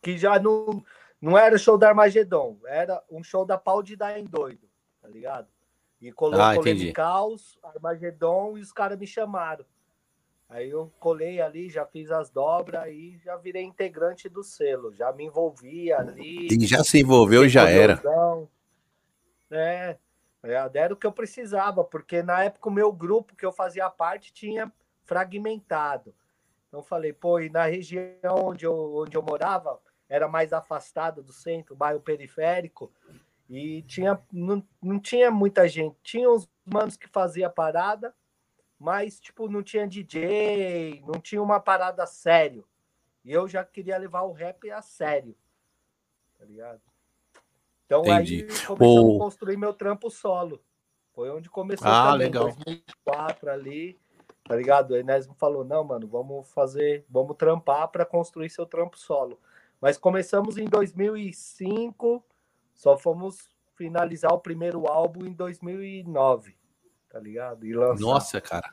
Que 0.00 0.16
já 0.16 0.38
não, 0.38 0.82
não 1.20 1.36
era 1.36 1.58
show 1.58 1.76
da 1.76 1.88
Armagedon, 1.88 2.58
era 2.66 3.02
um 3.10 3.22
show 3.22 3.44
da 3.44 3.58
Pau 3.58 3.82
de 3.82 3.96
Dar 3.96 4.18
em 4.18 4.24
Doido, 4.24 4.68
tá 5.02 5.08
ligado? 5.08 5.48
E 6.00 6.10
colocou 6.10 6.42
ah, 6.42 6.92
Caos, 6.94 7.58
Armagedon 7.62 8.56
e 8.56 8.60
os 8.60 8.72
caras 8.72 8.98
me 8.98 9.06
chamaram. 9.06 9.64
Aí 10.48 10.68
eu 10.70 10.92
colei 10.98 11.40
ali, 11.40 11.70
já 11.70 11.86
fiz 11.86 12.10
as 12.10 12.28
dobras 12.28 12.88
e 12.88 13.16
já 13.18 13.36
virei 13.36 13.62
integrante 13.62 14.28
do 14.28 14.42
selo, 14.42 14.92
já 14.92 15.12
me 15.12 15.26
envolvi 15.26 15.92
ali. 15.92 16.48
E 16.50 16.66
já 16.66 16.82
se 16.82 17.00
envolveu, 17.00 17.48
já 17.48 17.68
era. 17.68 18.02
É, 19.48 19.96
era 20.42 20.94
o 20.94 20.96
que 20.96 21.06
eu 21.06 21.12
precisava, 21.12 21.84
porque 21.84 22.22
na 22.22 22.42
época 22.42 22.68
o 22.68 22.72
meu 22.72 22.92
grupo 22.92 23.36
que 23.36 23.46
eu 23.46 23.52
fazia 23.52 23.88
parte 23.90 24.32
tinha 24.32 24.72
fragmentado. 25.04 26.12
Então 26.66 26.82
falei, 26.82 27.12
pô, 27.12 27.38
e 27.38 27.48
na 27.48 27.66
região 27.66 28.46
onde 28.46 28.64
eu, 28.64 28.94
onde 28.96 29.16
eu 29.16 29.22
morava, 29.22 29.78
era 30.08 30.26
mais 30.26 30.52
afastado 30.52 31.22
do 31.22 31.32
centro, 31.32 31.76
bairro 31.76 32.00
periférico, 32.00 32.92
e 33.50 33.82
tinha, 33.82 34.16
não, 34.32 34.64
não 34.80 35.00
tinha 35.00 35.28
muita 35.28 35.66
gente. 35.66 35.96
Tinha 36.04 36.30
uns 36.30 36.48
manos 36.64 36.96
que 36.96 37.08
fazia 37.08 37.50
parada, 37.50 38.14
mas 38.78 39.18
tipo 39.18 39.48
não 39.48 39.60
tinha 39.60 39.88
DJ, 39.88 41.02
não 41.04 41.20
tinha 41.20 41.42
uma 41.42 41.58
parada 41.58 42.06
sério. 42.06 42.64
E 43.24 43.32
eu 43.32 43.48
já 43.48 43.64
queria 43.64 43.98
levar 43.98 44.22
o 44.22 44.32
rap 44.32 44.70
a 44.70 44.80
sério. 44.80 45.34
Tá 46.38 46.44
ligado? 46.44 46.80
Então 47.86 48.02
Entendi. 48.02 48.46
aí 48.48 48.66
começou 48.66 49.16
a 49.16 49.18
construir 49.18 49.56
meu 49.56 49.74
trampo 49.74 50.08
solo. 50.10 50.62
Foi 51.12 51.28
onde 51.28 51.50
começou 51.50 51.88
ah, 51.88 52.12
também, 52.12 52.28
legal. 52.28 52.44
2004 52.44 53.50
ali, 53.50 53.98
tá 54.44 54.54
ligado? 54.54 54.92
O 54.92 54.96
Enésimo 54.96 55.34
falou: 55.34 55.64
"Não, 55.64 55.82
mano, 55.82 56.06
vamos 56.06 56.48
fazer, 56.52 57.04
vamos 57.10 57.36
trampar 57.36 57.88
para 57.88 58.06
construir 58.06 58.48
seu 58.48 58.64
trampo 58.64 58.96
solo". 58.96 59.40
Mas 59.80 59.98
começamos 59.98 60.56
em 60.56 60.66
2005, 60.66 62.24
só 62.80 62.96
fomos 62.96 63.48
finalizar 63.76 64.32
o 64.32 64.40
primeiro 64.40 64.86
álbum 64.86 65.26
em 65.26 65.32
2009 65.32 66.60
tá 67.10 67.18
ligado? 67.18 67.66
E 67.66 67.74
lançar. 67.74 68.00
Nossa, 68.00 68.40
cara. 68.40 68.72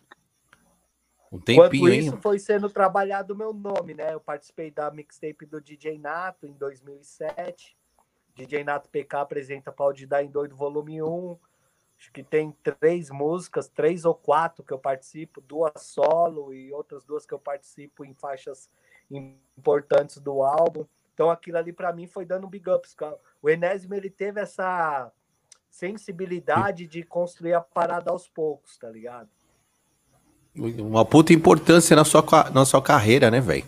Um 1.30 1.40
tempinho, 1.40 1.66
Enquanto 1.66 1.94
isso 1.94 2.18
foi 2.22 2.40
sendo 2.40 2.70
trabalhado 2.70 3.34
o 3.34 3.38
meu 3.38 3.52
nome, 3.52 3.94
né? 3.94 4.14
Eu 4.14 4.20
participei 4.22 4.72
da 4.72 4.90
mixtape 4.90 5.46
do 5.46 5.60
DJ 5.60 5.98
Nato 5.98 6.48
em 6.48 6.54
2007. 6.54 7.76
DJ 8.34 8.64
Nato 8.64 8.90
PK 8.90 9.18
apresenta 9.18 9.72
Pau 9.72 9.92
de 9.92 10.06
Dar 10.06 10.24
em 10.24 10.30
Doido 10.30 10.56
Volume 10.56 11.02
1. 11.02 11.38
Acho 12.00 12.12
que 12.14 12.24
tem 12.24 12.56
três 12.64 13.10
músicas, 13.10 13.68
três 13.68 14.06
ou 14.06 14.14
quatro 14.14 14.64
que 14.64 14.72
eu 14.72 14.78
participo, 14.78 15.42
duas 15.42 15.82
solo 15.82 16.54
e 16.54 16.72
outras 16.72 17.04
duas 17.04 17.26
que 17.26 17.34
eu 17.34 17.40
participo 17.40 18.06
em 18.06 18.14
faixas 18.14 18.70
importantes 19.10 20.20
do 20.20 20.44
álbum. 20.44 20.86
Então 21.18 21.32
aquilo 21.32 21.58
ali 21.58 21.74
para 21.74 21.92
mim 21.92 22.06
foi 22.06 22.26
dando 22.26 22.48
big 22.48 22.70
ups. 22.70 22.96
O 23.42 23.50
Enésimo 23.50 23.96
ele 23.96 24.08
teve 24.08 24.40
essa 24.40 25.12
sensibilidade 25.68 26.86
de 26.86 27.02
construir 27.02 27.56
a 27.56 27.60
parada 27.60 28.12
aos 28.12 28.28
poucos, 28.28 28.78
tá 28.78 28.88
ligado? 28.88 29.28
Uma 30.56 31.04
puta 31.04 31.34
importância 31.34 31.96
na 31.96 32.06
sua, 32.06 32.24
na 32.54 32.66
sua 32.66 32.84
carreira, 32.84 33.32
né, 33.32 33.42
velho? 33.42 33.66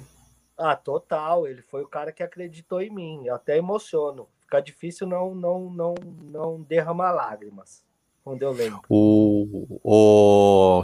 Ah, 0.56 0.76
total. 0.76 1.48
Ele 1.48 1.64
foi 1.64 1.82
o 1.82 1.88
cara 1.88 2.12
que 2.12 2.22
acreditou 2.22 2.84
em 2.84 2.92
mim. 2.92 3.26
Eu 3.26 3.34
até 3.34 3.58
emociono. 3.58 4.28
Fica 4.42 4.62
difícil 4.62 5.08
não 5.08 5.34
não 5.34 5.72
não 5.72 5.96
não 6.22 6.62
derramar 6.62 7.12
lágrimas 7.12 7.84
quando 8.24 8.44
eu 8.44 8.52
lembro. 8.52 8.82
O, 8.88 9.80
o 9.84 10.84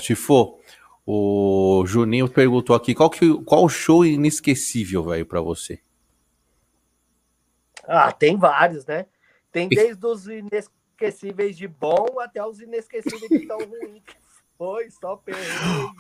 o 1.07 1.85
Juninho 1.85 2.27
perguntou 2.27 2.75
aqui 2.75 2.95
qual 2.95 3.11
que 3.11 3.35
qual 3.43 3.69
show 3.69 4.03
inesquecível, 4.03 5.03
velho, 5.03 5.27
para 5.27 5.41
você? 5.41 5.79
Ah, 7.87 8.11
tem 8.11 8.37
vários, 8.37 8.85
né? 8.85 9.05
Tem 9.51 9.69
desde 9.69 10.05
os 10.05 10.27
ines 10.27 10.69
inesquecíveis 10.95 11.57
de 11.57 11.67
bom 11.67 12.19
até 12.19 12.43
os 12.45 12.59
inesquecíveis 12.59 13.29
de 13.29 13.45
tão 13.45 13.59
ruim 13.59 14.01
que 14.01 14.15
foi, 14.57 14.89
só 14.89 15.17
perrengue. 15.17 15.95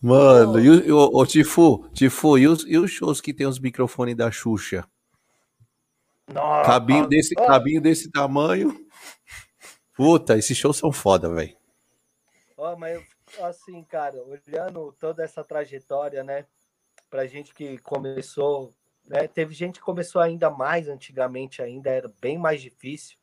Mano, 0.00 0.60
e 0.60 0.92
o, 0.92 1.10
o, 1.12 1.26
Tifu, 1.26 1.88
Tifu, 1.92 2.38
e 2.38 2.46
os, 2.46 2.64
e 2.66 2.76
os 2.76 2.90
shows 2.90 3.20
que 3.20 3.32
tem 3.32 3.46
os 3.46 3.58
microfones 3.58 4.16
da 4.16 4.30
Xuxa? 4.30 4.84
Nossa, 6.32 6.70
cabinho, 6.70 7.06
desse, 7.08 7.34
cabinho 7.34 7.80
desse 7.80 8.10
tamanho. 8.10 8.86
Puta, 9.94 10.36
esses 10.36 10.56
shows 10.56 10.76
são 10.76 10.92
foda, 10.92 11.32
velho. 11.32 11.56
Ó, 12.56 12.76
mas 12.76 13.02
assim, 13.40 13.82
cara, 13.84 14.22
olhando 14.22 14.94
toda 15.00 15.24
essa 15.24 15.42
trajetória, 15.42 16.22
né? 16.22 16.46
Pra 17.10 17.26
gente 17.26 17.54
que 17.54 17.78
começou, 17.78 18.74
né? 19.08 19.26
Teve 19.26 19.54
gente 19.54 19.78
que 19.78 19.84
começou 19.84 20.20
ainda 20.20 20.50
mais 20.50 20.88
antigamente, 20.88 21.62
ainda 21.62 21.90
era 21.90 22.12
bem 22.20 22.38
mais 22.38 22.60
difícil 22.60 23.18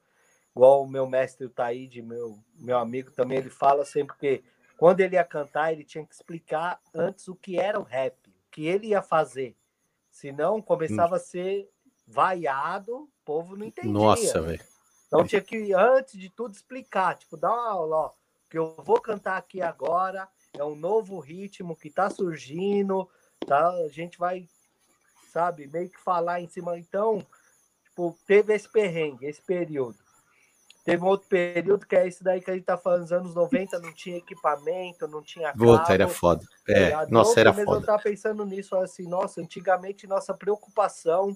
igual 0.55 0.83
o 0.83 0.88
meu 0.88 1.05
mestre 1.05 1.45
o 1.45 1.49
Taíde, 1.49 2.01
meu, 2.01 2.39
meu 2.55 2.77
amigo 2.77 3.11
também, 3.11 3.39
ele 3.39 3.49
fala 3.49 3.83
sempre 3.83 4.15
que 4.17 4.43
quando 4.77 5.01
ele 5.01 5.15
ia 5.15 5.23
cantar, 5.23 5.73
ele 5.73 5.83
tinha 5.83 6.05
que 6.05 6.13
explicar 6.13 6.79
antes 6.93 7.27
o 7.27 7.36
que 7.36 7.59
era 7.59 7.79
o 7.79 7.83
rap, 7.83 8.15
o 8.27 8.51
que 8.51 8.65
ele 8.65 8.88
ia 8.88 9.01
fazer. 9.01 9.55
Senão 10.09 10.61
começava 10.61 11.17
a 11.17 11.19
ser 11.19 11.69
vaiado, 12.07 13.03
o 13.03 13.09
povo 13.25 13.57
não 13.57 13.65
entendia. 13.65 13.91
Nossa, 13.91 14.41
velho. 14.41 14.63
Então 15.07 15.25
tinha 15.25 15.41
que, 15.41 15.73
antes 15.73 16.17
de 16.17 16.29
tudo, 16.29 16.53
explicar, 16.53 17.17
tipo, 17.17 17.38
dar 17.38 17.51
uma 17.51 17.69
aula, 17.69 17.95
ó, 17.97 18.13
que 18.49 18.57
eu 18.57 18.75
vou 18.79 18.99
cantar 18.99 19.38
aqui 19.38 19.61
agora, 19.61 20.27
é 20.53 20.63
um 20.63 20.75
novo 20.75 21.19
ritmo 21.19 21.75
que 21.75 21.89
tá 21.89 22.09
surgindo, 22.09 23.09
tá? 23.45 23.69
A 23.69 23.88
gente 23.89 24.17
vai, 24.17 24.47
sabe, 25.36 25.67
meio 25.67 25.89
que 25.89 25.99
falar 25.99 26.39
em 26.39 26.47
cima. 26.47 26.79
Então, 26.79 27.25
tipo, 27.83 28.17
teve 28.25 28.53
esse 28.53 28.71
perrengue, 28.71 29.25
esse 29.25 29.41
período. 29.41 29.97
Teve 30.86 31.03
um 31.03 31.07
outro 31.07 31.27
período 31.27 31.86
que 31.86 31.95
é 31.95 32.07
esse 32.07 32.23
daí 32.23 32.39
que 32.39 32.49
a 32.49 32.53
gente 32.53 32.63
tá 32.63 32.77
falando, 32.77 33.01
nos 33.01 33.11
anos 33.11 33.36
90, 33.36 33.79
não 33.79 33.91
tinha 33.91 34.17
equipamento, 34.17 35.07
não 35.07 35.21
tinha 35.21 35.51
cabo. 35.51 35.65
Puta, 35.65 35.93
era 35.93 36.07
foda. 36.07 36.45
Tá 36.65 36.73
é, 36.73 36.91
tá 36.91 37.07
nossa, 37.09 37.39
era 37.39 37.53
foda. 37.53 37.79
Eu 37.79 37.86
tava 37.86 38.01
pensando 38.01 38.45
nisso, 38.45 38.77
assim, 38.77 39.03
nossa, 39.03 39.41
antigamente 39.41 40.07
nossa 40.07 40.33
preocupação 40.33 41.36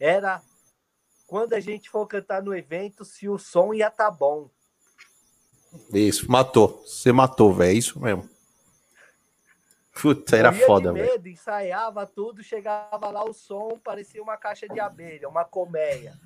era 0.00 0.42
quando 1.26 1.52
a 1.52 1.60
gente 1.60 1.90
for 1.90 2.06
cantar 2.06 2.42
no 2.42 2.56
evento, 2.56 3.04
se 3.04 3.28
o 3.28 3.38
som 3.38 3.72
ia 3.72 3.90
tá 3.90 4.10
bom. 4.10 4.48
Isso, 5.92 6.28
matou. 6.28 6.82
Você 6.84 7.12
matou, 7.12 7.52
velho, 7.52 7.70
é 7.70 7.74
isso 7.74 8.00
mesmo. 8.00 8.28
Puta, 10.00 10.36
era 10.36 10.52
foda, 10.52 10.92
velho. 10.92 11.28
Ensaiava 11.28 12.06
tudo, 12.06 12.42
chegava 12.42 13.10
lá 13.10 13.24
o 13.24 13.32
som, 13.32 13.78
parecia 13.82 14.22
uma 14.22 14.36
caixa 14.36 14.68
de 14.68 14.78
abelha, 14.78 15.28
uma 15.28 15.44
colmeia 15.44 16.18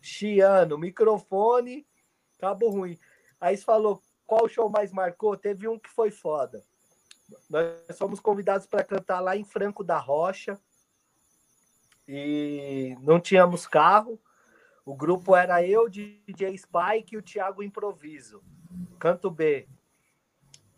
chiando, 0.00 0.78
microfone, 0.78 1.86
cabo 2.38 2.68
ruim. 2.68 2.98
Aí 3.40 3.56
você 3.56 3.64
falou, 3.64 4.02
qual 4.26 4.48
show 4.48 4.68
mais 4.68 4.92
marcou? 4.92 5.36
Teve 5.36 5.68
um 5.68 5.78
que 5.78 5.90
foi 5.90 6.10
foda. 6.10 6.64
Nós 7.48 7.98
fomos 7.98 8.20
convidados 8.20 8.66
para 8.66 8.84
cantar 8.84 9.20
lá 9.20 9.36
em 9.36 9.44
Franco 9.44 9.82
da 9.82 9.98
Rocha 9.98 10.58
e 12.06 12.96
não 13.00 13.18
tínhamos 13.18 13.66
carro. 13.66 14.20
O 14.84 14.94
grupo 14.94 15.34
era 15.34 15.66
eu, 15.66 15.88
DJ 15.88 16.56
Spike 16.58 17.14
e 17.14 17.16
o 17.16 17.22
Thiago 17.22 17.62
Improviso, 17.62 18.42
canto 18.98 19.30
B. 19.30 19.66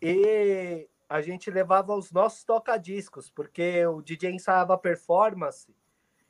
E 0.01 0.87
a 1.09 1.21
gente 1.21 1.49
levava 1.49 1.95
os 1.95 2.11
nossos 2.11 2.43
tocadiscos, 2.43 3.29
porque 3.29 3.85
o 3.85 4.01
DJ 4.01 4.31
ensaiava 4.31 4.77
performance 4.77 5.73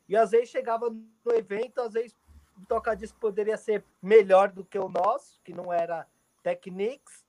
e 0.07 0.15
às 0.15 0.31
vezes 0.31 0.49
chegava 0.49 0.89
no 0.89 1.33
evento, 1.33 1.81
às 1.81 1.93
vezes 1.93 2.15
o 2.55 2.65
toca-disco 2.65 3.19
poderia 3.19 3.57
ser 3.57 3.83
melhor 4.01 4.51
do 4.51 4.63
que 4.63 4.77
o 4.77 4.89
nosso, 4.89 5.39
que 5.43 5.53
não 5.53 5.71
era 5.71 6.07
Technics, 6.43 7.25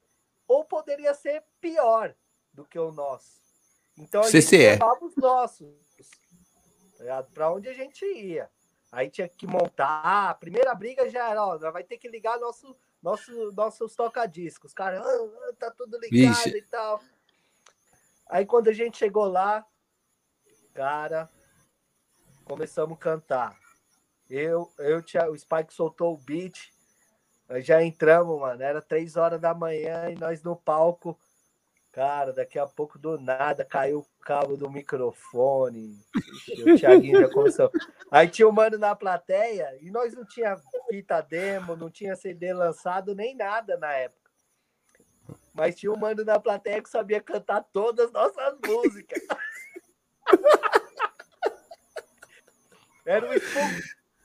ou 0.47 0.65
poderia 0.65 1.13
ser 1.15 1.43
pior 1.61 2.15
do 2.53 2.65
que 2.65 2.79
o 2.79 2.93
nosso. 2.93 3.39
Então 3.97 4.21
a 4.21 4.25
CCE. 4.25 4.41
gente 4.41 4.57
levava 4.57 5.05
os 5.05 5.17
nossos 5.17 5.69
para 7.33 7.53
onde 7.53 7.69
a 7.69 7.73
gente 7.73 8.05
ia. 8.05 8.51
Aí 8.91 9.11
tinha 9.11 9.29
que 9.29 9.47
montar. 9.47 10.31
A 10.31 10.35
primeira 10.35 10.75
briga 10.75 11.09
já 11.11 11.31
era, 11.31 11.45
ó, 11.45 11.59
vai 11.71 11.85
ter 11.85 11.99
que 11.99 12.09
ligar 12.09 12.39
nosso, 12.39 12.75
nosso, 13.03 13.53
nossos 13.53 13.95
toca-discos. 13.95 14.73
Cara, 14.73 15.01
ah, 15.01 15.53
tá 15.59 15.71
tudo 15.71 15.99
ligado 15.99 16.35
Vixe. 16.35 16.57
e 16.57 16.63
tal. 16.63 17.01
Aí 18.29 18.45
quando 18.45 18.69
a 18.69 18.73
gente 18.73 18.99
chegou 18.99 19.27
lá, 19.27 19.65
cara, 20.75 21.31
começamos 22.45 22.97
a 22.97 23.01
cantar. 23.01 23.59
Eu, 24.29 24.71
eu 24.79 25.03
tinha, 25.03 25.31
o 25.31 25.37
Spike 25.37 25.73
soltou 25.73 26.15
o 26.15 26.19
beat, 26.19 26.71
já 27.61 27.83
entramos, 27.83 28.39
mano. 28.39 28.63
Era 28.63 28.83
três 28.83 29.17
horas 29.17 29.41
da 29.41 29.55
manhã 29.55 30.11
e 30.11 30.15
nós 30.15 30.43
no 30.43 30.55
palco. 30.55 31.19
Cara, 31.91 32.33
daqui 32.33 32.59
a 32.59 32.67
pouco 32.67 32.99
do 32.99 33.19
nada 33.19 33.65
caiu 33.65 34.01
o 34.01 34.25
cabo 34.25 34.57
do 34.57 34.71
microfone. 34.71 35.99
Ixi, 36.15 36.71
o 36.71 36.79
Thiaguinho 36.79 37.21
já 37.21 37.31
começou. 37.31 37.73
Aí 38.11 38.29
tinha 38.29 38.47
o 38.47 38.51
um 38.51 38.55
mano 38.55 38.79
na 38.79 38.95
plateia 38.95 39.77
e 39.81 39.91
nós 39.91 40.15
não 40.15 40.25
tinha 40.25 40.57
fita 40.89 41.21
demo, 41.23 41.75
não 41.75 41.91
tinha 41.91 42.15
CD 42.15 42.53
lançado 42.53 43.15
nem 43.15 43.35
nada 43.35 43.77
na 43.79 43.93
época. 43.95 44.28
Mas 45.59 45.75
tinha 45.75 45.93
um 45.93 45.97
mano 45.97 46.25
na 46.25 46.39
plateia 46.39 46.81
que 46.81 46.89
sabia 46.89 47.21
cantar 47.21 47.65
todas 47.73 48.07
as 48.07 48.13
nossas 48.13 48.57
músicas. 48.65 49.21
Era 53.05 53.27
um 53.27 53.31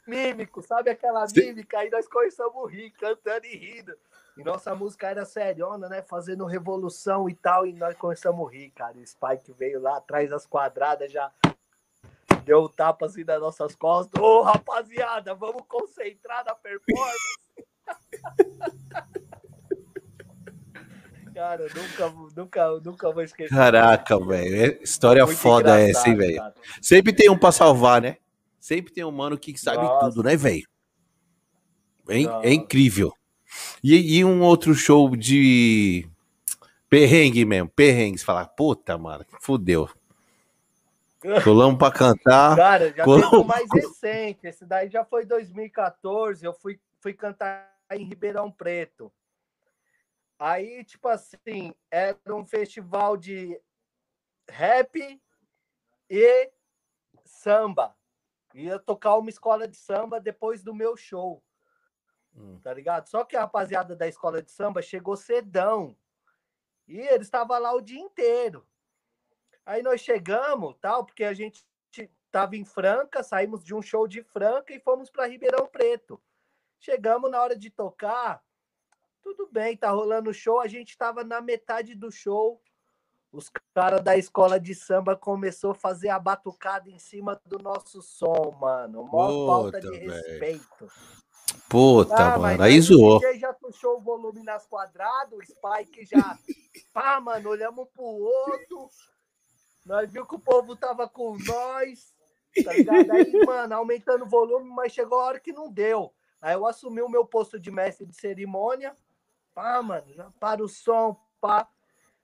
mímico, 0.06 0.62
sabe 0.62 0.92
aquela 0.92 1.26
mímica? 1.36 1.80
Aí 1.80 1.90
nós 1.90 2.08
começamos 2.08 2.68
a 2.68 2.70
rir, 2.70 2.92
cantando 2.92 3.48
e 3.48 3.56
rindo. 3.56 3.98
E 4.38 4.44
nossa 4.44 4.76
música 4.76 5.08
era 5.08 5.26
seriona, 5.26 5.88
né? 5.88 6.02
Fazendo 6.02 6.46
revolução 6.46 7.30
e 7.30 7.34
tal. 7.34 7.66
E 7.66 7.74
nós 7.74 7.96
começamos 7.96 8.48
a 8.48 8.52
rir, 8.52 8.70
cara. 8.72 8.98
O 8.98 9.08
Spike 9.08 9.54
veio 9.54 9.82
lá 9.82 9.98
atrás 9.98 10.30
das 10.30 10.46
quadradas, 10.46 11.12
já 11.12 11.32
deu 12.44 12.66
um 12.66 12.68
tapa 12.68 13.06
assim 13.06 13.24
nas 13.24 13.40
nossas 13.40 13.74
costas. 13.76 14.22
Ô, 14.22 14.40
oh, 14.40 14.42
rapaziada, 14.42 15.34
vamos 15.34 15.64
concentrar 15.68 16.44
na 16.46 16.54
performance. 16.54 17.40
cara, 21.34 21.68
nunca, 21.76 22.14
nunca, 22.36 22.72
nunca 22.80 23.12
vou 23.12 23.24
esquecer. 23.24 23.54
Caraca, 23.54 24.20
velho. 24.20 24.84
História 24.84 25.26
Muito 25.26 25.38
foda 25.38 25.80
essa, 25.80 26.10
hein, 26.10 26.16
velho? 26.16 26.42
Sempre 26.82 27.14
tem 27.14 27.30
um 27.30 27.38
pra 27.38 27.52
salvar, 27.52 28.02
né? 28.02 28.18
Sempre 28.60 28.94
tem 28.94 29.04
um 29.04 29.12
mano 29.12 29.38
que 29.38 29.58
sabe 29.58 29.84
Nossa. 29.84 30.10
tudo, 30.10 30.24
né, 30.24 30.36
velho? 30.38 30.68
É, 32.08 32.50
é 32.50 32.54
incrível. 32.54 33.14
E, 33.84 34.18
e 34.18 34.26
um 34.26 34.42
outro 34.42 34.74
show 34.74 35.16
de 35.16 36.08
perrengue 36.90 37.46
mesmo, 37.46 37.70
perrengue. 37.70 38.18
Você 38.18 38.26
fala, 38.26 38.46
puta, 38.46 38.98
mano, 38.98 39.26
fudeu. 39.42 39.90
Colamos 41.44 41.78
pra 41.78 41.92
cantar. 41.92 42.56
Cara, 42.56 42.94
já 42.94 43.04
colamos... 43.04 43.46
mais 43.46 43.68
recente. 43.74 44.46
Esse 44.46 44.66
daí 44.66 44.90
já 44.90 45.06
foi 45.06 45.26
2014. 45.26 46.46
Eu 46.46 46.54
fui, 46.54 46.80
fui 47.00 47.14
cantar 47.14 47.74
em 47.92 48.04
Ribeirão 48.04 48.52
Preto. 48.52 49.12
Aí, 50.46 50.84
tipo 50.84 51.08
assim, 51.08 51.74
era 51.90 52.18
um 52.28 52.46
festival 52.46 53.16
de 53.16 53.58
rap 54.50 55.22
e 56.10 56.52
samba. 57.24 57.96
Ia 58.54 58.78
tocar 58.78 59.16
uma 59.16 59.30
escola 59.30 59.66
de 59.70 59.78
samba 59.78 60.20
depois 60.20 60.62
do 60.62 60.76
meu 60.76 60.98
show. 60.98 61.42
Hum. 62.36 62.60
Tá 62.60 62.74
ligado? 62.74 63.08
Só 63.08 63.24
que 63.24 63.38
a 63.38 63.40
rapaziada 63.40 63.96
da 63.96 64.06
escola 64.06 64.44
de 64.44 64.52
samba 64.52 64.82
chegou 64.82 65.16
cedão. 65.16 65.98
E 66.90 67.00
eles 67.00 67.28
estavam 67.28 67.58
lá 67.62 67.72
o 67.72 67.80
dia 67.80 68.02
inteiro. 68.02 68.68
Aí 69.66 69.82
nós 69.82 70.02
chegamos, 70.02 70.76
tal, 70.82 71.06
porque 71.06 71.24
a 71.24 71.34
gente 71.34 71.66
tava 72.30 72.58
em 72.58 72.66
Franca, 72.66 73.24
saímos 73.24 73.64
de 73.64 73.74
um 73.74 73.82
show 73.82 74.06
de 74.10 74.22
Franca 74.22 74.74
e 74.74 74.82
fomos 74.82 75.10
para 75.10 75.26
Ribeirão 75.26 75.68
Preto. 75.68 76.22
Chegamos 76.82 77.32
na 77.32 77.42
hora 77.42 77.56
de 77.56 77.70
tocar, 77.70 78.44
tudo 79.24 79.48
bem, 79.52 79.78
tá 79.78 79.90
rolando 79.90 80.30
o 80.30 80.34
show, 80.34 80.60
a 80.60 80.68
gente 80.68 80.98
tava 80.98 81.24
na 81.24 81.42
metade 81.42 81.96
do 81.96 82.12
show. 82.12 82.62
Os 83.32 83.50
caras 83.74 84.04
da 84.04 84.16
escola 84.16 84.60
de 84.60 84.76
samba 84.76 85.16
começou 85.16 85.72
a 85.72 85.76
fazer 85.76 86.10
a 86.10 86.20
batucada 86.20 86.90
em 86.90 87.00
cima 87.00 87.42
do 87.46 87.58
nosso 87.58 88.00
som, 88.02 88.56
mano. 88.60 89.06
Mó 89.06 89.48
falta 89.48 89.82
de 89.82 89.90
véio. 89.90 90.12
respeito. 90.12 90.88
Puta, 91.68 92.36
ah, 92.36 92.38
mano, 92.38 92.62
aí 92.62 92.80
zoou. 92.80 93.16
O 93.16 93.20
DJ 93.20 93.40
já 93.40 93.52
puxou 93.54 93.98
o 93.98 94.02
volume 94.02 94.44
nas 94.44 94.68
quadradas, 94.68 95.34
o 95.34 95.42
Spike 95.42 96.06
já. 96.06 96.38
Pá, 96.94 97.20
mano, 97.20 97.50
olhamos 97.50 97.88
pro 97.90 98.04
outro. 98.04 98.88
Nós 99.84 100.12
viu 100.12 100.28
que 100.28 100.36
o 100.36 100.40
povo 100.40 100.76
tava 100.76 101.10
com 101.10 101.36
nós. 101.44 102.14
Tá 102.64 102.74
ligado? 102.74 103.12
Aí, 103.12 103.32
mano, 103.46 103.74
aumentando 103.74 104.26
o 104.26 104.30
volume, 104.30 104.70
mas 104.70 104.94
chegou 104.94 105.20
a 105.20 105.26
hora 105.26 105.40
que 105.40 105.52
não 105.52 105.72
deu. 105.72 106.14
Aí 106.40 106.54
eu 106.54 106.68
assumi 106.68 107.02
o 107.02 107.10
meu 107.10 107.26
posto 107.26 107.60
de 107.60 107.72
mestre 107.72 108.06
de 108.06 108.16
cerimônia. 108.16 108.96
Pá, 109.54 109.82
mano, 109.82 110.12
já 110.14 110.30
para 110.40 110.64
o 110.64 110.68
som, 110.68 111.18
pá. 111.40 111.68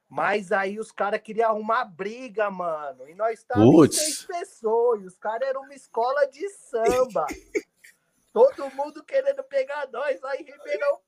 Mas 0.07 0.51
aí 0.51 0.79
os 0.79 0.91
caras 0.91 1.21
queriam 1.21 1.51
arrumar 1.51 1.85
briga, 1.85 2.49
mano. 2.49 3.07
E 3.07 3.13
nós 3.13 3.39
estávamos 3.39 3.95
seis 3.95 4.25
pessoas. 4.25 5.03
E 5.03 5.05
os 5.05 5.17
caras 5.17 5.47
eram 5.47 5.61
uma 5.61 5.75
escola 5.75 6.25
de 6.27 6.49
samba. 6.49 7.25
Todo 8.33 8.73
mundo 8.75 9.03
querendo 9.03 9.43
pegar 9.43 9.87
nós 9.91 10.19
lá 10.21 10.35
em 10.35 10.43
Ribeirão 10.43 10.99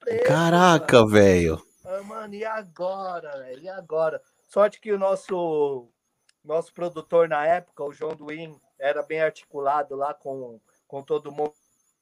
Preto. 0.00 0.26
Caraca, 0.26 1.06
velho. 1.06 1.62
Ah, 1.84 2.02
mano, 2.02 2.34
e 2.34 2.44
agora, 2.44 3.38
velho? 3.38 3.62
E 3.62 3.68
agora? 3.68 4.22
Sorte 4.48 4.80
que 4.80 4.92
o 4.92 4.98
nosso 4.98 5.86
nosso 6.42 6.72
produtor 6.72 7.28
na 7.28 7.46
época, 7.46 7.84
o 7.84 7.92
João 7.92 8.16
Duin, 8.16 8.58
era 8.78 9.02
bem 9.02 9.20
articulado 9.20 9.94
lá 9.94 10.14
com, 10.14 10.58
com 10.88 11.02
todo 11.02 11.28
o 11.28 11.32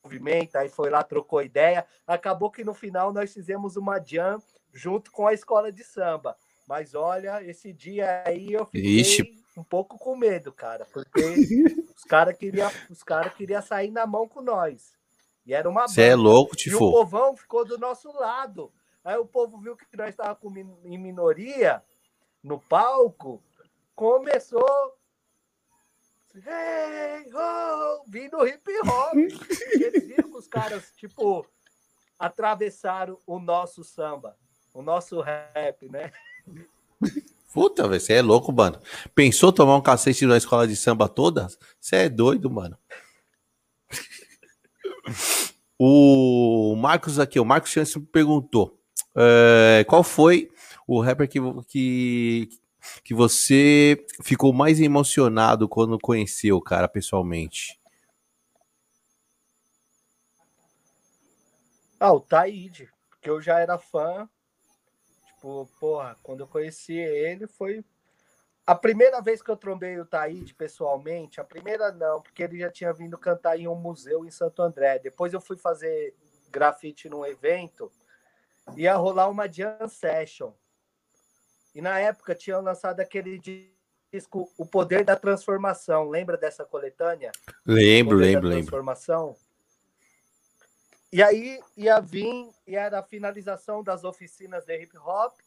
movimento, 0.08 0.56
aí 0.56 0.70
foi 0.70 0.88
lá, 0.88 1.02
trocou 1.02 1.42
ideia. 1.42 1.86
Acabou 2.06 2.50
que 2.50 2.64
no 2.64 2.72
final 2.72 3.12
nós 3.12 3.32
fizemos 3.32 3.76
uma 3.76 4.00
jam 4.00 4.42
junto 4.72 5.12
com 5.12 5.26
a 5.26 5.34
escola 5.34 5.70
de 5.70 5.84
samba. 5.84 6.36
Mas 6.66 6.94
olha, 6.94 7.42
esse 7.44 7.72
dia 7.72 8.22
aí 8.26 8.52
eu 8.52 8.64
fiquei 8.64 9.00
Ixi. 9.00 9.42
um 9.56 9.64
pouco 9.64 9.98
com 9.98 10.16
medo, 10.16 10.52
cara, 10.52 10.86
porque 10.92 11.20
os 11.96 12.04
caras 12.04 12.36
queriam 12.36 12.70
os 12.90 13.02
cara 13.02 13.30
queria 13.30 13.62
sair 13.62 13.90
na 13.90 14.06
mão 14.06 14.26
com 14.26 14.40
nós. 14.40 14.96
E 15.46 15.54
era 15.54 15.68
uma 15.68 15.88
Você 15.88 16.02
é 16.02 16.14
louco, 16.14 16.56
Tifo. 16.56 16.84
E 16.84 16.88
o 16.88 16.90
povão 16.90 17.36
ficou 17.36 17.64
do 17.64 17.78
nosso 17.78 18.12
lado. 18.12 18.70
Aí 19.02 19.16
o 19.16 19.24
povo 19.24 19.58
viu 19.58 19.76
que 19.76 19.96
nós 19.96 20.10
estávamos 20.10 20.58
em 20.84 20.98
minoria 20.98 21.82
no 22.42 22.60
palco, 22.60 23.42
começou 23.94 24.97
hey, 26.46 27.30
oh, 27.34 28.04
vindo 28.08 28.46
hip 28.46 28.62
hop. 28.86 29.14
Eles 29.72 30.06
viram 30.06 30.30
que 30.30 30.36
os 30.36 30.48
caras, 30.48 30.92
tipo, 30.96 31.46
atravessaram 32.18 33.18
o 33.26 33.38
nosso 33.38 33.84
samba, 33.84 34.36
o 34.74 34.82
nosso 34.82 35.20
rap, 35.20 35.88
né? 35.88 36.12
Puta, 37.52 37.88
você 37.88 38.14
é 38.14 38.22
louco, 38.22 38.52
mano. 38.52 38.80
Pensou 39.14 39.52
tomar 39.52 39.76
um 39.76 39.82
cacete 39.82 40.26
na 40.26 40.36
escola 40.36 40.66
de 40.66 40.76
samba 40.76 41.08
toda? 41.08 41.48
Você 41.80 41.96
é 41.96 42.08
doido, 42.08 42.50
mano. 42.50 42.76
o 45.78 46.76
Marcos 46.76 47.18
aqui, 47.18 47.40
o 47.40 47.44
Marcos 47.44 47.70
Chance 47.70 47.98
perguntou: 48.00 48.78
é, 49.16 49.84
qual 49.88 50.02
foi 50.04 50.50
o 50.86 51.00
rapper 51.00 51.28
que, 51.28 51.40
que, 51.68 52.48
que 53.02 53.14
você 53.14 54.04
ficou 54.22 54.52
mais 54.52 54.80
emocionado 54.80 55.68
quando 55.68 55.98
conheceu, 55.98 56.60
cara, 56.60 56.88
pessoalmente? 56.88 57.78
Ah, 62.00 62.12
o 62.12 62.20
Taíde, 62.20 62.88
porque 63.10 63.28
eu 63.28 63.40
já 63.40 63.58
era 63.58 63.78
fã 63.78 64.28
Tipo, 65.38 65.68
porra, 65.78 66.16
quando 66.22 66.40
eu 66.40 66.48
conheci 66.48 66.94
ele 66.94 67.46
foi. 67.46 67.84
A 68.66 68.74
primeira 68.74 69.22
vez 69.22 69.40
que 69.40 69.50
eu 69.50 69.56
trombei 69.56 69.98
o 69.98 70.04
Taíde 70.04 70.52
pessoalmente, 70.52 71.40
a 71.40 71.44
primeira 71.44 71.90
não, 71.92 72.20
porque 72.20 72.42
ele 72.42 72.58
já 72.58 72.70
tinha 72.70 72.92
vindo 72.92 73.16
cantar 73.16 73.58
em 73.58 73.66
um 73.66 73.74
museu 73.74 74.26
em 74.26 74.30
Santo 74.30 74.60
André. 74.60 74.98
Depois 74.98 75.32
eu 75.32 75.40
fui 75.40 75.56
fazer 75.56 76.14
grafite 76.50 77.08
num 77.08 77.24
evento, 77.24 77.90
ia 78.76 78.94
rolar 78.94 79.28
uma 79.28 79.50
jam 79.50 79.88
session. 79.88 80.52
E 81.78 81.80
na 81.80 82.00
época 82.00 82.34
tinham 82.34 82.60
lançado 82.60 82.98
aquele 82.98 83.38
disco 83.38 84.52
O 84.58 84.66
Poder 84.66 85.04
da 85.04 85.14
Transformação. 85.14 86.08
Lembra 86.08 86.36
dessa 86.36 86.64
coletânea? 86.64 87.30
Lembro, 87.64 88.16
lembro, 88.16 88.48
lembro. 88.48 88.62
Transformação. 88.64 89.36
E 91.12 91.22
aí 91.22 91.62
ia 91.76 92.00
vir, 92.00 92.50
e 92.66 92.74
era 92.74 92.98
a 92.98 93.02
finalização 93.04 93.80
das 93.80 94.02
oficinas 94.02 94.64
de 94.64 94.76
hip 94.76 94.98
hop, 94.98 95.38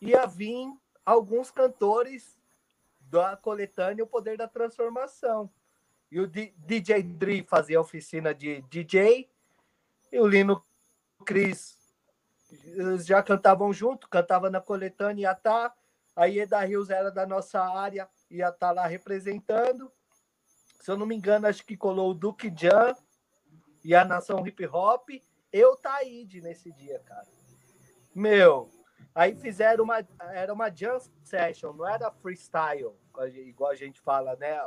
ia 0.00 0.26
vir 0.26 0.66
alguns 1.06 1.52
cantores 1.52 2.36
da 3.02 3.36
coletânea 3.36 4.02
O 4.02 4.08
Poder 4.08 4.36
da 4.36 4.48
Transformação. 4.48 5.48
E 6.10 6.18
o 6.18 6.26
DJ 6.26 7.04
Dri 7.04 7.44
fazia 7.44 7.80
oficina 7.80 8.34
de 8.34 8.60
DJ, 8.62 9.30
e 10.10 10.18
o 10.18 10.26
Lino 10.26 10.60
Cris 11.24 11.79
eles 12.64 13.06
já 13.06 13.22
cantavam 13.22 13.72
junto, 13.72 14.08
cantava 14.08 14.50
na 14.50 14.60
coletânea. 14.60 15.34
Tá. 15.34 15.74
Aí 16.14 16.40
Eda 16.40 16.60
Rios 16.60 16.90
era 16.90 17.10
da 17.10 17.26
nossa 17.26 17.60
área, 17.60 18.08
ia 18.30 18.48
estar 18.48 18.72
lá 18.72 18.86
representando. 18.86 19.90
Se 20.80 20.90
eu 20.90 20.96
não 20.96 21.06
me 21.06 21.14
engano, 21.14 21.46
acho 21.46 21.64
que 21.64 21.76
colou 21.76 22.10
o 22.10 22.14
Duke 22.14 22.52
Jan, 22.56 22.94
e 23.84 23.94
a 23.94 24.04
nação 24.04 24.46
hip 24.46 24.66
hop, 24.66 25.10
eu 25.52 25.76
Taíde 25.76 26.40
nesse 26.40 26.72
dia, 26.72 26.98
cara. 27.00 27.26
Meu, 28.14 28.70
aí 29.14 29.34
fizeram 29.34 29.84
uma 29.84 30.06
era 30.32 30.52
uma 30.52 30.68
jam 30.68 30.98
session, 31.22 31.72
não 31.72 31.86
era 31.86 32.10
freestyle, 32.10 32.92
igual 33.46 33.70
a 33.70 33.74
gente 33.74 34.00
fala, 34.00 34.36
né? 34.36 34.58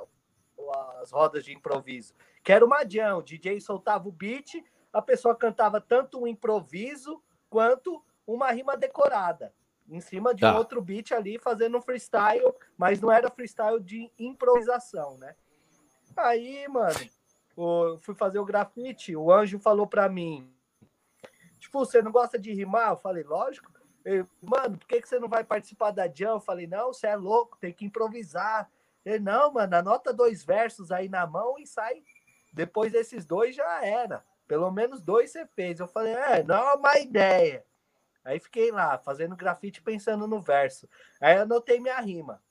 As 1.01 1.11
rodas 1.11 1.43
de 1.43 1.53
improviso. 1.53 2.13
Que 2.43 2.51
era 2.51 2.65
uma 2.65 2.87
jam, 2.87 3.19
o 3.19 3.23
DJ 3.23 3.59
soltava 3.59 4.07
o 4.07 4.11
beat, 4.11 4.63
a 4.91 5.01
pessoa 5.01 5.35
cantava 5.35 5.81
tanto 5.81 6.21
um 6.21 6.27
improviso 6.27 7.21
quanto 7.53 8.03
uma 8.25 8.51
rima 8.51 8.75
decorada. 8.75 9.53
em 9.87 9.99
cima 9.99 10.33
de 10.33 10.41
tá. 10.41 10.53
um 10.53 10.57
outro 10.57 10.81
beat 10.81 11.11
ali, 11.11 11.37
fazendo 11.37 11.77
um 11.77 11.81
freestyle, 11.81 12.51
mas 12.75 12.99
não 12.99 13.11
era 13.11 13.29
freestyle 13.29 13.79
de 13.79 14.09
improvisação, 14.17 15.17
né? 15.19 15.35
Aí, 16.17 16.67
mano, 16.67 16.97
eu 17.55 17.99
fui 18.01 18.15
fazer 18.15 18.39
o 18.39 18.45
grafite, 18.45 19.15
o 19.15 19.31
anjo 19.31 19.59
falou 19.59 19.85
pra 19.85 20.09
mim, 20.09 20.51
tipo, 21.59 21.79
você 21.79 22.01
não 22.01 22.11
gosta 22.11 22.39
de 22.39 22.51
rimar? 22.53 22.91
Eu 22.91 22.97
falei, 22.97 23.23
lógico. 23.23 23.71
Eu, 24.03 24.27
mano, 24.41 24.77
por 24.77 24.87
que, 24.87 25.01
que 25.01 25.07
você 25.07 25.19
não 25.19 25.27
vai 25.27 25.43
participar 25.43 25.91
da 25.91 26.07
jam? 26.07 26.31
Eu 26.35 26.39
falei, 26.39 26.65
não, 26.65 26.91
você 26.91 27.07
é 27.07 27.15
louco, 27.15 27.57
tem 27.59 27.71
que 27.71 27.85
improvisar. 27.85 28.71
Ele, 29.05 29.19
não, 29.19 29.51
mano, 29.51 29.75
anota 29.75 30.11
dois 30.11 30.43
versos 30.43 30.91
aí 30.91 31.07
na 31.07 31.27
mão 31.27 31.59
e 31.59 31.67
sai. 31.67 32.03
Depois 32.51 32.91
desses 32.91 33.25
dois 33.25 33.55
já 33.55 33.85
era. 33.85 34.25
Pelo 34.47 34.71
menos 34.71 35.01
dois 35.01 35.31
você 35.31 35.45
fez. 35.47 35.79
Eu 35.79 35.87
falei, 35.87 36.13
é, 36.13 36.43
não 36.43 36.55
é 36.55 36.73
uma 36.73 36.99
ideia. 36.99 37.65
Aí 38.23 38.39
fiquei 38.39 38.71
lá, 38.71 38.97
fazendo 38.97 39.35
grafite, 39.35 39.81
pensando 39.81 40.27
no 40.27 40.41
verso. 40.41 40.87
Aí 41.19 41.37
anotei 41.37 41.79
minha 41.79 41.99
rima. 41.99 42.41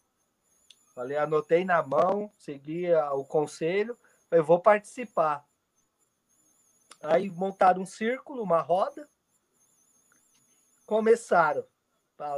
Falei, 0.94 1.16
anotei 1.16 1.64
na 1.64 1.82
mão, 1.82 2.30
segui 2.38 2.92
o 2.94 3.24
conselho, 3.24 3.98
eu 4.30 4.44
vou 4.44 4.60
participar. 4.60 5.46
Aí 7.02 7.30
montaram 7.30 7.80
um 7.80 7.86
círculo, 7.86 8.42
uma 8.42 8.60
roda, 8.60 9.08
começaram. 10.84 11.64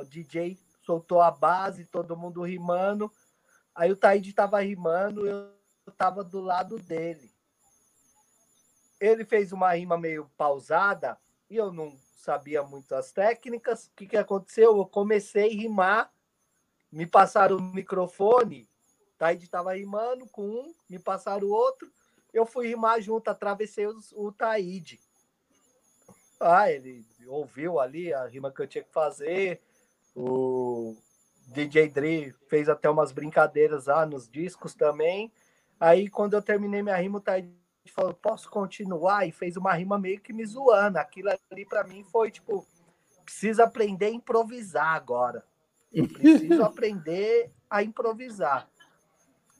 O 0.01 0.05
DJ 0.05 0.59
soltou 0.83 1.21
a 1.21 1.31
base, 1.31 1.85
todo 1.85 2.17
mundo 2.17 2.43
rimando. 2.43 3.13
Aí 3.75 3.91
o 3.91 3.97
Taíde 3.97 4.33
tava 4.33 4.61
rimando, 4.61 5.27
eu 5.27 5.53
tava 5.97 6.23
do 6.23 6.41
lado 6.41 6.79
dele. 6.79 7.34
Ele 9.01 9.24
fez 9.24 9.53
uma 9.53 9.72
rima 9.74 9.99
meio 9.99 10.30
pausada 10.36 11.18
e 11.51 11.57
eu 11.57 11.72
não 11.72 11.97
sabia 12.16 12.62
muito 12.62 12.95
as 12.95 13.12
técnicas. 13.12 13.86
O 13.86 13.90
que, 13.97 14.07
que 14.07 14.16
aconteceu? 14.16 14.76
Eu 14.76 14.86
comecei 14.86 15.49
a 15.49 15.53
rimar, 15.53 16.12
me 16.90 17.07
passaram 17.07 17.57
o 17.57 17.62
microfone, 17.62 18.68
Taíde 19.18 19.49
tava 19.49 19.74
rimando 19.74 20.26
com 20.26 20.42
um, 20.42 20.74
me 20.88 20.99
passaram 20.99 21.47
o 21.47 21.51
outro. 21.51 21.90
Eu 22.32 22.45
fui 22.45 22.68
rimar 22.68 23.01
junto, 23.01 23.28
atravessei 23.28 23.86
os, 23.86 24.12
o 24.12 24.32
Taíde. 24.32 25.01
Ah, 26.40 26.70
ele 26.70 27.07
ouviu 27.26 27.78
ali 27.78 28.12
a 28.12 28.26
rima 28.26 28.53
que 28.53 28.61
eu 28.61 28.66
tinha 28.66 28.82
que 28.82 28.92
fazer. 28.92 29.62
O 30.14 30.97
DJ 31.47 31.88
Dre 31.88 32.34
fez 32.49 32.68
até 32.68 32.90
umas 32.90 33.12
brincadeiras 33.12 33.86
lá 33.86 34.05
nos 34.05 34.28
discos 34.28 34.74
também. 34.74 35.32
Aí, 35.78 36.09
quando 36.09 36.34
eu 36.34 36.42
terminei 36.42 36.82
minha 36.82 36.97
rima, 36.97 37.18
o 37.18 37.20
Taid 37.20 37.49
falou: 37.91 38.14
Posso 38.14 38.49
continuar? 38.51 39.26
E 39.26 39.32
fez 39.32 39.57
uma 39.57 39.72
rima 39.72 39.99
meio 39.99 40.20
que 40.20 40.32
me 40.32 40.45
zoando. 40.45 40.99
Aquilo 40.99 41.30
ali 41.51 41.64
para 41.64 41.85
mim 41.85 42.05
foi 42.05 42.30
tipo: 42.30 42.66
Preciso 43.24 43.62
aprender 43.62 44.07
a 44.07 44.11
improvisar 44.11 44.95
agora. 44.95 45.45
Preciso 45.91 46.62
aprender 46.64 47.51
a 47.68 47.82
improvisar. 47.82 48.68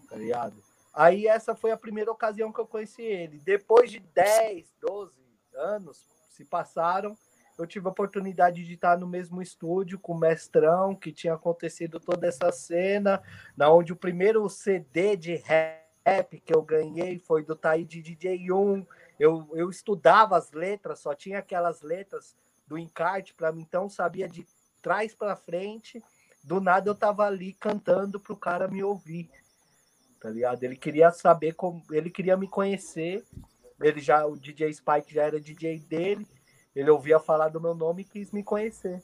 Tá 0.09 0.17
ligado? 0.17 0.63
Aí, 0.93 1.27
essa 1.27 1.57
foi 1.57 1.73
a 1.73 1.77
primeira 1.77 2.11
ocasião 2.13 2.53
que 2.53 2.61
eu 2.61 2.67
conheci 2.67 3.03
ele. 3.03 3.41
Depois 3.41 3.91
de 3.91 3.99
10, 3.99 4.73
12 4.81 5.13
anos 5.55 6.07
se 6.31 6.45
passaram 6.45 7.17
eu 7.57 7.67
tive 7.67 7.87
a 7.87 7.91
oportunidade 7.91 8.65
de 8.65 8.75
estar 8.75 8.99
no 8.99 9.07
mesmo 9.07 9.41
estúdio 9.41 9.99
com 9.99 10.13
o 10.13 10.19
Mestrão, 10.19 10.95
que 10.95 11.13
tinha 11.13 11.35
acontecido 11.35 12.01
toda 12.01 12.27
essa 12.27 12.51
cena, 12.51 13.23
na 13.57 13.71
onde 13.71 13.93
o 13.93 13.97
primeiro 13.97 14.49
CD 14.49 15.17
de 15.17 15.37
rap 15.37 15.84
que 16.45 16.55
eu 16.55 16.63
ganhei 16.63 17.19
foi 17.19 17.43
do 17.43 17.57
Taí 17.57 17.85
de 17.85 18.03
DJ 18.03 18.53
1. 18.53 18.87
Eu, 19.19 19.49
eu 19.55 19.71
estudava 19.71 20.37
as 20.37 20.53
letras, 20.53 21.01
só 21.01 21.15
tinha 21.15 21.39
aquelas 21.39 21.83
letras 21.83 22.37
do 22.67 22.77
encarte 22.77 23.35
para 23.35 23.53
mim, 23.53 23.63
então 23.63 23.89
sabia 23.89 24.29
de 24.29 24.47
trás 24.83 25.15
para 25.15 25.37
frente. 25.37 26.03
Do 26.43 26.61
nada 26.61 26.91
eu 26.91 26.95
tava 26.95 27.25
ali 27.25 27.55
cantando 27.55 28.21
pro 28.21 28.37
cara 28.37 28.69
me 28.69 28.83
ouvir. 28.83 29.31
Tá 30.21 30.31
ligado? 30.31 30.63
Ele 30.63 30.77
queria 30.77 31.11
saber 31.11 31.55
como, 31.55 31.83
ele 31.91 32.11
queria 32.11 32.37
me 32.37 32.49
conhecer. 32.49 33.25
Ele 33.81 34.01
já 34.01 34.27
o 34.27 34.37
DJ 34.37 34.73
Spike 34.73 35.15
já 35.15 35.25
era 35.25 35.41
DJ 35.41 35.79
dele 35.79 36.27
ele 36.75 36.91
ouvia 36.91 37.21
falar 37.21 37.49
do 37.49 37.61
meu 37.61 37.75
nome 37.75 38.03
e 38.03 38.05
quis 38.05 38.33
me 38.33 38.43
conhecer. 38.43 39.01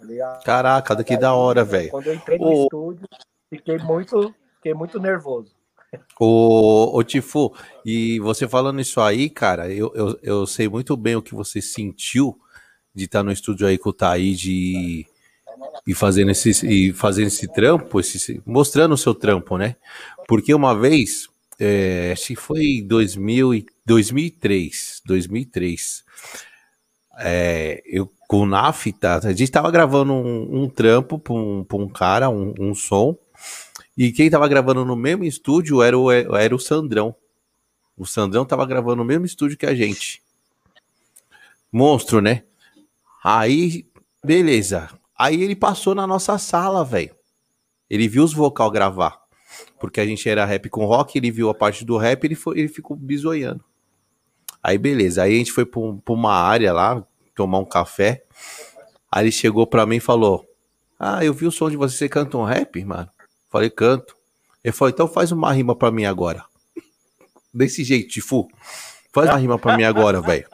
Tá 0.00 0.40
Caraca, 0.44 1.04
que 1.04 1.16
da 1.16 1.34
hora, 1.34 1.62
velho. 1.62 1.90
Quando 1.90 2.08
eu 2.08 2.14
entrei 2.14 2.38
no 2.38 2.46
o... 2.46 2.62
estúdio, 2.64 3.06
fiquei 3.48 3.78
muito, 3.78 4.34
fiquei 4.56 4.74
muito 4.74 4.98
nervoso. 4.98 5.54
O, 6.18 6.96
o 6.98 7.02
Tifu, 7.02 7.52
e 7.84 8.20
você 8.20 8.46
falando 8.46 8.80
isso 8.80 9.00
aí, 9.00 9.28
cara, 9.28 9.72
eu, 9.72 9.92
eu, 9.94 10.18
eu 10.22 10.46
sei 10.46 10.68
muito 10.68 10.96
bem 10.96 11.16
o 11.16 11.22
que 11.22 11.34
você 11.34 11.60
sentiu 11.60 12.38
de 12.94 13.04
estar 13.04 13.22
no 13.22 13.32
estúdio 13.32 13.66
aí 13.66 13.78
com 13.78 13.90
o 13.90 13.92
Taíde 13.92 14.52
e, 14.52 15.06
e 15.86 15.94
fazendo 15.94 16.30
esse, 16.30 16.66
e 16.66 16.92
fazendo 16.92 17.26
esse 17.28 17.48
trampo, 17.48 17.98
esse, 17.98 18.40
mostrando 18.46 18.92
o 18.92 18.98
seu 18.98 19.14
trampo, 19.14 19.56
né? 19.56 19.76
Porque 20.28 20.54
uma 20.54 20.78
vez, 20.78 21.28
é, 21.58 22.12
acho 22.12 22.28
que 22.28 22.36
foi 22.36 22.82
2000 22.86 23.64
2003, 23.84 25.02
2003, 25.04 26.04
é, 27.18 27.82
eu 27.84 28.12
com 28.28 28.42
o 28.42 28.46
Nafta, 28.46 29.26
a 29.26 29.32
gente 29.32 29.50
tava 29.50 29.68
gravando 29.72 30.12
um, 30.12 30.62
um 30.62 30.68
trampo 30.68 31.18
pra 31.18 31.32
um, 31.32 31.66
um 31.68 31.88
cara, 31.88 32.30
um, 32.30 32.54
um, 32.60 32.72
som, 32.76 33.18
e 33.96 34.12
quem 34.12 34.30
tava 34.30 34.48
gravando 34.48 34.84
no 34.84 34.96
mesmo 34.96 35.24
estúdio 35.24 35.82
era 35.82 35.98
o, 35.98 36.10
era 36.10 36.54
o 36.54 36.58
Sandrão. 36.58 37.14
O 37.96 38.06
Sandrão 38.06 38.44
tava 38.44 38.64
gravando 38.64 38.96
no 38.96 39.04
mesmo 39.04 39.26
estúdio 39.26 39.58
que 39.58 39.66
a 39.66 39.74
gente. 39.74 40.22
Monstro, 41.70 42.20
né? 42.20 42.44
Aí, 43.22 43.86
beleza. 44.24 44.88
Aí 45.18 45.42
ele 45.42 45.54
passou 45.54 45.94
na 45.94 46.06
nossa 46.06 46.38
sala, 46.38 46.84
velho. 46.84 47.14
Ele 47.88 48.08
viu 48.08 48.24
os 48.24 48.32
vocal 48.32 48.70
gravar. 48.70 49.20
Porque 49.78 50.00
a 50.00 50.06
gente 50.06 50.28
era 50.28 50.44
rap 50.44 50.68
com 50.68 50.84
rock, 50.84 51.18
ele 51.18 51.30
viu 51.30 51.50
a 51.50 51.54
parte 51.54 51.84
do 51.84 51.96
rap, 51.96 52.24
ele, 52.24 52.38
ele 52.54 52.68
ficou 52.68 52.96
bisoiando. 52.96 53.64
Aí 54.62 54.78
beleza, 54.78 55.22
aí 55.22 55.34
a 55.34 55.38
gente 55.38 55.52
foi 55.52 55.64
pra 55.64 55.80
uma 56.08 56.34
área 56.34 56.72
lá, 56.72 57.04
tomar 57.34 57.58
um 57.58 57.64
café. 57.64 58.24
Aí 59.10 59.24
ele 59.24 59.32
chegou 59.32 59.66
pra 59.66 59.86
mim 59.86 59.96
e 59.96 60.00
falou: 60.00 60.46
Ah, 60.98 61.24
eu 61.24 61.34
vi 61.34 61.46
o 61.46 61.50
som 61.50 61.68
de 61.70 61.76
você, 61.76 61.96
você 61.96 62.08
canta 62.08 62.38
um 62.38 62.44
rap, 62.44 62.82
mano? 62.84 63.10
Falei, 63.50 63.68
canto. 63.68 64.16
Ele 64.62 64.72
falou, 64.72 64.90
então 64.90 65.08
faz 65.08 65.32
uma 65.32 65.52
rima 65.52 65.74
pra 65.74 65.90
mim 65.90 66.04
agora. 66.04 66.44
Desse 67.52 67.82
jeito, 67.82 68.10
Tifu. 68.10 68.48
Faz 69.12 69.28
uma 69.28 69.38
rima 69.38 69.58
pra 69.58 69.76
mim 69.76 69.84
agora, 69.84 70.20
velho. 70.22 70.46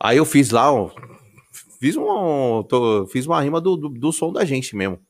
Aí 0.00 0.16
eu 0.16 0.24
fiz 0.24 0.50
lá, 0.50 0.72
ó, 0.72 0.90
fiz, 1.80 1.96
um, 1.96 2.62
tô, 2.64 3.06
fiz 3.06 3.26
uma 3.26 3.40
rima 3.40 3.60
do, 3.60 3.76
do, 3.76 3.88
do, 3.88 4.12
som 4.12 4.32
da 4.32 4.44
gente 4.44 4.74
mesmo. 4.74 5.00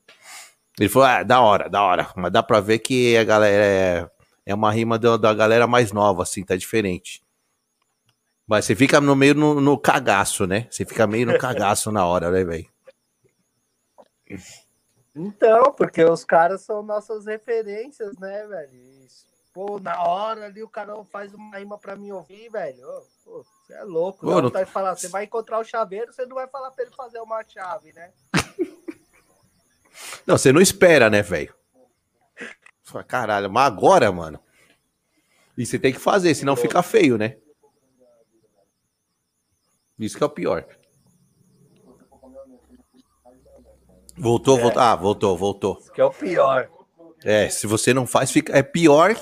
Ele 0.79 0.89
falou, 0.89 1.07
ah, 1.07 1.23
da 1.23 1.41
hora, 1.41 1.69
da 1.69 1.81
hora. 1.81 2.11
Mas 2.15 2.31
dá 2.31 2.43
pra 2.43 2.59
ver 2.59 2.79
que 2.79 3.17
a 3.17 3.23
galera 3.23 3.65
é, 3.65 4.09
é 4.45 4.53
uma 4.53 4.71
rima 4.71 4.99
da, 4.99 5.17
da 5.17 5.33
galera 5.33 5.65
mais 5.65 5.91
nova, 5.91 6.23
assim, 6.23 6.43
tá 6.43 6.55
diferente. 6.55 7.21
Mas 8.47 8.65
você 8.65 8.75
fica 8.75 9.01
no 9.01 9.15
meio 9.15 9.33
no, 9.33 9.59
no 9.59 9.77
cagaço, 9.77 10.45
né? 10.45 10.67
Você 10.69 10.85
fica 10.85 11.07
meio 11.07 11.25
no 11.25 11.37
cagaço 11.39 11.91
na 11.91 12.05
hora, 12.05 12.29
né, 12.29 12.43
velho? 12.43 12.67
Então, 15.15 15.71
porque 15.71 16.03
os 16.03 16.25
caras 16.25 16.61
são 16.61 16.83
nossas 16.83 17.25
referências, 17.25 18.17
né, 18.17 18.45
velho? 18.47 18.71
Pô, 19.53 19.79
na 19.79 20.03
hora 20.03 20.47
ali 20.47 20.61
o 20.61 20.67
cara 20.67 20.93
faz 21.05 21.33
uma 21.33 21.57
rima 21.57 21.77
pra 21.77 21.95
mim 21.95 22.11
ouvir, 22.11 22.49
velho. 22.49 22.85
Pô, 23.23 23.41
você 23.41 23.73
é 23.73 23.83
louco. 23.83 24.19
Pô, 24.19 24.41
não... 24.41 24.51
Tá 24.51 24.65
falar, 24.65 24.93
você 24.93 25.07
vai 25.07 25.23
encontrar 25.23 25.59
o 25.59 25.63
chaveiro, 25.63 26.11
você 26.11 26.25
não 26.25 26.35
vai 26.35 26.47
falar 26.47 26.71
pra 26.71 26.83
ele 26.83 26.93
fazer 26.93 27.19
uma 27.21 27.41
chave, 27.47 27.93
né? 27.93 28.11
não, 30.27 30.37
você 30.37 30.51
não 30.51 30.59
espera, 30.59 31.09
né, 31.09 31.21
velho? 31.21 31.55
Caralho, 33.07 33.49
mas 33.49 33.67
agora, 33.67 34.11
mano. 34.11 34.39
E 35.57 35.65
você 35.65 35.79
tem 35.79 35.93
que 35.93 35.99
fazer, 35.99 36.35
senão 36.35 36.57
fica 36.57 36.83
feio, 36.83 37.17
né? 37.17 37.37
Isso 39.97 40.17
que 40.17 40.23
é 40.23 40.27
o 40.27 40.29
pior. 40.29 40.67
Voltou, 44.17 44.57
é. 44.57 44.61
voltou. 44.61 44.81
Ah, 44.81 44.95
voltou, 44.95 45.37
voltou. 45.37 45.77
Isso 45.79 45.91
que 45.91 46.01
é 46.01 46.05
o 46.05 46.11
pior. 46.11 46.69
É, 47.23 47.49
se 47.49 47.67
você 47.67 47.93
não 47.93 48.05
faz, 48.05 48.31
fica. 48.31 48.57
É 48.57 48.63
pior. 48.63 49.15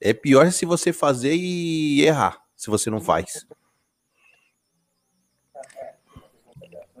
É 0.00 0.14
pior 0.14 0.50
se 0.50 0.64
você 0.64 0.92
fazer 0.92 1.34
e 1.34 2.02
errar. 2.02 2.40
Se 2.56 2.70
você 2.70 2.90
não 2.90 3.00
faz. 3.00 3.46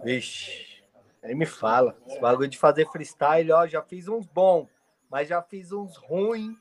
Vixe, 0.02 0.82
aí 1.22 1.34
me 1.34 1.46
fala. 1.46 1.96
Esse 2.06 2.18
bagulho 2.20 2.48
de 2.48 2.58
fazer 2.58 2.86
freestyle, 2.90 3.52
ó, 3.52 3.66
já 3.66 3.82
fiz 3.82 4.08
uns 4.08 4.26
bons, 4.26 4.68
mas 5.10 5.28
já 5.28 5.42
fiz 5.42 5.72
uns 5.72 5.96
ruins. 5.96 6.56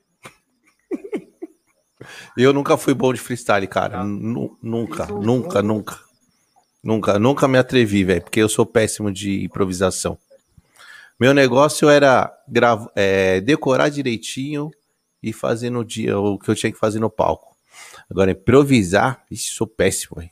Eu 2.35 2.53
nunca 2.53 2.77
fui 2.77 2.93
bom 2.93 3.13
de 3.13 3.19
freestyle, 3.19 3.67
cara. 3.67 4.03
Nunca, 4.03 5.07
nunca, 5.07 5.61
nunca. 5.61 5.99
Nunca, 6.81 7.19
nunca 7.19 7.47
me 7.47 7.57
atrevi, 7.57 8.05
velho, 8.05 8.21
porque 8.21 8.39
eu 8.39 8.47
sou 8.47 8.65
péssimo 8.65 9.11
de 9.11 9.43
improvisação. 9.43 10.17
Meu 11.19 11.33
negócio 11.33 11.89
era 11.89 12.33
grava, 12.47 12.89
é, 12.95 13.41
decorar 13.41 13.89
direitinho 13.89 14.71
e 15.21 15.33
fazer 15.33 15.69
no 15.69 15.83
dia 15.83 16.17
o 16.17 16.39
que 16.39 16.49
eu 16.49 16.55
tinha 16.55 16.71
que 16.71 16.79
fazer 16.79 16.99
no 16.99 17.09
palco. 17.09 17.57
Agora, 18.09 18.31
improvisar, 18.31 19.25
isso 19.29 19.53
sou 19.53 19.67
péssimo, 19.67 20.15
velho. 20.17 20.31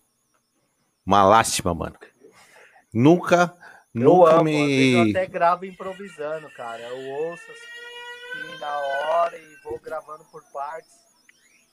Uma 1.05 1.23
lástima, 1.23 1.73
mano. 1.73 1.95
Nunca, 2.93 3.53
Eu 3.93 4.01
Nunca 4.01 4.35
amo, 4.35 4.43
me... 4.43 4.93
eu 4.93 5.09
até 5.09 5.25
gravo 5.25 5.65
improvisando, 5.65 6.49
cara. 6.51 6.81
Eu 6.81 7.09
ouço 7.25 7.43
assim 7.51 8.59
na 8.59 8.77
hora 8.77 9.37
e 9.37 9.55
vou 9.63 9.79
gravando 9.79 10.23
por 10.31 10.43
partes, 10.53 10.91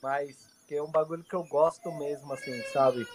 mas 0.01 0.35
que 0.67 0.75
é 0.75 0.81
um 0.81 0.91
bagulho 0.91 1.23
que 1.23 1.35
eu 1.35 1.43
gosto 1.43 1.91
mesmo, 1.93 2.33
assim, 2.33 2.61
sabe? 2.73 3.07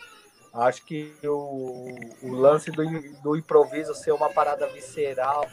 Acho 0.53 0.85
que 0.85 1.15
o, 1.25 1.95
o 2.23 2.33
lance 2.33 2.71
do, 2.71 2.83
do 3.23 3.37
improviso 3.37 3.95
ser 3.95 4.13
uma 4.13 4.29
parada 4.31 4.67
visceral, 4.69 5.49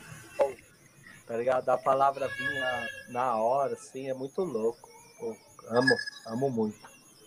tá 1.28 1.36
ligado? 1.36 1.66
Da 1.66 1.78
palavra 1.78 2.28
vir 2.30 2.60
na, 2.60 2.88
na 3.10 3.36
hora, 3.36 3.74
assim, 3.74 4.10
é 4.10 4.14
muito 4.14 4.42
louco. 4.42 4.90
Pô, 5.20 5.36
amo, 5.70 5.96
amo 6.26 6.50
muito. 6.50 6.80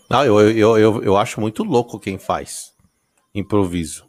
Não, 0.08 0.24
eu, 0.24 0.40
eu, 0.50 0.78
eu, 0.78 1.02
eu 1.04 1.16
acho 1.16 1.40
muito 1.40 1.62
louco 1.62 2.00
quem 2.00 2.18
faz 2.18 2.74
improviso. 3.34 4.08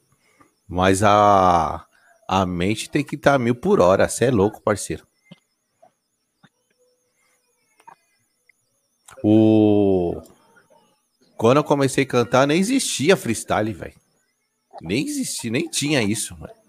Mas 0.68 1.04
a, 1.04 1.86
a 2.28 2.46
mente 2.46 2.90
tem 2.90 3.04
que 3.04 3.16
estar 3.16 3.34
tá 3.34 3.40
mil 3.40 3.54
por 3.54 3.82
hora. 3.82 4.08
Você 4.08 4.26
é 4.26 4.32
louco, 4.32 4.62
parceiro. 4.62 5.06
O... 9.24 10.20
Quando 11.38 11.58
eu 11.58 11.64
comecei 11.64 12.04
a 12.04 12.08
cantar, 12.08 12.48
nem 12.48 12.60
existia 12.60 13.18
freestyle, 13.18 13.74
velho. 13.74 14.00
Nem 14.82 15.06
existia, 15.06 15.52
nem 15.52 15.70
tinha 15.70 16.02
isso, 16.02 16.36
mano. 16.40 16.61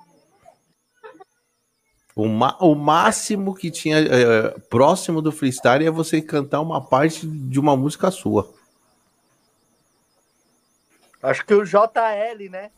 O, 2.14 2.24
o 2.24 2.74
máximo 2.74 3.54
que 3.54 3.70
tinha 3.70 3.98
é, 3.98 4.50
próximo 4.68 5.22
do 5.22 5.32
freestyle 5.32 5.86
é 5.86 5.90
você 5.90 6.20
cantar 6.20 6.60
uma 6.60 6.80
parte 6.80 7.26
de 7.26 7.58
uma 7.58 7.76
música 7.76 8.10
sua. 8.10 8.52
Acho 11.22 11.46
que 11.46 11.54
o 11.54 11.64
JL, 11.64 12.50
né? 12.50 12.70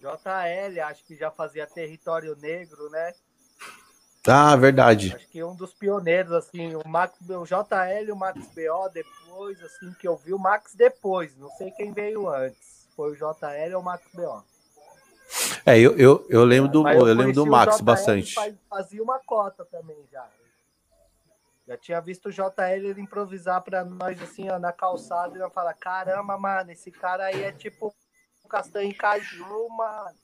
JL, 0.00 0.80
acho 0.84 1.04
que 1.04 1.16
já 1.16 1.30
fazia 1.30 1.66
Território 1.66 2.36
Negro, 2.36 2.90
né? 2.90 3.14
Ah, 4.26 4.56
verdade. 4.56 5.14
Acho 5.14 5.28
que 5.28 5.44
um 5.44 5.54
dos 5.54 5.72
pioneiros, 5.72 6.32
assim, 6.32 6.74
o 6.74 6.86
Max, 6.86 7.14
o 7.20 7.44
JL 7.44 8.08
e 8.08 8.12
o 8.12 8.16
Max 8.16 8.40
BO 8.48 8.88
depois, 8.92 9.62
assim, 9.62 9.92
que 9.98 10.08
eu 10.08 10.16
vi 10.16 10.34
o 10.34 10.38
Max 10.38 10.74
depois, 10.74 11.36
não 11.36 11.50
sei 11.50 11.70
quem 11.70 11.92
veio 11.92 12.28
antes. 12.28 12.88
Foi 12.96 13.12
o 13.12 13.16
JL 13.16 13.74
ou 13.74 13.80
o 13.80 13.84
Max 13.84 14.02
BO. 14.12 14.42
É, 15.66 15.78
eu, 15.78 15.96
eu, 15.96 16.26
eu 16.28 16.44
lembro 16.44 16.70
do, 16.70 16.88
eu, 16.88 17.08
eu 17.08 17.14
lembro 17.14 17.32
do 17.32 17.46
Max 17.46 17.80
bastante. 17.80 18.34
Fazia 18.68 19.02
uma 19.02 19.18
cota 19.18 19.64
também 19.64 19.96
já. 20.12 20.28
Já 21.66 21.78
tinha 21.78 22.00
visto 22.00 22.28
o 22.28 22.32
JL 22.32 22.88
ele 22.88 23.00
improvisar 23.00 23.62
para 23.62 23.84
nós 23.84 24.20
assim, 24.22 24.50
ó, 24.50 24.58
na 24.58 24.72
calçada 24.72 25.36
e 25.36 25.40
eu 25.40 25.50
falar: 25.50 25.74
caramba, 25.74 26.38
mano, 26.38 26.70
esse 26.70 26.90
cara 26.90 27.24
aí 27.24 27.42
é 27.42 27.52
tipo 27.52 27.94
castanho 28.48 28.90
em 28.90 28.94
caju, 28.94 29.68
mano. 29.70 30.14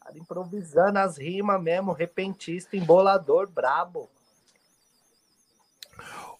Cara, 0.00 0.18
improvisando 0.18 0.98
as 0.98 1.18
rimas 1.18 1.62
mesmo, 1.62 1.92
repentista, 1.92 2.76
embolador, 2.76 3.46
brabo. 3.46 4.10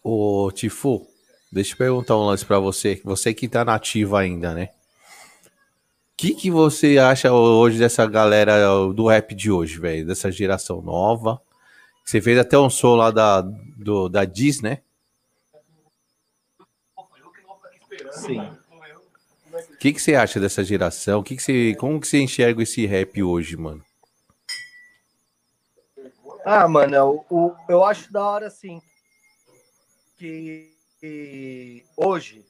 Ô, 0.02 0.50
Tifu, 0.52 1.06
deixa 1.52 1.74
eu 1.74 1.78
perguntar 1.78 2.16
um 2.16 2.24
lance 2.26 2.44
pra 2.44 2.58
você. 2.58 3.00
Você 3.04 3.34
que 3.34 3.48
tá 3.48 3.64
nativo 3.64 4.16
ainda, 4.16 4.54
né? 4.54 4.70
O 6.20 6.22
que, 6.22 6.34
que 6.34 6.50
você 6.50 6.98
acha 6.98 7.32
hoje 7.32 7.78
dessa 7.78 8.06
galera 8.06 8.68
do 8.92 9.08
rap 9.08 9.34
de 9.34 9.50
hoje, 9.50 9.80
velho? 9.80 10.06
Dessa 10.06 10.30
geração 10.30 10.82
nova? 10.82 11.40
Você 12.04 12.20
fez 12.20 12.38
até 12.38 12.58
um 12.58 12.68
som 12.68 12.94
lá 12.94 13.10
da, 13.10 13.40
do, 13.40 14.06
da 14.06 14.26
Diz, 14.26 14.60
né? 14.60 14.82
Sim. 18.12 18.38
O 18.38 19.76
que, 19.78 19.94
que 19.94 19.98
você 19.98 20.14
acha 20.14 20.38
dessa 20.38 20.62
geração? 20.62 21.22
Que 21.22 21.36
que 21.36 21.42
você, 21.42 21.74
como 21.76 21.98
que 21.98 22.06
você 22.06 22.18
enxerga 22.18 22.62
esse 22.62 22.84
rap 22.84 23.22
hoje, 23.22 23.56
mano? 23.56 23.82
Ah, 26.44 26.68
mano, 26.68 26.94
eu, 26.94 27.24
eu, 27.30 27.56
eu 27.66 27.82
acho 27.82 28.12
da 28.12 28.22
hora, 28.22 28.48
assim, 28.48 28.78
que, 30.18 30.70
que 31.00 31.82
hoje, 31.96 32.44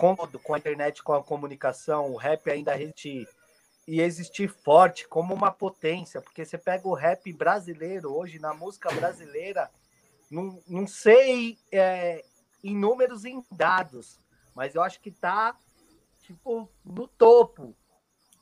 com, 0.00 0.16
com 0.16 0.54
a 0.54 0.58
internet, 0.58 1.02
com 1.02 1.12
a 1.12 1.22
comunicação, 1.22 2.10
o 2.10 2.16
rap 2.16 2.50
ainda 2.50 2.74
resiste 2.74 3.28
e 3.86 4.00
existir 4.00 4.48
forte 4.48 5.06
como 5.06 5.34
uma 5.34 5.50
potência, 5.50 6.22
porque 6.22 6.42
você 6.42 6.56
pega 6.56 6.88
o 6.88 6.94
rap 6.94 7.30
brasileiro 7.34 8.10
hoje, 8.16 8.38
na 8.38 8.54
música 8.54 8.90
brasileira, 8.90 9.70
não, 10.30 10.58
não 10.66 10.86
sei 10.86 11.58
é, 11.70 12.24
em 12.64 12.74
números 12.74 13.26
em 13.26 13.44
dados, 13.52 14.18
mas 14.54 14.74
eu 14.74 14.82
acho 14.82 14.98
que 15.00 15.10
tá 15.10 15.54
tipo, 16.22 16.66
no 16.82 17.06
topo, 17.06 17.76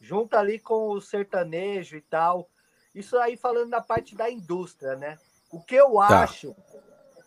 junto 0.00 0.36
ali 0.36 0.60
com 0.60 0.90
o 0.90 1.00
sertanejo 1.00 1.96
e 1.96 2.02
tal. 2.02 2.48
Isso 2.94 3.18
aí 3.18 3.36
falando 3.36 3.70
da 3.70 3.80
parte 3.80 4.14
da 4.14 4.30
indústria, 4.30 4.94
né? 4.94 5.18
O 5.50 5.60
que 5.60 5.74
eu 5.74 5.94
tá. 5.94 6.22
acho 6.22 6.54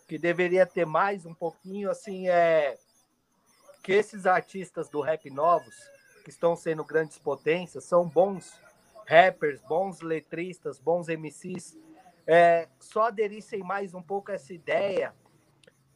que 0.08 0.16
deveria 0.16 0.64
ter 0.64 0.86
mais 0.86 1.26
um 1.26 1.34
pouquinho, 1.34 1.90
assim, 1.90 2.28
é 2.28 2.78
que 3.82 3.92
esses 3.92 4.26
artistas 4.26 4.88
do 4.88 5.00
rap 5.00 5.28
novos, 5.28 5.74
que 6.24 6.30
estão 6.30 6.54
sendo 6.54 6.84
grandes 6.84 7.18
potências, 7.18 7.84
são 7.84 8.08
bons 8.08 8.60
rappers, 9.06 9.60
bons 9.62 10.00
letristas, 10.00 10.78
bons 10.78 11.08
MCs, 11.08 11.76
é, 12.26 12.68
só 12.78 13.08
aderissem 13.08 13.60
mais 13.60 13.92
um 13.92 14.02
pouco 14.02 14.30
a 14.30 14.34
essa 14.34 14.54
ideia 14.54 15.12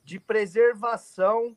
de 0.04 0.18
preservação 0.18 1.56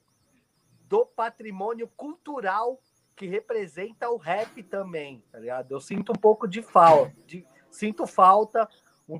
do 0.87 1.05
patrimônio 1.05 1.87
cultural 1.87 2.79
que 3.15 3.25
representa 3.25 4.09
o 4.09 4.17
rap 4.17 4.63
também, 4.63 5.23
tá 5.31 5.39
ligado? 5.39 5.71
Eu 5.71 5.81
sinto 5.81 6.11
um 6.11 6.15
pouco 6.15 6.47
de 6.47 6.61
falta, 6.61 7.13
de, 7.25 7.45
sinto 7.69 8.07
falta 8.07 8.69
um 9.07 9.19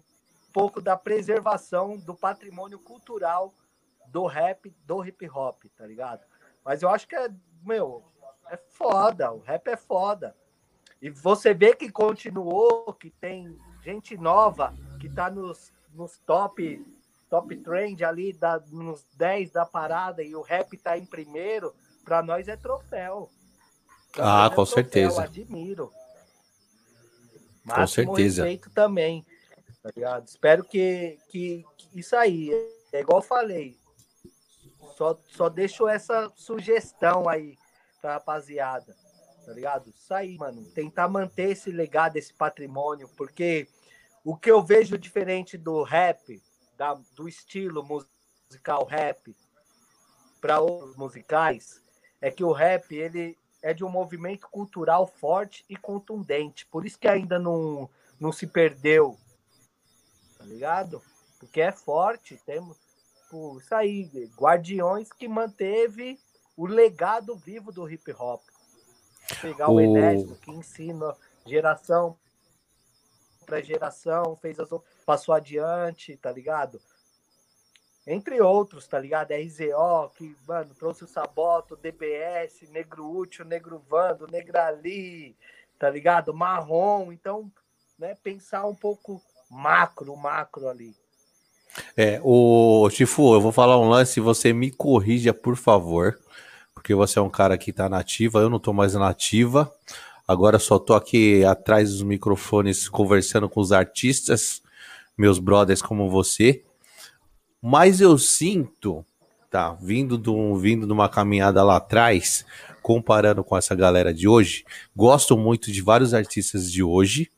pouco 0.54 0.80
da 0.80 0.96
preservação 0.96 1.98
do 1.98 2.16
patrimônio 2.16 2.80
cultural 2.80 3.54
do 4.08 4.26
rap, 4.26 4.74
do 4.86 5.04
hip 5.04 5.30
hop, 5.30 5.64
tá 5.76 5.86
ligado? 5.86 6.24
Mas 6.64 6.82
eu 6.82 6.90
acho 6.90 7.08
que 7.08 7.16
é, 7.16 7.30
meu, 7.64 8.04
é 8.50 8.58
foda, 8.58 9.32
o 9.32 9.40
rap 9.40 9.68
é 9.68 9.78
foda. 9.78 10.36
E 11.02 11.10
você 11.10 11.54
vê 11.54 11.76
que 11.76 11.90
continuou, 11.90 12.94
que 12.94 13.10
tem 13.10 13.58
gente 13.84 14.18
nova 14.18 14.74
que 15.00 15.10
tá 15.10 15.30
nos, 15.30 15.72
nos 15.94 16.18
top 16.20 16.86
top 17.30 17.56
trend 17.58 18.04
ali, 18.04 18.34
da, 18.34 18.60
nos 18.72 19.06
10 19.16 19.52
da 19.52 19.66
parada 19.66 20.24
e 20.24 20.36
o 20.36 20.42
rap 20.42 20.76
tá 20.78 20.98
em 20.98 21.06
primeiro, 21.06 21.74
para 22.04 22.24
nós 22.24 22.48
é 22.48 22.58
troféu. 22.58 23.30
Ah, 24.18 24.50
com 24.54 24.66
certeza. 24.66 25.22
Eu 25.22 25.24
admiro. 25.24 25.92
Máximo 27.64 28.08
com 28.08 28.16
certeza. 28.16 28.44
respeito 28.44 28.70
também. 28.72 29.24
Tá 29.84 29.92
ligado? 29.96 30.28
Espero 30.28 30.64
que, 30.64 31.20
que, 31.30 31.64
que, 31.78 32.00
isso 32.00 32.16
aí, 32.16 32.52
é 32.92 33.00
igual 33.00 33.20
eu 33.20 33.24
falei. 33.24 33.79
Só, 35.00 35.18
só 35.30 35.48
deixo 35.48 35.88
essa 35.88 36.30
sugestão 36.36 37.30
aí 37.30 37.58
pra 38.02 38.16
rapaziada. 38.16 38.94
Tá 39.46 39.54
ligado? 39.54 39.90
Isso 39.96 40.14
aí, 40.14 40.38
mano. 40.38 40.62
Tentar 40.72 41.08
manter 41.08 41.52
esse 41.52 41.72
legado, 41.72 42.18
esse 42.18 42.34
patrimônio, 42.34 43.08
porque 43.16 43.66
o 44.26 44.36
que 44.36 44.52
eu 44.52 44.62
vejo 44.62 44.98
diferente 44.98 45.58
do 45.58 45.84
rap, 45.84 46.44
da, 46.76 47.00
do 47.16 47.30
estilo 47.30 47.82
musical 47.82 48.84
rap, 48.84 49.34
para 50.42 50.60
outros 50.60 50.98
musicais, 50.98 51.82
é 52.20 52.30
que 52.30 52.44
o 52.44 52.52
rap 52.52 52.94
ele 52.94 53.38
é 53.62 53.74
de 53.74 53.86
um 53.86 53.90
movimento 53.90 54.50
cultural 54.50 55.08
forte 55.08 55.64
e 55.70 55.78
contundente. 55.78 56.66
Por 56.66 56.86
isso 56.86 57.00
que 57.00 57.08
ainda 57.08 57.40
não, 57.40 57.90
não 58.20 58.34
se 58.34 58.46
perdeu. 58.46 59.18
Tá 60.38 60.44
ligado? 60.44 61.02
Porque 61.40 61.62
é 61.62 61.72
forte. 61.72 62.38
Temos 62.46 62.89
por 63.30 63.60
isso 63.60 63.74
aí, 63.76 64.10
Guardiões 64.38 65.12
que 65.12 65.28
manteve 65.28 66.20
o 66.58 66.66
legado 66.66 67.36
vivo 67.36 67.72
do 67.72 67.90
hip 67.90 68.12
hop. 68.14 68.42
Pegar 69.42 69.70
o, 69.70 69.76
o 69.76 69.82
Enésimo 69.82 70.36
que 70.38 70.52
ensina 70.52 71.16
geração 71.46 72.18
para 73.46 73.62
geração, 73.62 74.36
fez 74.36 74.60
as, 74.60 74.70
passou 75.06 75.34
adiante, 75.34 76.16
tá 76.18 76.32
ligado? 76.32 76.80
entre 78.12 78.42
outros, 78.42 78.88
tá 78.88 78.98
ligado? 78.98 79.34
RZO, 79.34 80.10
que, 80.16 80.36
mano, 80.48 80.74
trouxe 80.74 81.04
o 81.04 81.08
Saboto, 81.08 81.76
DBS, 81.76 82.68
Negro 82.72 83.08
Útil, 83.08 83.46
Negro 83.46 83.78
Vando, 83.88 84.26
Negrali, 84.26 85.38
tá 85.78 85.92
ligado? 85.92 86.34
Marrom, 86.34 87.12
então, 87.12 87.52
né, 88.00 88.16
pensar 88.16 88.66
um 88.66 88.74
pouco 88.74 89.22
macro, 89.48 90.16
macro 90.16 90.68
ali. 90.68 90.96
É, 91.96 92.20
o 92.24 92.90
Chifu, 92.90 93.34
eu 93.34 93.42
vou 93.42 93.52
falar 93.52 93.80
um 93.80 93.90
lance, 93.90 94.20
você 94.20 94.52
me 94.52 94.72
corrija, 94.72 95.34
por 95.34 95.56
favor, 95.56 96.20
porque 96.74 96.94
você 96.96 97.20
é 97.20 97.22
um 97.22 97.30
cara 97.30 97.58
que 97.58 97.72
tá 97.72 97.88
nativa, 97.88 98.40
eu 98.40 98.50
não 98.50 98.60
tô 98.60 98.74
mais 98.74 98.94
nativa, 98.94 99.72
agora 100.28 100.60
só 100.60 100.80
tô 100.80 100.94
aqui 100.94 101.44
atrás 101.46 101.92
dos 101.92 102.02
microfones 102.02 102.90
conversando 102.90 103.48
com 103.48 103.62
os 103.62 103.72
artistas, 103.72 104.62
meus 105.18 105.40
brothers 105.40 105.82
como 105.82 106.10
você, 106.10 106.64
mas 107.62 108.02
eu 108.02 108.18
sinto 108.18 109.06
tá? 109.50 109.76
Vindo 109.82 110.18
de, 110.18 110.30
um, 110.30 110.56
vindo 110.56 110.86
de 110.86 110.94
uma 110.94 111.10
caminhada 111.10 111.64
lá 111.64 111.78
atrás, 111.78 112.46
comparando 112.82 113.44
com 113.44 113.58
essa 113.58 113.76
galera 113.76 114.14
de 114.14 114.28
hoje, 114.28 114.64
gosto 114.96 115.38
muito 115.38 115.72
de 115.72 115.82
vários 115.82 116.14
artistas 116.14 116.72
de 116.72 116.84
hoje. 116.84 117.30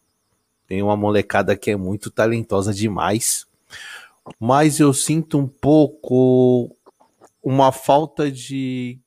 Tem 0.67 0.81
uma 0.81 0.95
molecada 0.95 1.55
que 1.55 1.71
é 1.71 1.75
muito 1.75 2.11
talentosa 2.11 2.73
demais. 2.73 3.45
Mas 4.39 4.79
eu 4.79 4.93
sinto 4.93 5.37
um 5.37 5.47
pouco 5.47 6.75
uma 7.43 7.71
falta 7.71 8.31
de 8.31 8.99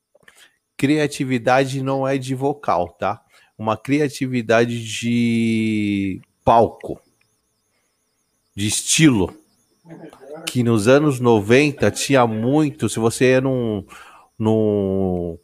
criatividade, 0.77 1.81
não 1.81 2.07
é 2.07 2.17
de 2.17 2.35
vocal, 2.35 2.89
tá? 2.89 3.21
Uma 3.57 3.77
criatividade 3.77 4.83
de 4.83 6.21
palco, 6.43 6.99
de 8.55 8.67
estilo 8.67 9.33
que 10.45 10.63
nos 10.63 10.87
anos 10.87 11.19
90 11.19 11.89
tinha 11.91 12.25
muito. 12.27 12.89
Se 12.89 12.99
você 12.99 13.31
ia 13.31 13.41
num, 13.41 13.85
num, 14.37 15.37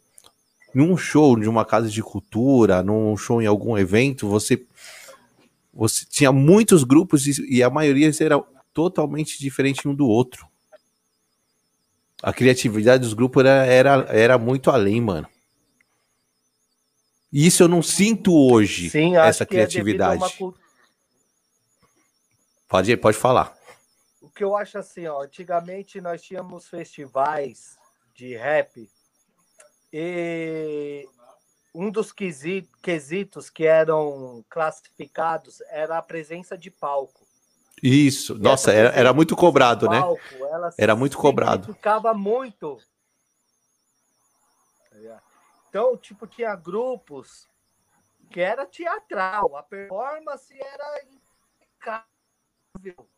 num 0.74 0.96
show 0.96 1.38
de 1.38 1.48
uma 1.48 1.64
casa 1.64 1.88
de 1.88 2.02
cultura, 2.02 2.82
num 2.82 3.16
show 3.16 3.40
em 3.40 3.46
algum 3.46 3.76
evento, 3.76 4.28
você, 4.28 4.62
você 5.72 6.04
tinha 6.08 6.32
muitos 6.32 6.84
grupos 6.84 7.26
e, 7.26 7.62
a 7.62 7.70
maioria 7.70 8.10
era 8.20 8.42
totalmente 8.72 9.38
diferente 9.38 9.86
um 9.86 9.94
do 9.94 10.06
outro. 10.06 10.46
A 12.22 12.32
criatividade 12.32 13.02
dos 13.02 13.14
grupos 13.14 13.44
era, 13.44 13.66
era, 13.66 13.90
era 14.08 14.38
muito 14.38 14.70
além, 14.70 15.00
mano. 15.00 15.28
E 17.32 17.46
isso 17.46 17.62
eu 17.62 17.68
não 17.68 17.82
sinto 17.82 18.32
hoje, 18.34 18.90
Sim, 18.90 19.16
essa 19.16 19.42
é 19.42 19.46
criatividade. 19.46 20.22
É 20.22 20.44
uma... 20.44 20.54
Pode, 22.68 22.96
pode 22.96 23.16
falar 23.16 23.56
que 24.34 24.42
eu 24.42 24.56
acho 24.56 24.78
assim, 24.78 25.06
ó, 25.06 25.22
antigamente 25.22 26.00
nós 26.00 26.22
tínhamos 26.22 26.68
festivais 26.68 27.78
de 28.14 28.34
rap 28.36 28.90
e 29.92 31.06
um 31.74 31.90
dos 31.90 32.12
quesitos 32.12 33.50
que 33.50 33.66
eram 33.66 34.44
classificados 34.48 35.60
era 35.68 35.98
a 35.98 36.02
presença 36.02 36.56
de 36.56 36.70
palco. 36.70 37.21
Isso, 37.82 38.36
e 38.36 38.38
nossa, 38.38 38.72
era, 38.72 38.90
era 38.90 39.12
muito 39.12 39.34
cobrado, 39.34 39.88
né? 39.88 40.00
palco, 40.00 40.20
né? 40.38 40.70
Era 40.78 40.94
muito 40.94 41.18
cobrado. 41.18 41.74
Ficava 41.74 42.14
muito. 42.14 42.78
Então, 45.72 45.96
tipo, 45.96 46.26
tinha 46.26 46.54
grupos 46.54 47.48
que 48.30 48.40
era 48.40 48.66
teatral, 48.66 49.56
a 49.56 49.62
performance 49.62 50.52
era 50.52 51.02
impecável. 51.60 53.08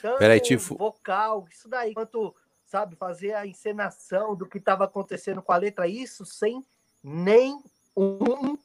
Tanto 0.00 0.18
Peraí, 0.18 0.40
Tifo. 0.40 0.74
vocal, 0.76 1.46
isso 1.50 1.68
daí, 1.68 1.92
quanto, 1.92 2.34
sabe, 2.64 2.96
fazer 2.96 3.34
a 3.34 3.46
encenação 3.46 4.34
do 4.34 4.46
que 4.46 4.56
estava 4.56 4.84
acontecendo 4.84 5.42
com 5.42 5.52
a 5.52 5.58
letra, 5.58 5.86
isso 5.86 6.24
sem 6.24 6.64
nem 7.02 7.62
um 7.94 8.56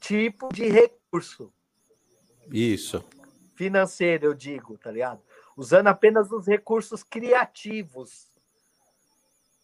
tipo 0.00 0.48
de 0.50 0.66
recurso. 0.66 1.52
Isso. 2.50 3.04
Financeiro, 3.54 4.26
eu 4.26 4.34
digo, 4.34 4.76
tá 4.78 4.90
ligado? 4.90 5.22
Usando 5.56 5.86
apenas 5.88 6.30
os 6.32 6.46
recursos 6.46 7.02
criativos. 7.02 8.28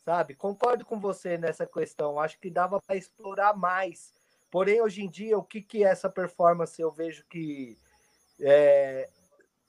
Sabe? 0.04 0.34
Concordo 0.34 0.84
com 0.84 0.98
você 0.98 1.36
nessa 1.36 1.66
questão. 1.66 2.18
Acho 2.18 2.38
que 2.38 2.50
dava 2.50 2.80
para 2.80 2.96
explorar 2.96 3.56
mais. 3.56 4.14
Porém, 4.50 4.80
hoje 4.80 5.02
em 5.02 5.08
dia, 5.08 5.36
o 5.36 5.42
que, 5.42 5.60
que 5.60 5.84
é 5.84 5.88
essa 5.88 6.08
performance 6.08 6.80
eu 6.80 6.90
vejo 6.90 7.24
que 7.26 7.78
é, 8.40 9.08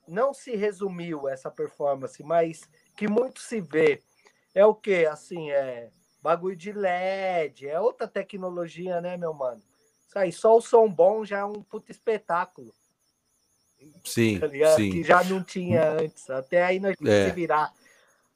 não 0.08 0.34
se 0.34 0.56
resumiu 0.56 1.28
essa 1.28 1.52
performance, 1.52 2.24
mas 2.24 2.70
que 2.96 3.08
muito 3.08 3.40
se 3.40 3.60
vê. 3.62 4.02
É 4.54 4.66
o 4.66 4.76
que? 4.76 5.06
Assim, 5.06 5.52
é 5.52 5.90
bagulho 6.22 6.56
de 6.56 6.72
LED, 6.72 7.68
é 7.68 7.80
outra 7.80 8.08
tecnologia, 8.08 9.02
né, 9.02 9.18
meu 9.18 9.34
mano? 9.34 9.62
Isso 10.08 10.20
aí, 10.20 10.32
só 10.32 10.56
o 10.56 10.62
som 10.62 10.90
bom 10.90 11.24
já 11.24 11.40
é 11.40 11.46
um 11.46 11.64
puto 11.64 11.92
espetáculo. 11.92 12.74
Sim, 14.04 14.40
tá 14.40 14.48
sim. 14.76 14.92
Que 14.92 15.04
já 15.04 15.24
não 15.24 15.44
tinha 15.44 15.92
antes. 15.92 16.30
Até 16.30 16.64
aí 16.64 16.80
nós 16.80 16.96
tínhamos 16.98 17.20
é. 17.20 17.30
que 17.30 17.36
virar. 17.36 17.74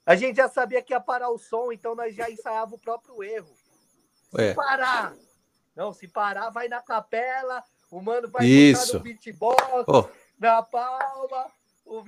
A 0.04 0.14
gente 0.14 0.36
já 0.36 0.48
sabia 0.48 0.80
que 0.82 0.92
ia 0.92 1.00
parar 1.00 1.30
o 1.30 1.38
som, 1.38 1.72
então 1.72 1.94
nós 1.94 2.14
já 2.14 2.30
ensaiava 2.30 2.74
o 2.74 2.78
próprio 2.78 3.22
erro. 3.22 3.52
Se 4.30 4.42
é. 4.42 4.54
parar. 4.54 5.14
Não, 5.74 5.92
se 5.92 6.08
parar, 6.08 6.50
vai 6.50 6.68
na 6.68 6.80
capela, 6.80 7.62
o 7.90 8.00
mano 8.00 8.28
vai 8.30 8.46
Isso. 8.46 8.94
no 8.94 9.00
beatbox, 9.00 9.62
oh. 9.86 10.08
na 10.38 10.62
palma, 10.62 11.50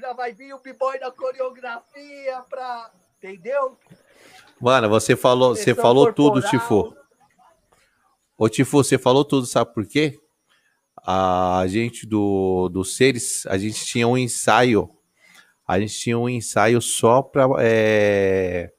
já 0.01 0.13
vai 0.13 0.33
vir 0.33 0.55
o 0.55 0.59
b-boy 0.59 0.99
da 0.99 1.11
coreografia 1.11 2.43
pra. 2.49 2.91
Entendeu? 3.19 3.77
Mano, 4.61 4.89
você 4.89 5.17
falou, 5.17 5.55
você 5.55 5.75
falou 5.75 6.07
corporal. 6.07 6.41
tudo, 6.41 6.49
Tifo. 6.49 6.97
Ô, 8.37 8.49
Tifo, 8.49 8.83
você 8.83 8.97
falou 8.97 9.25
tudo, 9.25 9.47
sabe 9.47 9.75
por 9.75 9.85
quê? 9.87 10.19
A 11.11 11.65
gente 11.69 12.07
do, 12.07 12.69
do 12.69 12.85
Seres, 12.85 13.47
a 13.47 13.57
gente 13.57 13.83
tinha 13.83 14.07
um 14.07 14.19
ensaio. 14.19 14.91
A 15.67 15.81
gente 15.81 15.99
tinha 15.99 16.19
um 16.19 16.29
ensaio 16.29 16.83
só 16.83 17.23
pra. 17.23 17.49
É, 17.61 18.71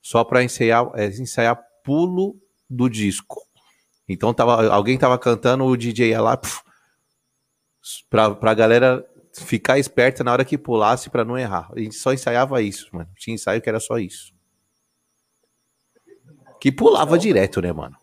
só 0.00 0.22
pra 0.22 0.44
ensaiar, 0.44 0.88
é, 0.94 1.06
ensaiar 1.06 1.60
pulo 1.82 2.40
do 2.70 2.88
disco. 2.88 3.42
Então 4.08 4.32
tava, 4.32 4.68
alguém 4.68 4.96
tava 4.96 5.18
cantando, 5.18 5.64
o 5.64 5.76
DJ 5.76 6.10
ia 6.10 6.20
lá, 6.20 6.40
pra, 8.08 8.36
pra 8.36 8.54
galera 8.54 9.04
ficar 9.32 9.76
esperta 9.76 10.22
na 10.22 10.30
hora 10.30 10.44
que 10.44 10.56
pulasse 10.56 11.10
para 11.10 11.24
não 11.24 11.36
errar. 11.36 11.72
A 11.72 11.80
gente 11.80 11.96
só 11.96 12.12
ensaiava 12.12 12.62
isso, 12.62 12.88
mano. 12.92 13.10
Tinha 13.16 13.34
ensaio 13.34 13.60
que 13.60 13.68
era 13.68 13.80
só 13.80 13.98
isso. 13.98 14.32
Que 16.60 16.70
pulava 16.70 17.18
direto, 17.18 17.60
né, 17.60 17.72
mano? 17.72 17.96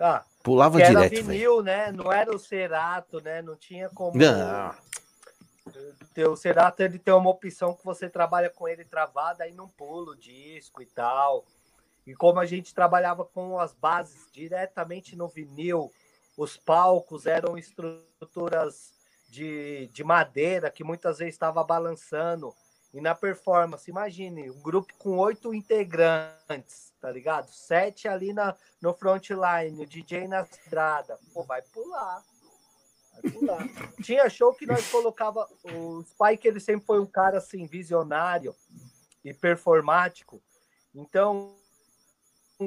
Ah, 0.00 0.24
pulava 0.48 0.80
era 0.80 0.88
direto. 0.88 1.12
Era 1.12 1.22
vinil, 1.22 1.62
véio. 1.62 1.62
né? 1.62 1.92
Não 1.92 2.12
era 2.12 2.34
o 2.34 2.38
Cerato, 2.38 3.20
né? 3.20 3.42
Não 3.42 3.56
tinha 3.56 3.88
como. 3.90 4.18
Não. 4.18 4.74
O 6.32 6.36
Cerato 6.36 6.82
ele 6.82 6.98
tem 6.98 7.14
uma 7.14 7.30
opção 7.30 7.74
que 7.74 7.84
você 7.84 8.08
trabalha 8.08 8.50
com 8.50 8.66
ele 8.66 8.84
travado, 8.84 9.42
aí 9.42 9.52
não 9.52 9.68
pula 9.68 10.12
o 10.12 10.16
disco 10.16 10.82
e 10.82 10.86
tal. 10.86 11.44
E 12.06 12.14
como 12.14 12.40
a 12.40 12.46
gente 12.46 12.74
trabalhava 12.74 13.24
com 13.24 13.60
as 13.60 13.74
bases 13.74 14.26
diretamente 14.32 15.14
no 15.14 15.28
vinil, 15.28 15.92
os 16.36 16.56
palcos 16.56 17.26
eram 17.26 17.58
estruturas 17.58 18.92
de, 19.28 19.88
de 19.92 20.02
madeira 20.02 20.70
que 20.70 20.82
muitas 20.82 21.18
vezes 21.18 21.34
estava 21.34 21.62
balançando. 21.62 22.54
E 22.92 23.00
na 23.00 23.14
performance, 23.14 23.90
imagine, 23.90 24.50
um 24.50 24.60
grupo 24.60 24.92
com 24.98 25.18
oito 25.18 25.52
integrantes, 25.52 26.92
tá 27.00 27.10
ligado? 27.10 27.50
Sete 27.50 28.08
ali 28.08 28.32
na, 28.32 28.56
no 28.80 28.94
frontline, 28.94 29.82
o 29.82 29.86
DJ 29.86 30.26
na 30.26 30.40
estrada. 30.40 31.18
Pô, 31.34 31.42
vai 31.42 31.60
pular. 31.62 32.22
Vai 33.12 33.30
pular. 33.30 33.68
Tinha 34.02 34.30
show 34.30 34.54
que 34.54 34.66
nós 34.66 34.90
colocava. 34.90 35.46
O 35.64 36.02
Spike, 36.02 36.48
ele 36.48 36.60
sempre 36.60 36.86
foi 36.86 37.00
um 37.00 37.06
cara 37.06 37.38
assim, 37.38 37.66
visionário 37.66 38.54
e 39.22 39.34
performático. 39.34 40.40
Então, 40.94 41.54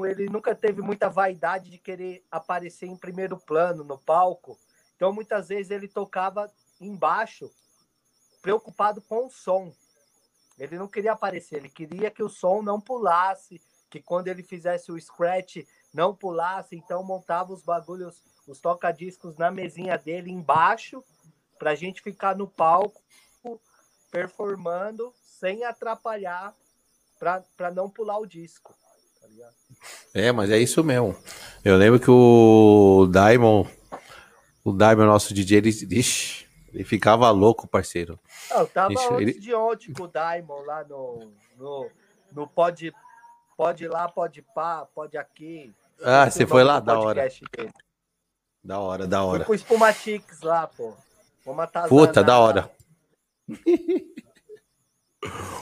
ele 0.06 0.30
nunca 0.30 0.54
teve 0.54 0.82
muita 0.82 1.10
vaidade 1.10 1.72
de 1.72 1.80
querer 1.80 2.24
aparecer 2.30 2.86
em 2.86 2.96
primeiro 2.96 3.38
plano 3.38 3.84
no 3.84 3.98
palco 3.98 4.58
então, 5.02 5.12
muitas 5.12 5.48
vezes 5.48 5.72
ele 5.72 5.88
tocava 5.88 6.48
embaixo, 6.80 7.52
preocupado 8.40 9.02
com 9.02 9.26
o 9.26 9.32
som. 9.32 9.74
Ele 10.62 10.78
não 10.78 10.88
queria 10.88 11.14
aparecer, 11.14 11.58
ele 11.58 11.70
queria 11.70 12.12
que 12.12 12.22
o 12.22 12.30
som 12.30 12.62
não 12.62 12.80
pulasse, 12.80 13.62
que 13.90 14.02
quando 14.02 14.28
ele 14.28 14.44
fizesse 14.44 14.92
o 14.92 15.00
scratch 15.00 15.58
não 15.94 16.16
pulasse, 16.16 16.76
então 16.76 17.04
montava 17.04 17.52
os 17.52 17.64
bagulhos, 17.64 18.22
os 18.48 18.60
toca-discos 18.60 19.38
na 19.38 19.50
mesinha 19.50 19.98
dele 19.98 20.32
embaixo, 20.32 21.04
para 21.58 21.72
a 21.72 21.76
gente 21.76 22.02
ficar 22.02 22.36
no 22.36 22.48
palco 22.48 23.02
performando 24.12 25.14
sem 25.22 25.64
atrapalhar 25.64 26.56
para 27.20 27.72
não 27.74 27.90
pular 27.90 28.18
o 28.18 28.26
disco. 28.26 28.76
Tá 29.20 29.28
é, 30.14 30.32
mas 30.32 30.50
é 30.50 30.58
isso 30.58 30.84
mesmo. 30.84 31.16
Eu 31.64 31.78
lembro 31.78 32.00
que 32.00 32.10
o 32.10 33.08
Diamond 33.12 33.70
o 34.64 34.72
Daimon, 34.72 35.06
nosso 35.06 35.34
DJ, 35.34 35.58
ele, 35.58 35.70
ixi, 35.70 36.46
ele 36.74 36.84
ficava 36.84 37.30
louco, 37.32 37.68
parceiro. 37.68 38.20
Eu 38.50 38.68
tava 38.68 38.94
antes 38.94 39.12
ele... 39.20 39.34
de 39.34 39.54
ontem 39.54 39.94
com 39.94 40.04
o 40.04 40.08
Daimon 40.08 40.64
lá 40.64 40.84
no, 40.84 41.32
no, 41.58 41.90
no 42.32 42.48
pode, 42.48 42.94
pode 43.58 43.88
lá, 43.88 44.08
pode 44.08 44.42
pá, 44.42 44.88
pode 44.94 45.18
aqui. 45.18 45.74
Ah, 46.02 46.30
você 46.30 46.48
foi 46.48 46.64
lá? 46.64 46.80
Da 46.80 46.98
hora. 46.98 47.28
Dele. 47.56 47.72
Da 48.64 48.80
hora, 48.80 49.06
da 49.08 49.24
hora. 49.24 49.44
Fui 49.44 49.58
com 49.58 49.64
o 49.64 49.76
Spumatix 49.76 50.42
lá, 50.42 50.68
pô. 50.68 50.94
Vou 51.44 51.54
matar 51.54 51.90
Puta, 51.90 52.24
da 52.24 52.40
hora. 52.40 52.72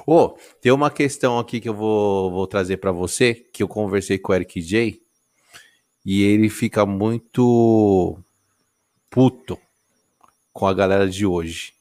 Ô, 0.06 0.16
oh, 0.16 0.30
tem 0.62 0.72
uma 0.72 0.90
questão 0.90 1.38
aqui 1.38 1.60
que 1.60 1.68
eu 1.68 1.74
vou, 1.74 2.32
vou 2.32 2.48
trazer 2.48 2.78
para 2.78 2.92
você, 2.92 3.34
que 3.34 3.62
eu 3.62 3.68
conversei 3.68 4.18
com 4.18 4.32
o 4.32 4.36
Eric 4.36 4.62
J. 4.62 5.02
E 6.06 6.24
ele 6.24 6.50
fica 6.50 6.86
muito 6.86 8.18
puto 9.10 9.60
com 10.54 10.68
a 10.68 10.74
galera 10.74 11.10
de 11.10 11.26
hoje. 11.26 11.74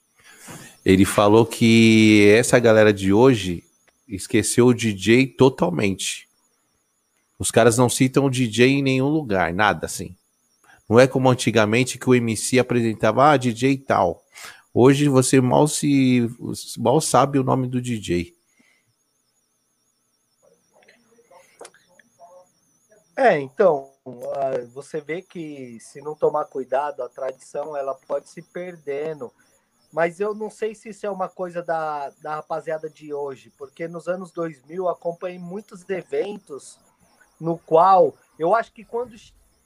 Ele 0.85 1.05
falou 1.05 1.45
que 1.45 2.29
essa 2.35 2.59
galera 2.59 2.93
de 2.93 3.13
hoje 3.13 3.65
esqueceu 4.09 4.67
o 4.69 4.75
DJ 4.75 5.27
totalmente. 5.27 6.29
Os 7.39 7.51
caras 7.51 7.77
não 7.77 7.89
citam 7.89 8.25
o 8.25 8.31
DJ 8.31 8.71
em 8.71 8.83
nenhum 8.83 9.09
lugar, 9.09 9.53
nada 9.53 9.87
assim. 9.87 10.17
Não 10.89 10.99
é 10.99 11.07
como 11.07 11.29
antigamente 11.29 11.99
que 11.99 12.09
o 12.09 12.15
MC 12.15 12.59
apresentava, 12.59 13.31
ah, 13.31 13.37
DJ 13.37 13.77
tal. 13.79 14.25
Hoje 14.73 15.09
você 15.09 15.41
mal 15.41 15.69
se 15.69 16.31
mal 16.79 17.01
sabe 17.01 17.39
o 17.39 17.45
nome 17.45 17.69
do 17.69 17.81
DJ. 17.81 18.35
É, 23.17 23.41
então, 23.41 23.91
você 24.73 25.01
vê 25.01 25.23
que 25.23 25.79
se 25.81 26.01
não 26.01 26.15
tomar 26.15 26.45
cuidado, 26.47 27.03
a 27.03 27.09
tradição 27.09 27.77
ela 27.77 27.95
pode 27.95 28.29
se 28.29 28.43
perdendo. 28.43 29.33
Mas 29.93 30.21
eu 30.21 30.35
não 30.35 30.51
sei 30.51 30.75
se 30.75 30.91
isso 30.91 31.07
é 31.07 31.11
uma 31.11 31.29
coisa 31.29 31.63
da, 31.63 32.11
da 32.21 32.37
rapaziada 32.37 32.91
de 32.91 33.13
hoje, 33.13 33.51
porque 33.57 33.89
nos 33.89 34.07
anos 34.07 34.31
2000 34.31 34.89
acompanhei 34.89 35.39
muitos 35.39 35.89
eventos 35.89 36.79
no 37.41 37.59
qual 37.59 38.15
eu 38.39 38.55
acho 38.55 38.73
que 38.73 38.85
quando 38.85 39.17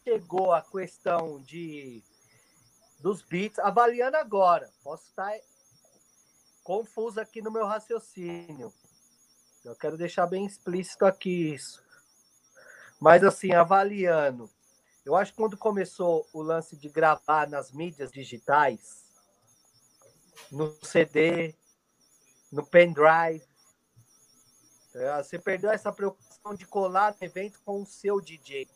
chegou 0.04 0.52
a 0.52 0.62
questão 0.62 1.40
de 1.40 2.02
dos 3.00 3.20
beats, 3.20 3.58
avaliando 3.58 4.16
agora, 4.16 4.70
posso 4.84 5.06
estar 5.08 5.32
confuso 6.62 7.20
aqui 7.20 7.42
no 7.42 7.50
meu 7.50 7.66
raciocínio. 7.66 8.72
Eu 9.64 9.74
quero 9.74 9.96
deixar 9.96 10.26
bem 10.26 10.46
explícito 10.46 11.04
aqui 11.04 11.52
isso. 11.52 11.82
Mas 13.02 13.24
assim, 13.24 13.50
avaliando, 13.50 14.48
eu 15.04 15.16
acho 15.16 15.32
que 15.32 15.36
quando 15.36 15.56
começou 15.56 16.24
o 16.32 16.40
lance 16.40 16.76
de 16.76 16.88
gravar 16.88 17.48
nas 17.48 17.72
mídias 17.72 18.12
digitais, 18.12 19.02
no 20.52 20.72
CD, 20.84 21.52
no 22.52 22.64
pendrive, 22.64 23.42
é, 24.94 25.20
você 25.20 25.36
perdeu 25.36 25.72
essa 25.72 25.90
preocupação 25.90 26.54
de 26.54 26.64
colar 26.64 27.16
no 27.20 27.26
evento 27.26 27.58
com 27.64 27.82
o 27.82 27.86
seu 27.86 28.20
DJ. 28.20 28.68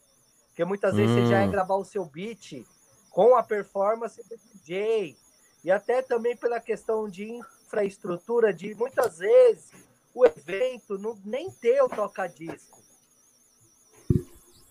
Porque 0.49 0.65
muitas 0.65 0.95
hum. 0.95 0.97
vezes 0.97 1.15
você 1.15 1.27
já 1.27 1.43
ia 1.43 1.47
hum. 1.47 1.53
gravar 1.53 1.77
o 1.77 1.85
seu 1.85 2.05
beat 2.05 2.67
com 3.11 3.37
a 3.37 3.45
performance 3.45 4.21
do 4.25 4.37
DJ. 4.37 5.17
E 5.63 5.71
até 5.71 6.03
também 6.03 6.37
pela 6.37 6.59
questão 6.59 7.09
de 7.09 7.31
infraestrutura, 7.31 8.53
de 8.53 8.75
muitas 8.75 9.19
vezes 9.19 9.71
o 10.13 10.27
evento 10.27 10.99
não, 10.99 11.17
nem 11.25 11.49
ter 11.49 11.81
o 11.81 11.89
toca-disco 11.89 12.86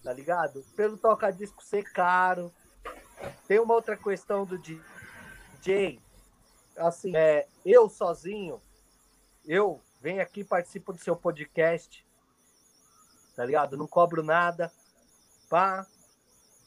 tá 0.06 0.14
ligado? 0.14 0.64
Pelo 0.76 0.98
toca-disco 0.98 1.64
ser 1.64 1.84
caro. 1.92 2.54
Tem 3.48 3.60
uma 3.60 3.74
outra 3.74 3.98
questão 3.98 4.46
do 4.46 4.56
DJ. 4.56 6.00
Assim, 6.78 7.16
é, 7.16 7.48
eu 7.66 7.90
sozinho, 7.90 8.62
eu 9.44 9.82
venho 10.00 10.22
aqui, 10.22 10.44
participo 10.44 10.94
do 10.94 11.00
seu 11.00 11.16
podcast, 11.16 12.06
tá 13.36 13.44
ligado? 13.44 13.76
Não 13.76 13.88
cobro 13.88 14.22
nada, 14.22 14.72
pá. 15.50 15.88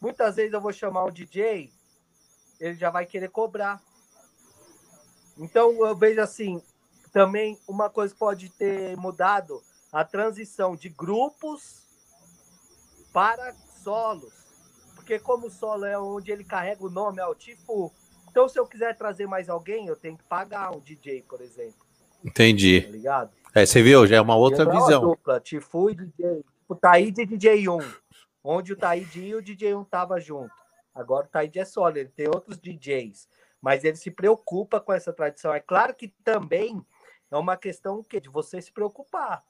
Muitas 0.01 0.34
vezes 0.34 0.53
eu 0.53 0.61
vou 0.61 0.72
chamar 0.72 1.05
o 1.05 1.12
DJ, 1.12 1.72
ele 2.59 2.74
já 2.74 2.91
vai 2.91 3.07
querer 3.07 3.28
cobrar. 3.28 3.80
Então 5.36 5.86
eu 5.86 5.95
vejo 5.95 6.20
assim, 6.20 6.61
também 7.12 7.57
uma 7.68 7.89
coisa 7.89 8.12
pode 8.16 8.49
ter 8.49 8.97
mudado 8.97 9.62
a 9.93 10.05
transição 10.05 10.74
de 10.74 10.89
grupos 10.89 11.88
para 13.18 13.52
solos. 13.82 14.32
Porque 14.94 15.18
como 15.18 15.48
o 15.48 15.50
solo 15.50 15.84
é 15.84 15.98
onde 15.98 16.30
ele 16.30 16.44
carrega 16.44 16.84
o 16.84 16.90
nome, 16.90 17.20
é 17.20 17.26
o 17.26 17.34
tipo. 17.34 17.92
Então, 18.30 18.48
se 18.48 18.56
eu 18.60 18.64
quiser 18.64 18.96
trazer 18.96 19.26
mais 19.26 19.48
alguém, 19.48 19.88
eu 19.88 19.96
tenho 19.96 20.16
que 20.16 20.22
pagar 20.22 20.70
um 20.70 20.78
DJ, 20.78 21.22
por 21.22 21.40
exemplo. 21.40 21.84
Entendi. 22.24 22.82
Tá 22.82 22.90
ligado? 22.90 23.32
É, 23.52 23.66
você 23.66 23.82
viu? 23.82 24.06
Já 24.06 24.16
é 24.16 24.20
uma 24.20 24.36
outra 24.36 24.64
visão. 24.64 25.02
Uma 25.02 25.16
dupla, 25.16 25.40
Tifu 25.40 25.90
e 25.90 25.96
DJ. 25.96 26.44
O 26.68 26.76
Taíde 26.76 27.22
e 27.22 27.26
DJ 27.26 27.68
1. 27.68 27.78
Onde 28.44 28.72
o 28.72 28.76
Taíde 28.76 29.20
e 29.20 29.34
o 29.34 29.42
DJ 29.42 29.74
1 29.74 29.84
tava 29.84 30.20
junto. 30.20 30.54
Agora 30.94 31.26
o 31.26 31.28
Taíde 31.28 31.58
é 31.58 31.64
solo, 31.64 31.98
ele 31.98 32.10
tem 32.10 32.28
outros 32.28 32.56
DJs. 32.56 33.28
Mas 33.60 33.82
ele 33.82 33.96
se 33.96 34.12
preocupa 34.12 34.80
com 34.80 34.92
essa 34.92 35.12
tradição. 35.12 35.52
É 35.52 35.58
claro 35.58 35.92
que 35.92 36.06
também 36.22 36.80
é 37.32 37.36
uma 37.36 37.56
questão 37.56 38.00
que 38.04 38.20
de 38.20 38.28
você 38.28 38.62
se 38.62 38.70
preocupar. 38.70 39.42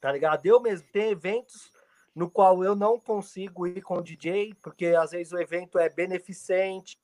Tá 0.00 0.10
ligado? 0.10 0.44
Eu 0.44 0.60
mesmo 0.60 0.88
tenho 0.92 1.12
eventos 1.12 1.75
no 2.16 2.30
qual 2.30 2.64
eu 2.64 2.74
não 2.74 2.98
consigo 2.98 3.66
ir 3.66 3.82
com 3.82 3.98
o 3.98 4.02
DJ, 4.02 4.54
porque 4.62 4.86
às 4.86 5.10
vezes 5.10 5.34
o 5.34 5.38
evento 5.38 5.78
é 5.78 5.86
beneficente, 5.90 6.98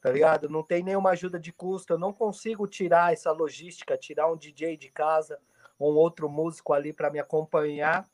tá 0.00 0.12
ligado? 0.12 0.48
Não 0.48 0.62
tem 0.62 0.80
nenhuma 0.80 1.10
ajuda 1.10 1.40
de 1.40 1.52
custo, 1.52 1.92
eu 1.92 1.98
não 1.98 2.12
consigo 2.12 2.68
tirar 2.68 3.12
essa 3.12 3.32
logística, 3.32 3.98
tirar 3.98 4.30
um 4.30 4.36
DJ 4.36 4.76
de 4.76 4.88
casa, 4.90 5.40
ou 5.76 5.92
um 5.92 5.96
outro 5.96 6.28
músico 6.28 6.72
ali 6.72 6.92
para 6.92 7.10
me 7.10 7.18
acompanhar, 7.18 8.08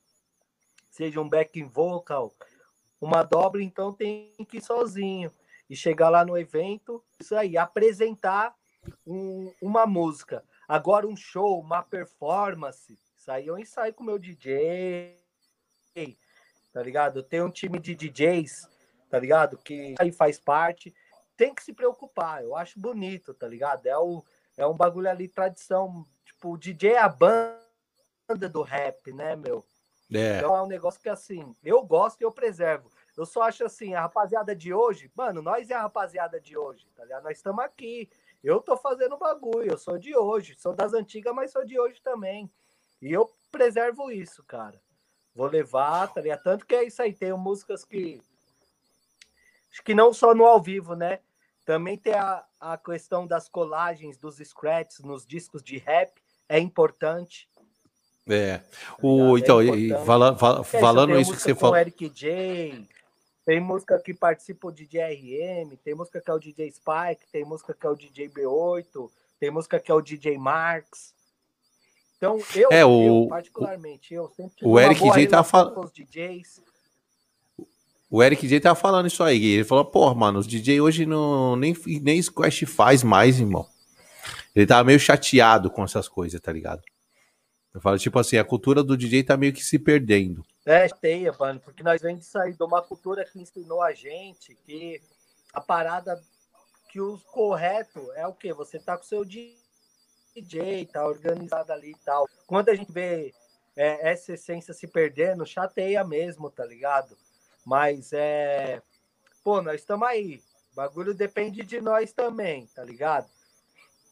seja 0.88 1.20
um 1.20 1.28
backing 1.28 1.68
vocal, 1.68 2.32
uma 2.98 3.22
dobra, 3.22 3.62
então 3.62 3.92
tem 3.92 4.32
que 4.48 4.56
ir 4.56 4.64
sozinho 4.64 5.30
e 5.68 5.76
chegar 5.76 6.08
lá 6.08 6.24
no 6.24 6.38
evento, 6.38 7.04
isso 7.20 7.36
aí, 7.36 7.58
apresentar 7.58 8.56
um, 9.06 9.52
uma 9.60 9.84
música. 9.86 10.42
Agora 10.66 11.06
um 11.06 11.16
show, 11.16 11.60
uma 11.60 11.82
performance, 11.82 12.98
isso 13.14 13.30
aí 13.30 13.46
eu 13.46 13.58
ensaio 13.58 13.92
com 13.92 14.02
o 14.02 14.06
meu 14.06 14.18
DJ, 14.18 15.21
tá 16.72 16.82
ligado? 16.82 17.18
Eu 17.18 17.22
tenho 17.22 17.46
um 17.46 17.50
time 17.50 17.78
de 17.78 17.94
DJs, 17.94 18.68
tá 19.10 19.18
ligado? 19.18 19.58
Que 19.58 19.94
aí 19.98 20.10
faz 20.10 20.38
parte. 20.38 20.94
Tem 21.36 21.54
que 21.54 21.62
se 21.62 21.72
preocupar, 21.72 22.42
eu 22.42 22.56
acho 22.56 22.78
bonito, 22.80 23.34
tá 23.34 23.46
ligado? 23.46 23.86
É, 23.86 23.96
o, 23.98 24.24
é 24.56 24.66
um 24.66 24.74
bagulho 24.74 25.08
ali, 25.08 25.28
tradição. 25.28 26.06
Tipo, 26.24 26.52
o 26.52 26.58
DJ 26.58 26.92
é 26.92 26.98
a 26.98 27.08
banda 27.08 28.48
do 28.50 28.62
rap, 28.62 29.12
né, 29.12 29.36
meu? 29.36 29.64
É. 30.12 30.38
Então 30.38 30.54
é 30.54 30.62
um 30.62 30.66
negócio 30.66 31.00
que, 31.00 31.08
assim, 31.08 31.54
eu 31.64 31.82
gosto 31.82 32.20
e 32.20 32.24
eu 32.24 32.32
preservo. 32.32 32.90
Eu 33.16 33.26
só 33.26 33.42
acho 33.42 33.64
assim, 33.64 33.94
a 33.94 34.02
rapaziada 34.02 34.54
de 34.54 34.72
hoje, 34.72 35.10
mano, 35.14 35.42
nós 35.42 35.70
é 35.70 35.74
a 35.74 35.82
rapaziada 35.82 36.40
de 36.40 36.56
hoje, 36.56 36.86
tá 36.94 37.04
ligado? 37.04 37.24
Nós 37.24 37.36
estamos 37.36 37.64
aqui. 37.64 38.08
Eu 38.42 38.60
tô 38.60 38.76
fazendo 38.76 39.16
bagulho, 39.16 39.70
eu 39.70 39.78
sou 39.78 39.98
de 39.98 40.16
hoje, 40.16 40.56
sou 40.58 40.74
das 40.74 40.92
antigas, 40.92 41.34
mas 41.34 41.52
sou 41.52 41.64
de 41.64 41.78
hoje 41.78 42.00
também. 42.02 42.50
E 43.00 43.12
eu 43.12 43.30
preservo 43.50 44.10
isso, 44.10 44.42
cara. 44.44 44.80
Vou 45.34 45.46
levar, 45.46 46.12
tá 46.12 46.20
ligado? 46.20 46.42
Tanto 46.42 46.66
que 46.66 46.74
é 46.74 46.84
isso 46.84 47.00
aí, 47.02 47.12
tem 47.12 47.32
músicas 47.32 47.84
que. 47.84 48.20
Acho 49.70 49.82
que 49.82 49.94
não 49.94 50.12
só 50.12 50.34
no 50.34 50.44
ao 50.44 50.60
vivo, 50.60 50.94
né? 50.94 51.20
Também 51.64 51.96
tem 51.96 52.14
a, 52.14 52.44
a 52.60 52.76
questão 52.76 53.26
das 53.26 53.48
colagens, 53.48 54.18
dos 54.18 54.36
scratches 54.36 55.00
nos 55.00 55.24
discos 55.26 55.62
de 55.62 55.78
rap, 55.78 56.12
é 56.48 56.58
importante. 56.58 57.48
É. 58.28 58.58
Tá 58.58 58.66
o, 59.02 59.36
é 59.36 59.40
então, 59.40 59.62
e, 59.62 59.90
fala, 60.04 60.36
fala, 60.36 60.64
falando 60.64 61.18
isso 61.18 61.32
que 61.32 61.40
você 61.40 61.54
falou. 61.54 61.76
Eric 61.76 62.08
J, 62.10 62.86
tem 63.44 63.60
música 63.60 63.98
que 63.98 64.12
participa 64.12 64.68
o 64.68 64.72
DJ 64.72 65.02
RM, 65.14 65.76
tem 65.82 65.94
música 65.94 66.20
que 66.20 66.30
é 66.30 66.34
o 66.34 66.38
DJ 66.38 66.70
Spike, 66.70 67.26
tem 67.32 67.44
música 67.44 67.74
que 67.74 67.86
é 67.86 67.90
o 67.90 67.96
DJ 67.96 68.28
B8, 68.28 69.10
tem 69.40 69.50
música 69.50 69.80
que 69.80 69.90
é 69.90 69.94
o 69.94 70.00
DJ 70.00 70.38
Marx. 70.38 71.14
Então, 72.22 72.38
eu, 72.54 72.68
é, 72.70 72.86
o, 72.86 73.24
eu 73.24 73.28
particularmente, 73.28 74.14
eu 74.14 74.28
sempre 74.28 74.64
o 74.64 74.78
Eric 74.78 75.00
J 75.00 75.26
tá 75.26 75.42
falando. 75.42 75.90
O 78.08 78.22
Eric 78.22 78.46
J 78.46 78.60
tá 78.60 78.76
falando 78.76 79.08
isso 79.08 79.24
aí. 79.24 79.44
Ele 79.44 79.64
falou, 79.64 79.84
pô, 79.84 80.14
mano, 80.14 80.38
os 80.38 80.46
DJ 80.46 80.80
hoje 80.80 81.04
não, 81.04 81.56
nem, 81.56 81.74
nem 82.00 82.22
Squash 82.22 82.60
faz 82.64 83.02
mais, 83.02 83.40
irmão. 83.40 83.66
Ele 84.54 84.68
tava 84.68 84.84
meio 84.84 85.00
chateado 85.00 85.68
com 85.68 85.82
essas 85.82 86.08
coisas, 86.08 86.40
tá 86.40 86.52
ligado? 86.52 86.80
Eu 87.74 87.80
falo, 87.80 87.98
tipo 87.98 88.16
assim, 88.20 88.36
a 88.36 88.44
cultura 88.44 88.84
do 88.84 88.96
DJ 88.96 89.24
tá 89.24 89.36
meio 89.36 89.52
que 89.52 89.64
se 89.64 89.76
perdendo. 89.76 90.44
É, 90.64 90.86
teia, 90.88 91.34
mano, 91.36 91.58
porque 91.58 91.82
nós 91.82 92.00
vem 92.00 92.16
de 92.16 92.24
sair 92.24 92.52
de 92.52 92.62
uma 92.62 92.80
cultura 92.80 93.24
que 93.24 93.40
ensinou 93.40 93.82
a 93.82 93.92
gente 93.94 94.56
que 94.64 95.00
a 95.52 95.60
parada 95.60 96.22
que 96.88 97.00
o 97.00 97.18
correto 97.32 98.12
é 98.14 98.24
o 98.28 98.32
quê? 98.32 98.52
Você 98.52 98.78
tá 98.78 98.96
com 98.96 99.02
o 99.02 99.06
seu 99.06 99.24
DJ 100.34 100.86
tá 100.86 101.06
organizado 101.06 101.72
ali 101.72 101.90
e 101.90 102.04
tal. 102.04 102.28
Quando 102.46 102.70
a 102.70 102.74
gente 102.74 102.90
vê 102.90 103.34
é, 103.76 104.10
essa 104.10 104.32
essência 104.32 104.72
se 104.72 104.86
perdendo, 104.86 105.46
chateia 105.46 106.02
mesmo, 106.04 106.50
tá 106.50 106.64
ligado? 106.64 107.16
Mas 107.64 108.12
é. 108.12 108.82
Pô, 109.44 109.60
nós 109.60 109.80
estamos 109.80 110.06
aí. 110.06 110.42
O 110.72 110.76
bagulho 110.76 111.14
depende 111.14 111.62
de 111.62 111.80
nós 111.80 112.12
também, 112.12 112.66
tá 112.74 112.82
ligado? 112.84 113.28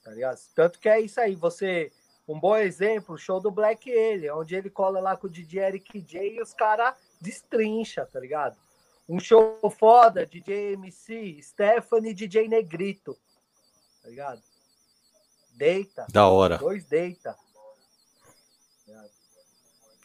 Tá 0.05 0.11
ligado? 0.11 0.39
Tanto 0.55 0.79
que 0.79 0.89
é 0.89 1.01
isso 1.01 1.21
aí, 1.21 1.35
você. 1.35 1.93
Um 2.29 2.39
bom 2.39 2.57
exemplo, 2.57 3.17
o 3.17 3.19
show 3.19 3.41
do 3.41 3.51
Black 3.51 3.91
ele, 3.91 4.31
onde 4.31 4.55
ele 4.55 4.71
cola 4.71 5.01
lá 5.01 5.17
com 5.17 5.27
o 5.27 5.31
DJ 5.31 5.63
Eric 5.63 6.01
J 6.01 6.37
e 6.37 6.41
os 6.41 6.55
caras 6.55 6.95
destrincha, 7.21 8.07
tá 8.07 8.21
ligado? 8.21 8.57
Um 9.09 9.19
show 9.19 9.59
foda, 9.77 10.25
DJ 10.25 10.75
MC, 10.75 11.43
Stephanie 11.43 12.15
DJ 12.15 12.47
Negrito, 12.47 13.19
tá 14.01 14.09
ligado? 14.09 14.41
Deita. 15.61 16.07
Da 16.11 16.27
hora. 16.27 16.57
Dois 16.57 16.85
deita. 16.87 17.37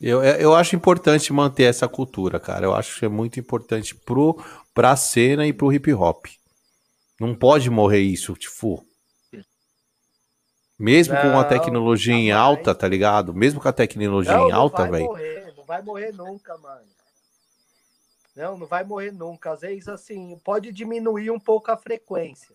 Eu, 0.01 0.21
é, 0.21 0.43
eu 0.43 0.53
acho 0.53 0.75
importante 0.75 1.31
manter 1.31 1.63
essa 1.63 1.87
cultura, 1.87 2.41
cara. 2.41 2.65
Eu 2.65 2.75
acho 2.75 2.99
que 2.99 3.05
é 3.05 3.07
muito 3.07 3.39
importante 3.39 3.95
pro, 3.95 4.37
pra 4.73 4.97
cena 4.97 5.47
e 5.47 5.53
pro 5.53 5.71
hip 5.71 5.93
hop. 5.93 6.25
Não 7.17 7.33
pode 7.33 7.69
morrer 7.69 8.01
isso, 8.01 8.33
tipo. 8.33 8.85
Mesmo 10.77 11.13
não, 11.13 11.21
com 11.21 11.39
a 11.39 11.45
tecnologia 11.45 12.13
em 12.13 12.33
alta, 12.33 12.75
tá 12.75 12.85
ligado? 12.85 13.33
Mesmo 13.33 13.61
com 13.61 13.69
a 13.69 13.73
tecnologia 13.73 14.35
não, 14.35 14.49
em 14.49 14.51
alta, 14.51 14.83
velho. 14.91 15.05
Não 15.05 15.13
vai 15.13 15.23
morrer, 15.23 15.53
não 15.55 15.63
vai 15.63 15.81
morrer 15.81 16.11
nunca, 16.11 16.57
mano. 16.57 16.87
Não, 18.35 18.57
não 18.57 18.67
vai 18.67 18.83
morrer 18.83 19.13
nunca. 19.13 19.53
Às 19.53 19.61
vezes, 19.61 19.87
assim, 19.87 20.37
pode 20.43 20.73
diminuir 20.73 21.31
um 21.31 21.39
pouco 21.39 21.71
a 21.71 21.77
frequência. 21.77 22.53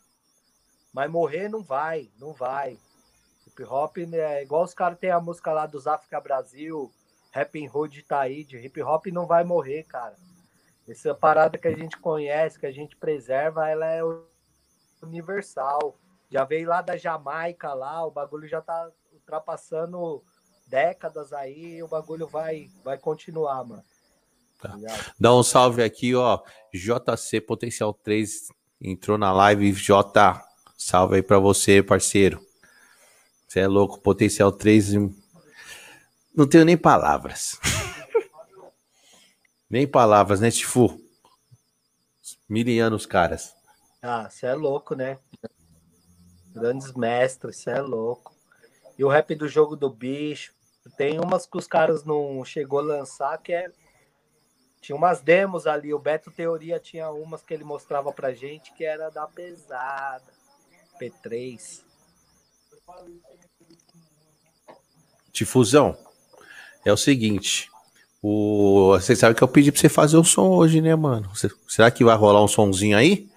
Mas 0.92 1.11
morrer 1.11 1.48
não 1.48 1.62
vai, 1.62 2.11
não 2.18 2.34
vai. 2.34 2.76
Hip 3.61 3.64
hop 3.64 3.98
é 3.98 4.42
igual 4.42 4.64
os 4.64 4.72
caras 4.72 4.98
têm 4.98 5.11
a 5.11 5.20
música 5.20 5.52
lá 5.52 5.66
dos 5.66 5.86
África 5.86 6.18
Brasil, 6.18 6.90
Rap 7.30 7.68
Hood 7.68 8.02
Taíde. 8.04 8.56
Hip 8.56 8.82
hop 8.82 9.06
não 9.06 9.26
vai 9.26 9.44
morrer, 9.44 9.82
cara. 9.82 10.16
Essa 10.88 11.14
parada 11.14 11.58
que 11.58 11.68
a 11.68 11.76
gente 11.76 11.98
conhece, 11.98 12.58
que 12.58 12.66
a 12.66 12.72
gente 12.72 12.96
preserva, 12.96 13.68
ela 13.68 13.86
é 13.86 14.00
universal. 15.02 15.94
Já 16.30 16.44
veio 16.44 16.68
lá 16.68 16.80
da 16.80 16.96
Jamaica 16.96 17.74
lá, 17.74 18.04
o 18.06 18.11
bagulho 18.11 18.48
já 18.48 18.62
tá 18.62 18.90
ultrapassando 19.12 20.22
décadas 20.66 21.32
aí, 21.32 21.82
o 21.82 21.88
bagulho 21.88 22.26
vai 22.26 22.70
vai 22.82 22.96
continuar, 22.96 23.62
mano. 23.64 23.84
Tá. 24.58 24.74
Dá 25.18 25.34
um 25.34 25.42
salve 25.42 25.82
aqui, 25.82 26.14
ó. 26.14 26.40
JC 26.72 27.40
Potencial 27.40 27.92
3 27.92 28.48
entrou 28.80 29.18
na 29.18 29.32
live. 29.32 29.72
J, 29.72 30.42
salve 30.76 31.16
aí 31.16 31.22
pra 31.22 31.38
você, 31.38 31.82
parceiro. 31.82 32.49
Você 33.51 33.59
é 33.59 33.66
louco, 33.66 33.98
Potencial 33.98 34.53
3. 34.53 34.92
Não 36.32 36.48
tenho 36.48 36.64
nem 36.64 36.78
palavras. 36.78 37.59
nem 39.68 39.88
palavras, 39.88 40.40
né, 40.40 40.53
Tifu? 40.53 41.05
Milianos, 42.48 43.07
caras. 43.07 43.53
Ah, 44.01 44.30
você 44.30 44.46
é 44.46 44.55
louco, 44.55 44.94
né? 44.94 45.18
Grandes 46.55 46.92
mestres, 46.92 47.57
você 47.57 47.70
é 47.70 47.80
louco. 47.80 48.32
E 48.96 49.03
o 49.03 49.09
rap 49.09 49.34
do 49.34 49.48
jogo 49.48 49.74
do 49.74 49.90
bicho. 49.90 50.55
Tem 50.96 51.18
umas 51.18 51.44
que 51.44 51.59
os 51.59 51.66
caras 51.66 52.05
não 52.05 52.44
chegou 52.44 52.78
a 52.78 52.82
lançar 52.82 53.36
que 53.38 53.53
é 53.53 53.68
tinha 54.80 54.94
umas 54.94 55.20
demos 55.20 55.66
ali, 55.66 55.92
o 55.92 55.98
Beto 55.98 56.30
Teoria 56.30 56.78
tinha 56.78 57.11
umas 57.11 57.42
que 57.42 57.53
ele 57.53 57.64
mostrava 57.64 58.12
pra 58.12 58.32
gente 58.32 58.72
que 58.74 58.84
era 58.84 59.11
da 59.11 59.26
pesada. 59.26 60.32
P3. 61.01 61.89
Difusão. 65.32 65.97
É 66.84 66.93
o 66.93 66.97
seguinte. 66.97 67.70
O... 68.22 68.91
Você 68.93 69.16
sabe 69.16 69.34
que 69.34 69.43
eu 69.43 69.49
pedi 69.49 69.72
pra 69.72 69.80
você 69.80 69.88
fazer 69.88 70.16
o 70.16 70.24
som 70.24 70.49
hoje, 70.49 70.80
né, 70.80 70.95
mano? 70.95 71.30
Será 71.68 71.91
que 71.91 72.05
vai 72.05 72.16
rolar 72.16 72.43
um 72.43 72.49
sonzinho 72.49 72.97
aí? 72.97 73.30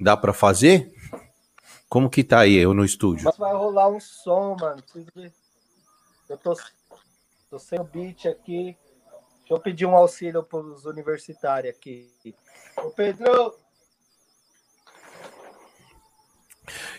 Dá 0.00 0.16
pra 0.16 0.32
fazer? 0.32 0.92
Como 1.88 2.10
que 2.10 2.22
tá 2.22 2.40
aí 2.40 2.54
eu 2.56 2.74
no 2.74 2.84
estúdio? 2.84 3.24
Mas 3.24 3.36
vai 3.36 3.54
rolar 3.54 3.88
um 3.88 4.00
som, 4.00 4.56
mano. 4.60 4.82
Eu 6.28 6.36
tô, 6.36 6.54
tô 7.50 7.58
sem 7.58 7.80
o 7.80 7.84
beat 7.84 8.26
aqui. 8.26 8.76
Deixa 9.40 9.54
eu 9.54 9.60
pedir 9.60 9.86
um 9.86 9.96
auxílio 9.96 10.42
para 10.42 10.58
os 10.58 10.84
universitários 10.84 11.74
aqui. 11.74 12.10
Ô, 12.76 12.90
Pedro! 12.90 13.54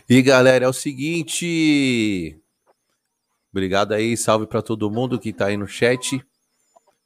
E 0.10 0.24
galera, 0.24 0.66
é 0.66 0.68
o 0.68 0.74
seguinte. 0.74 2.36
Obrigado 3.52 3.92
aí, 3.92 4.18
salve 4.18 4.48
para 4.48 4.60
todo 4.60 4.90
mundo 4.90 5.20
que 5.20 5.30
está 5.30 5.46
aí 5.46 5.56
no 5.56 5.68
chat. 5.68 6.20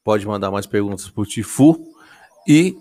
Pode 0.06 0.26
mandar 0.26 0.49
mais 0.49 0.66
perguntas 0.66 1.10
pro 1.10 1.26
Tifu. 1.26 1.86
E 2.47 2.78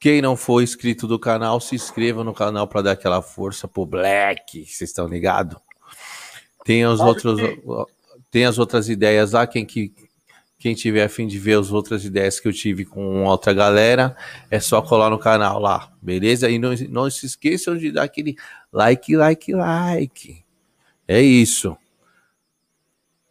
quem 0.00 0.20
não 0.20 0.36
for 0.36 0.60
inscrito 0.60 1.06
do 1.06 1.20
canal, 1.20 1.60
se 1.60 1.76
inscreva 1.76 2.24
no 2.24 2.34
canal 2.34 2.66
para 2.66 2.82
dar 2.82 2.92
aquela 2.92 3.22
força 3.22 3.68
pro 3.68 3.86
Black. 3.86 4.66
Vocês 4.66 4.90
estão 4.90 5.06
ligados? 5.06 5.56
Tem 6.64 6.84
os 6.84 6.98
outros, 6.98 7.40
tem 8.32 8.46
as 8.46 8.58
outras 8.58 8.88
ideias 8.88 9.30
lá. 9.32 9.46
Quem 9.46 9.64
que 9.64 9.94
quem 10.64 10.74
tiver 10.74 11.04
a 11.04 11.10
fim 11.10 11.26
de 11.26 11.38
ver 11.38 11.58
as 11.58 11.70
outras 11.70 12.06
ideias 12.06 12.40
que 12.40 12.48
eu 12.48 12.52
tive 12.52 12.86
com 12.86 13.24
outra 13.24 13.52
galera, 13.52 14.16
é 14.50 14.58
só 14.58 14.80
colar 14.80 15.10
no 15.10 15.18
canal 15.18 15.58
lá, 15.58 15.92
beleza? 16.00 16.48
E 16.48 16.58
não, 16.58 16.70
não 16.88 17.10
se 17.10 17.26
esqueçam 17.26 17.76
de 17.76 17.92
dar 17.92 18.04
aquele 18.04 18.34
like, 18.72 19.14
like, 19.14 19.52
like. 19.52 20.42
É 21.06 21.20
isso. 21.20 21.76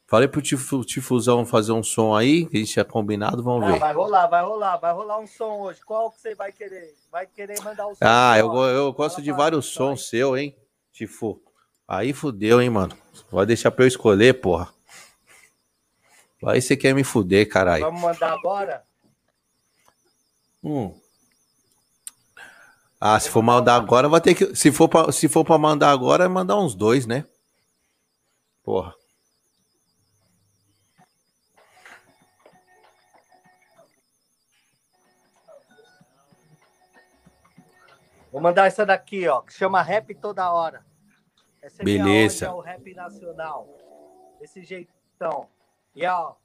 Falei 0.06 0.28
pro 0.28 0.44
Tifusão 0.44 1.44
fazer 1.44 1.72
um 1.72 1.82
som 1.82 2.14
aí, 2.14 2.46
que 2.46 2.58
a 2.58 2.60
gente 2.60 2.72
tinha 2.72 2.86
combinado, 2.86 3.42
vamos 3.42 3.68
ah, 3.68 3.72
ver. 3.72 3.80
Vai 3.80 3.94
rolar, 3.96 4.28
vai 4.28 4.44
rolar, 4.44 4.78
vai 4.78 4.94
rolar 4.94 5.20
um 5.20 5.26
som 5.26 5.62
hoje. 5.62 5.80
Qual 5.84 6.12
que 6.12 6.22
você 6.22 6.36
vai 6.36 6.52
querer? 6.52 6.94
Vai 7.12 7.26
querer 7.26 7.60
mandar 7.64 7.88
o 7.88 7.96
som? 7.96 7.98
Ah, 8.00 8.38
eu, 8.38 8.54
eu 8.54 8.94
gosto 8.94 9.24
de 9.24 9.32
vários 9.32 9.66
sons 9.66 10.08
seu, 10.08 10.38
hein, 10.38 10.56
Tifu. 10.92 11.42
Aí 11.88 12.14
fudeu, 12.14 12.62
hein, 12.62 12.70
mano. 12.70 12.96
Vai 13.32 13.48
deixar 13.48 13.72
pra 13.72 13.86
eu 13.86 13.88
escolher, 13.88 14.40
porra. 14.40 14.72
Aí 16.46 16.62
você 16.62 16.76
quer 16.76 16.94
me 16.94 17.04
fuder, 17.04 17.48
caralho. 17.48 17.86
Vamos 17.86 18.02
mandar 18.02 18.34
agora? 18.34 18.84
Hum. 20.64 20.98
Ah, 23.00 23.20
se 23.20 23.30
for 23.30 23.42
mandar 23.44 23.76
agora, 23.76 24.08
vai 24.08 24.22
ter 24.22 24.34
que. 24.34 24.56
Se 24.56 24.72
for 24.72 24.88
pra, 24.88 25.12
se 25.12 25.28
for 25.28 25.44
pra 25.44 25.58
mandar 25.58 25.92
agora, 25.92 26.24
é 26.24 26.28
mandar 26.28 26.58
uns 26.58 26.74
dois, 26.74 27.06
né? 27.06 27.26
Porra. 28.64 28.96
Vou 38.32 38.42
mandar 38.42 38.66
essa 38.66 38.84
daqui, 38.84 39.28
ó, 39.28 39.42
que 39.42 39.54
chama 39.54 39.82
Rap 39.82 40.16
Toda 40.16 40.52
Hora. 40.52 40.84
Essa 41.62 41.82
é 41.82 41.86
Beleza. 41.86 42.48
é 42.48 42.52
o 42.52 42.60
rap 42.60 42.94
nacional. 42.96 43.68
Desse 44.40 44.64
jeitão. 44.64 45.48
E 45.96 46.06
ó, 46.06 46.36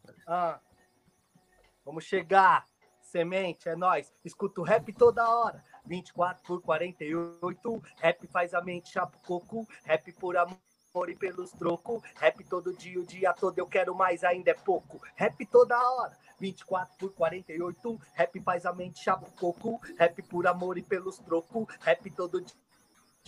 vamos 1.84 2.04
chegar. 2.04 2.66
Semente, 3.00 3.68
é 3.68 3.74
nós. 3.74 4.12
Escuta 4.22 4.60
o 4.60 4.64
rap 4.64 4.92
toda 4.92 5.26
hora. 5.26 5.64
24 5.86 6.42
por 6.44 6.60
48. 6.60 7.82
Rap 7.96 8.26
faz 8.26 8.52
a 8.52 8.60
mente 8.60 8.90
chapa 8.90 9.16
coco. 9.26 9.66
Rap 9.84 10.12
por 10.12 10.36
amor 10.36 11.08
e 11.08 11.16
pelos 11.16 11.50
trocos. 11.52 12.02
Rap 12.16 12.44
todo 12.44 12.76
dia, 12.76 13.00
o 13.00 13.06
dia 13.06 13.32
todo. 13.32 13.58
Eu 13.58 13.66
quero 13.66 13.94
mais, 13.94 14.22
ainda 14.22 14.50
é 14.50 14.54
pouco. 14.54 15.00
Rap 15.16 15.46
toda 15.46 15.74
hora. 15.78 16.14
24 16.38 16.98
por 16.98 17.14
48. 17.14 17.98
Rap 18.12 18.40
faz 18.40 18.66
a 18.66 18.74
mente 18.74 19.02
chapa 19.02 19.26
coco. 19.40 19.80
Rap 19.98 20.22
por 20.24 20.46
amor 20.46 20.76
e 20.76 20.82
pelos 20.82 21.18
trocos. 21.18 21.66
Rap 21.80 22.10
todo 22.10 22.42
dia 22.42 22.67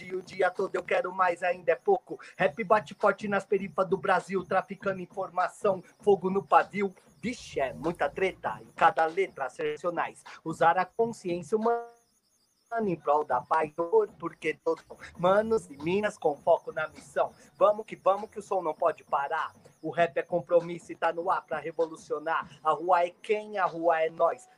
dia, 0.01 0.17
o 0.17 0.23
dia 0.23 0.51
todo 0.51 0.75
eu 0.75 0.83
quero 0.83 1.13
mais, 1.13 1.43
ainda 1.43 1.73
é 1.73 1.77
pouco. 1.77 2.19
Rap 2.37 2.63
bate 2.65 2.95
forte 2.95 3.29
nas 3.29 3.45
perifas 3.45 3.87
do 3.87 3.97
Brasil, 3.97 4.45
traficando 4.45 5.01
informação, 5.01 5.83
fogo 6.01 6.31
no 6.31 6.43
pavio. 6.43 6.95
Vixe, 7.19 7.61
é 7.61 7.73
muita 7.75 8.09
treta 8.09 8.59
em 8.63 8.73
cada 8.73 9.05
letra, 9.05 9.47
excepcionais. 9.47 10.25
Usar 10.43 10.79
a 10.79 10.87
consciência 10.87 11.57
humana 11.57 11.85
em 12.83 12.97
prol 12.97 13.25
da 13.25 13.41
paz, 13.41 13.73
porque 14.19 14.55
todos 14.65 14.85
manos 15.19 15.69
e 15.69 15.77
minas 15.77 16.17
com 16.17 16.37
foco 16.37 16.73
na 16.73 16.89
missão. 16.89 17.33
Vamos 17.57 17.85
que 17.85 17.97
vamos, 17.97 18.31
que 18.31 18.39
o 18.39 18.43
som 18.43 18.63
não 18.63 18.73
pode 18.73 19.05
parar. 19.05 19.55
O 19.83 19.91
rap 19.91 20.17
é 20.17 20.23
compromisso 20.23 20.93
e 20.93 20.97
tá 20.97 21.13
no 21.13 21.31
ar 21.31 21.45
pra 21.45 21.59
revolucionar. 21.59 22.49
A 22.63 22.73
rua 22.73 23.05
é 23.05 23.11
quem, 23.11 23.59
a 23.59 23.67
rua 23.67 24.01
é 24.01 24.09
nós. 24.09 24.49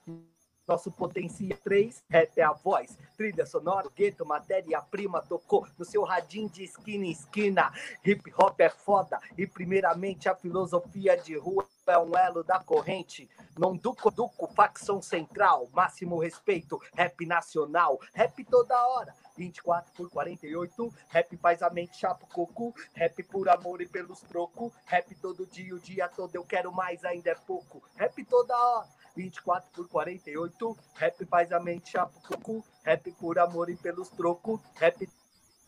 Nosso 0.67 0.93
potencial 0.93 1.59
3, 1.65 2.05
rap 2.09 2.39
é 2.39 2.43
a 2.43 2.53
voz. 2.53 2.97
Trilha 3.17 3.45
sonora, 3.45 3.89
gueto, 3.97 4.25
matéria-prima, 4.25 5.21
tocou 5.21 5.67
no 5.77 5.85
seu 5.85 6.05
radinho 6.05 6.49
de 6.49 6.63
esquina 6.63 7.05
em 7.05 7.11
esquina. 7.11 7.73
Hip 8.05 8.33
hop 8.39 8.61
é 8.61 8.69
foda 8.69 9.19
e, 9.37 9.45
primeiramente, 9.45 10.29
a 10.29 10.37
filosofia 10.37 11.17
de 11.17 11.37
rua 11.37 11.67
é 11.89 11.99
um 11.99 12.17
elo 12.17 12.45
da 12.45 12.61
corrente. 12.61 13.29
Não 13.59 13.77
duco, 13.77 14.09
duco, 14.11 14.47
facção 14.55 15.03
central. 15.03 15.69
Máximo 15.73 16.19
respeito, 16.19 16.81
rap 16.95 17.27
nacional. 17.27 17.99
Rap 18.15 18.45
toda 18.45 18.87
hora. 18.87 19.13
24 19.37 19.93
por 19.95 20.11
48, 20.11 20.95
rap 21.09 21.37
faz 21.39 21.63
a 21.63 21.71
mente 21.71 21.97
chapa 21.97 22.27
coco, 22.27 22.75
rap 22.95 23.23
por 23.25 23.49
amor 23.49 23.81
e 23.81 23.87
pelos 23.87 24.21
troco, 24.21 24.73
rap 24.85 25.15
todo 25.17 25.47
dia, 25.47 25.75
o 25.75 25.81
dia 25.81 26.09
todo 26.09 26.35
eu 26.37 26.45
quero 26.45 26.71
mais, 26.71 27.05
ainda 27.05 27.31
é 27.31 27.35
pouco, 27.35 27.83
rap 27.97 28.25
toda 28.27 28.55
hora, 28.55 28.89
24 29.15 29.71
por 29.73 29.89
48. 29.89 30.77
Rap 30.95 31.25
faz 31.27 31.53
a 31.53 31.61
mente 31.61 31.93
chapucucu. 31.93 32.65
Rap 32.85 33.11
por 33.21 33.39
amor 33.39 33.71
e 33.71 33.77
pelos 33.77 34.09
trocos. 34.09 34.61
Rap 34.77 35.09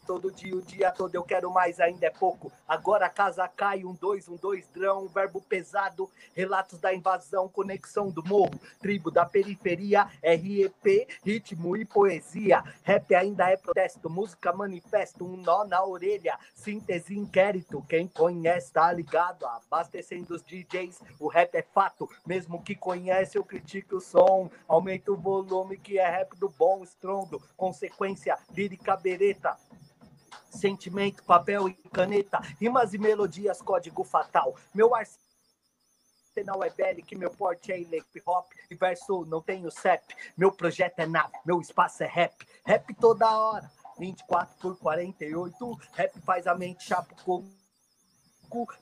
todo 0.05 0.31
dia, 0.31 0.55
o 0.55 0.63
dia 0.63 0.91
todo 0.91 1.15
eu 1.15 1.23
quero 1.23 1.51
mais, 1.51 1.81
ainda 1.81 2.07
é 2.07 2.11
pouco. 2.11 2.53
Agora 2.69 3.07
a 3.07 3.11
casa 3.11 3.49
cai, 3.49 3.85
um 3.85 3.95
dois, 3.95 4.29
um 4.29 4.37
dois, 4.37 4.69
drão, 4.69 5.05
um 5.05 5.09
verbo 5.09 5.41
pesado, 5.41 6.11
relatos 6.35 6.79
da 6.79 6.95
invasão, 6.95 7.49
conexão 7.49 8.11
do 8.11 8.23
morro, 8.25 8.61
tribo 8.81 9.11
da 9.11 9.25
periferia, 9.25 10.09
REP, 10.23 11.09
ritmo 11.25 11.77
e 11.77 11.85
poesia. 11.85 12.63
Rap 12.83 13.15
ainda 13.15 13.51
é 13.51 13.57
protesto, 13.57 14.11
música 14.11 14.53
manifesto, 14.53 15.25
um 15.25 15.37
nó 15.37 15.65
na 15.65 15.85
orelha, 15.85 16.39
síntese 16.55 17.17
inquérito. 17.17 17.85
Quem 17.89 18.07
conhece 18.07 18.73
tá 18.73 18.93
ligado, 18.93 19.47
abastecendo 19.47 20.35
os 20.35 20.43
DJs, 20.43 21.01
o 21.19 21.29
rap 21.29 21.55
é 21.55 21.63
fato, 21.63 22.09
mesmo 22.27 22.63
que 22.63 22.75
conhece 22.75 23.39
eu 23.39 23.45
critico 23.45 23.97
o 23.97 24.01
som, 24.01 24.51
aumenta 24.69 25.13
o 25.13 25.17
volume 25.17 25.77
que 25.77 25.99
é 25.99 26.09
rap 26.09 26.37
do 26.37 26.49
bom 26.49 26.83
estrondo, 26.83 27.41
consequência 27.57 28.37
lírica 28.55 28.97
bereta 28.97 29.57
sentimento, 30.55 31.23
papel 31.25 31.69
e 31.69 31.75
caneta, 31.93 32.39
rimas 32.61 32.95
e 32.95 32.99
melodias, 32.99 33.61
código 33.61 34.05
fatal. 34.05 34.55
Meu 34.75 34.95
arsenal 34.95 36.63
é 36.65 36.71
bélico, 36.71 37.17
meu 37.17 37.31
porte 37.31 37.73
é 37.73 37.79
hip 37.79 38.23
hop, 38.27 38.47
e 38.71 38.75
verso 38.75 39.25
não 39.27 39.41
tenho 39.41 39.71
CEP. 39.71 40.15
Meu 40.37 40.51
projeto 40.51 40.99
é 41.01 41.07
nave, 41.07 41.35
meu 41.45 41.61
espaço 41.61 42.03
é 42.03 42.07
rap, 42.07 42.35
rap 42.65 42.95
toda 42.95 43.31
hora. 43.31 43.71
24 43.99 44.57
por 44.59 44.77
48, 44.79 45.81
rap 45.93 46.21
faz 46.23 46.47
a 46.47 46.55
mente 46.55 46.83
chapa 46.83 47.15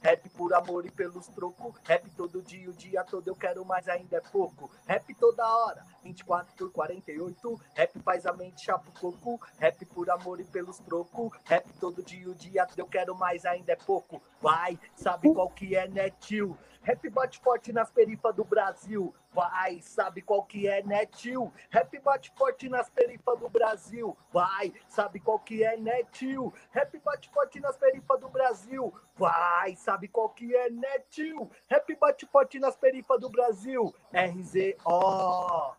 Rap 0.03 0.29
por 0.31 0.53
amor 0.53 0.85
e 0.85 0.91
pelos 0.91 1.27
trocos. 1.29 1.75
Rap 1.85 2.09
todo 2.11 2.43
dia, 2.43 2.69
o 2.69 2.75
dia 2.75 3.03
todo 3.05 3.27
eu 3.27 3.35
quero 3.35 3.65
mais, 3.65 3.89
ainda 3.89 4.17
é 4.17 4.21
pouco. 4.21 4.71
Rap 4.87 5.15
toda 5.15 5.45
hora, 5.45 5.87
24 6.05 6.55
por 6.55 6.71
48. 6.71 7.61
Rap 7.75 7.99
faz 8.01 8.27
a 8.27 8.33
mente 8.35 8.65
chapa 8.65 8.91
o 8.91 8.93
coco. 8.93 9.41
Rap 9.59 9.85
por 9.87 10.11
amor 10.11 10.41
e 10.41 10.45
pelos 10.45 10.79
trocos. 10.81 11.33
Rap 11.45 11.67
todo 11.81 12.03
dia, 12.03 12.29
o 12.29 12.35
dia 12.35 12.67
todo 12.67 12.79
eu 12.79 12.87
quero 12.87 13.17
mais, 13.17 13.47
ainda 13.47 13.73
é 13.73 13.77
pouco. 13.77 14.23
Vai, 14.41 14.79
sabe 14.95 15.33
qual 15.33 15.49
que 15.49 15.75
é, 15.75 15.89
né, 15.89 16.11
tio? 16.11 16.59
Rap 16.83 17.09
bate 17.11 17.41
forte 17.41 17.73
nas 17.73 17.91
perifas 17.91 18.35
do 18.35 18.45
Brasil. 18.45 19.15
Vai, 19.33 19.81
sabe 19.81 20.21
qual 20.21 20.43
que 20.43 20.67
é, 20.67 20.83
né, 20.83 21.07
tio? 21.07 21.53
Rap 21.71 21.99
bate 22.01 22.33
forte 22.37 22.69
nas 22.69 22.91
perifas 22.91 23.39
do 23.39 23.49
Brasil. 23.49 24.17
Vai, 24.33 24.73
sabe 24.89 25.21
qual 25.21 25.39
que 25.39 25.63
é, 25.65 25.77
né, 25.77 26.03
tio? 26.13 26.53
Rap 26.71 26.99
bate 26.99 27.31
forte 27.31 27.61
nas 27.61 27.77
perifas 27.77 28.21
do 28.21 28.29
Brasil. 28.29 28.93
Vai, 29.17 29.77
sabe 29.77 30.09
qual 30.09 30.29
que 30.31 30.55
é, 30.55 30.71
né, 30.71 30.99
tio? 31.09 31.51
Rap 31.71 31.95
bate 31.97 32.27
forte 32.27 32.59
nas 32.59 32.77
perifas 32.77 33.21
do 33.21 33.31
Brasil. 33.31 33.95
RZO. 34.13 35.77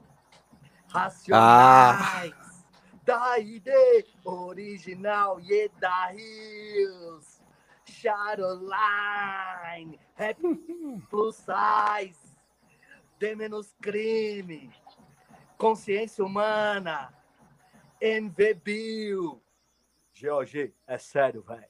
Racionais. 0.88 2.34
Ah. 2.34 2.54
Da 3.04 3.38
ID 3.38 3.68
original, 4.24 5.38
Yeda 5.42 6.14
Hills. 8.04 8.04
Charoline, 8.04 9.98
Rap 10.16 10.38
Plus 11.10 11.36
Size, 11.38 12.38
D 13.18 13.36
menos 13.36 13.74
crime, 13.82 14.70
consciência 15.58 16.24
humana, 16.24 17.14
MV 18.02 18.54
Bill. 18.56 19.42
GOG, 20.22 20.74
é 20.86 20.98
sério, 20.98 21.42
velho. 21.42 21.66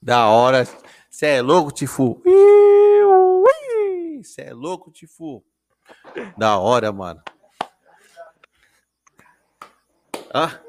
Da 0.00 0.28
hora. 0.28 0.64
Você 1.10 1.26
é 1.26 1.42
louco, 1.42 1.70
Tifu? 1.70 2.22
Você 4.22 4.42
é 4.42 4.54
louco, 4.54 4.90
Tifu? 4.90 5.44
Da 6.38 6.58
hora, 6.58 6.92
mano. 6.92 7.22
Ah. 10.32 10.60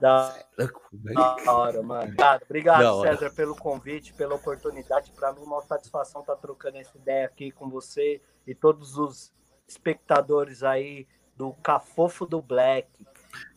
Da, 0.00 0.34
da 0.56 1.52
hora, 1.52 1.82
mano. 1.82 2.04
Obrigado, 2.04 2.42
obrigado 2.44 3.02
César, 3.02 3.30
pelo 3.30 3.54
convite, 3.54 4.14
pela 4.14 4.34
oportunidade. 4.34 5.12
Para 5.12 5.32
mim, 5.34 5.42
uma 5.42 5.60
satisfação 5.60 6.22
estar 6.22 6.36
tá 6.36 6.40
trocando 6.40 6.78
essa 6.78 6.96
ideia 6.96 7.26
aqui 7.26 7.50
com 7.50 7.68
você 7.68 8.20
e 8.46 8.54
todos 8.54 8.96
os 8.96 9.30
espectadores 9.68 10.62
aí 10.62 11.06
do 11.36 11.52
Cafofo 11.62 12.24
do 12.24 12.40
Black. 12.40 12.88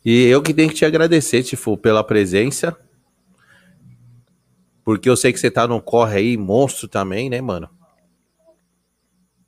E 0.03 0.25
eu 0.25 0.43
que 0.43 0.53
tenho 0.53 0.69
que 0.69 0.75
te 0.75 0.85
agradecer, 0.85 1.43
Tifo, 1.43 1.77
pela 1.77 2.03
presença. 2.03 2.77
Porque 4.83 5.09
eu 5.09 5.15
sei 5.15 5.31
que 5.31 5.39
você 5.39 5.49
tá 5.49 5.65
num 5.65 5.79
corre 5.79 6.17
aí, 6.17 6.37
monstro 6.37 6.89
também, 6.89 7.29
né, 7.29 7.39
mano? 7.39 7.69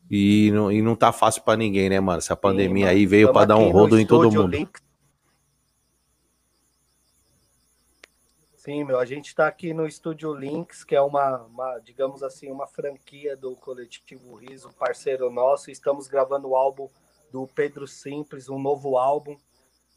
E 0.10 0.50
não, 0.52 0.72
e 0.72 0.82
não 0.82 0.96
tá 0.96 1.12
fácil 1.12 1.42
para 1.44 1.58
ninguém, 1.58 1.90
né, 1.90 2.00
mano? 2.00 2.20
Essa 2.20 2.38
pandemia 2.38 2.86
Sim, 2.86 2.92
aí 2.92 3.06
veio 3.06 3.34
para 3.34 3.48
dar 3.48 3.58
um 3.58 3.70
rodo 3.70 4.00
em 4.00 4.06
todo 4.06 4.32
mundo. 4.32 4.48
Link 4.48 4.85
Sim, 8.66 8.84
meu, 8.84 8.98
a 8.98 9.06
gente 9.06 9.28
está 9.28 9.46
aqui 9.46 9.76
no 9.76 9.86
Estúdio 9.86 10.34
Links, 10.34 10.84
que 10.84 10.96
é 10.96 11.02
uma, 11.02 11.44
uma, 11.44 11.78
digamos 11.78 12.24
assim, 12.24 12.52
uma 12.52 12.66
franquia 12.66 13.38
do 13.38 13.56
Coletivo 13.56 14.34
Riso, 14.34 14.72
parceiro 14.74 15.30
nosso. 15.30 15.70
Estamos 15.70 16.08
gravando 16.08 16.48
o 16.48 16.56
álbum 16.56 16.90
do 17.32 17.46
Pedro 17.46 17.88
Simples, 17.88 18.50
um 18.50 18.58
novo 18.58 18.98
álbum. 18.98 19.38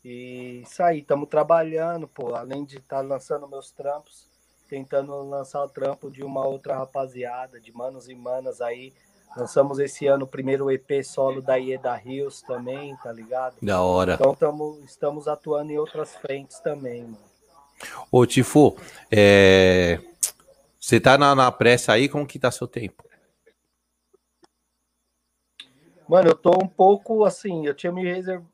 E 0.04 0.60
isso 0.60 0.82
aí, 0.82 0.98
estamos 0.98 1.30
trabalhando, 1.30 2.06
pô, 2.06 2.34
além 2.34 2.62
de 2.62 2.76
estar 2.76 2.96
tá 2.96 3.02
lançando 3.02 3.48
meus 3.48 3.70
trampos, 3.70 4.28
tentando 4.68 5.14
lançar 5.22 5.64
o 5.64 5.68
trampo 5.70 6.10
de 6.10 6.22
uma 6.22 6.46
outra 6.46 6.76
rapaziada, 6.76 7.58
de 7.58 7.72
manos 7.72 8.06
e 8.06 8.14
manas 8.14 8.60
aí. 8.60 8.92
Lançamos 9.34 9.78
esse 9.78 10.06
ano 10.06 10.26
o 10.26 10.28
primeiro 10.28 10.70
EP 10.70 11.02
solo 11.02 11.40
da 11.40 11.56
Ieda 11.56 11.94
Rios 11.94 12.42
também, 12.42 12.94
tá 12.98 13.10
ligado? 13.10 13.56
Da 13.62 13.80
hora. 13.80 14.12
Então 14.12 14.34
tamo, 14.34 14.78
estamos 14.84 15.26
atuando 15.26 15.72
em 15.72 15.78
outras 15.78 16.14
frentes 16.16 16.60
também, 16.60 17.04
mano. 17.04 17.27
Ô, 18.10 18.26
Tifo, 18.26 18.76
é... 19.10 20.00
você 20.78 21.00
tá 21.00 21.18
na, 21.18 21.34
na 21.34 21.52
pressa 21.52 21.92
aí, 21.92 22.08
como 22.08 22.26
que 22.26 22.38
tá 22.38 22.50
seu 22.50 22.66
tempo? 22.66 23.08
Mano, 26.08 26.30
eu 26.30 26.34
tô 26.34 26.50
um 26.50 26.66
pouco 26.66 27.24
assim, 27.24 27.66
eu 27.66 27.74
tinha 27.74 27.92
me 27.92 28.02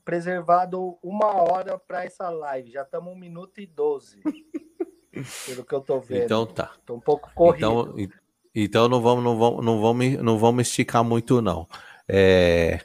preservado 0.04 0.98
uma 1.00 1.40
hora 1.40 1.78
para 1.78 2.04
essa 2.04 2.28
live, 2.28 2.72
já 2.72 2.82
estamos 2.82 3.12
um 3.12 3.16
minuto 3.16 3.60
e 3.60 3.66
doze, 3.66 4.20
pelo 5.46 5.64
que 5.64 5.72
eu 5.72 5.80
tô 5.80 6.00
vendo. 6.00 6.24
Então 6.24 6.44
tá. 6.46 6.72
Tô 6.84 6.96
um 6.96 7.00
pouco 7.00 7.30
corrido. 7.32 7.94
Então, 7.96 8.18
então 8.52 8.88
não 8.88 9.00
vamos, 9.00 9.22
não 9.22 9.38
vamos, 9.38 9.64
não 9.64 9.80
vamos, 9.80 10.12
não 10.14 10.36
vamos 10.36 10.66
esticar 10.66 11.04
muito 11.04 11.40
não. 11.40 11.68
É... 12.08 12.80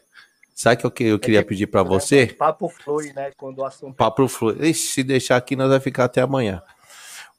Sabe 0.60 0.86
o 0.86 0.92
que 0.92 1.06
eu 1.06 1.18
queria 1.18 1.40
é 1.40 1.42
pedir 1.42 1.68
para 1.68 1.84
você? 1.84 2.28
Papo 2.28 2.68
flui, 2.68 3.14
né? 3.14 3.32
Quando 3.38 3.60
o 3.60 3.66
assunto. 3.66 3.96
Papo 3.96 4.28
flui. 4.28 4.58
Ixi, 4.68 4.88
se 4.90 5.04
deixar 5.04 5.38
aqui, 5.38 5.56
nós 5.56 5.70
vamos 5.70 5.82
ficar 5.82 6.04
até 6.04 6.20
amanhã. 6.20 6.62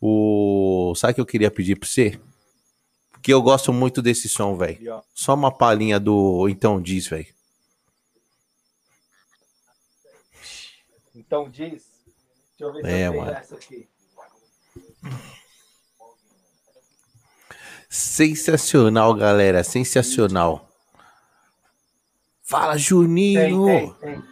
O... 0.01 0.95
Sabe 0.97 1.11
o 1.11 1.15
que 1.17 1.21
eu 1.21 1.27
queria 1.27 1.51
pedir 1.51 1.77
para 1.77 1.87
você? 1.87 2.19
Porque 3.13 3.31
eu 3.31 3.43
gosto 3.43 3.75
muito 3.75 4.01
desse 4.01 4.27
som, 4.27 4.57
velho. 4.57 5.03
Só 5.13 5.35
uma 5.35 5.53
palhinha 5.53 6.01
do 6.01 6.49
Então 6.49 6.81
Diz, 6.81 7.09
velho. 7.09 7.27
Então 11.15 11.51
diz. 11.51 11.85
Deixa 12.59 12.65
eu 12.65 12.73
ver 12.73 12.85
se 12.87 12.91
é, 12.91 13.09
eu 13.09 13.17
mano. 13.17 13.33
essa 13.33 13.55
aqui. 13.55 13.87
Sensacional, 17.87 19.13
galera. 19.13 19.63
Sensacional. 19.63 20.70
Fala, 22.51 22.77
Juninho! 22.77 23.65
Tem, 23.65 23.95
tem, 23.95 24.21
tem. 24.21 24.25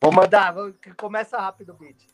Vou 0.00 0.12
mandar, 0.12 0.54
começa 0.96 1.36
rápido 1.36 1.72
o 1.72 1.74
beat. 1.74 2.06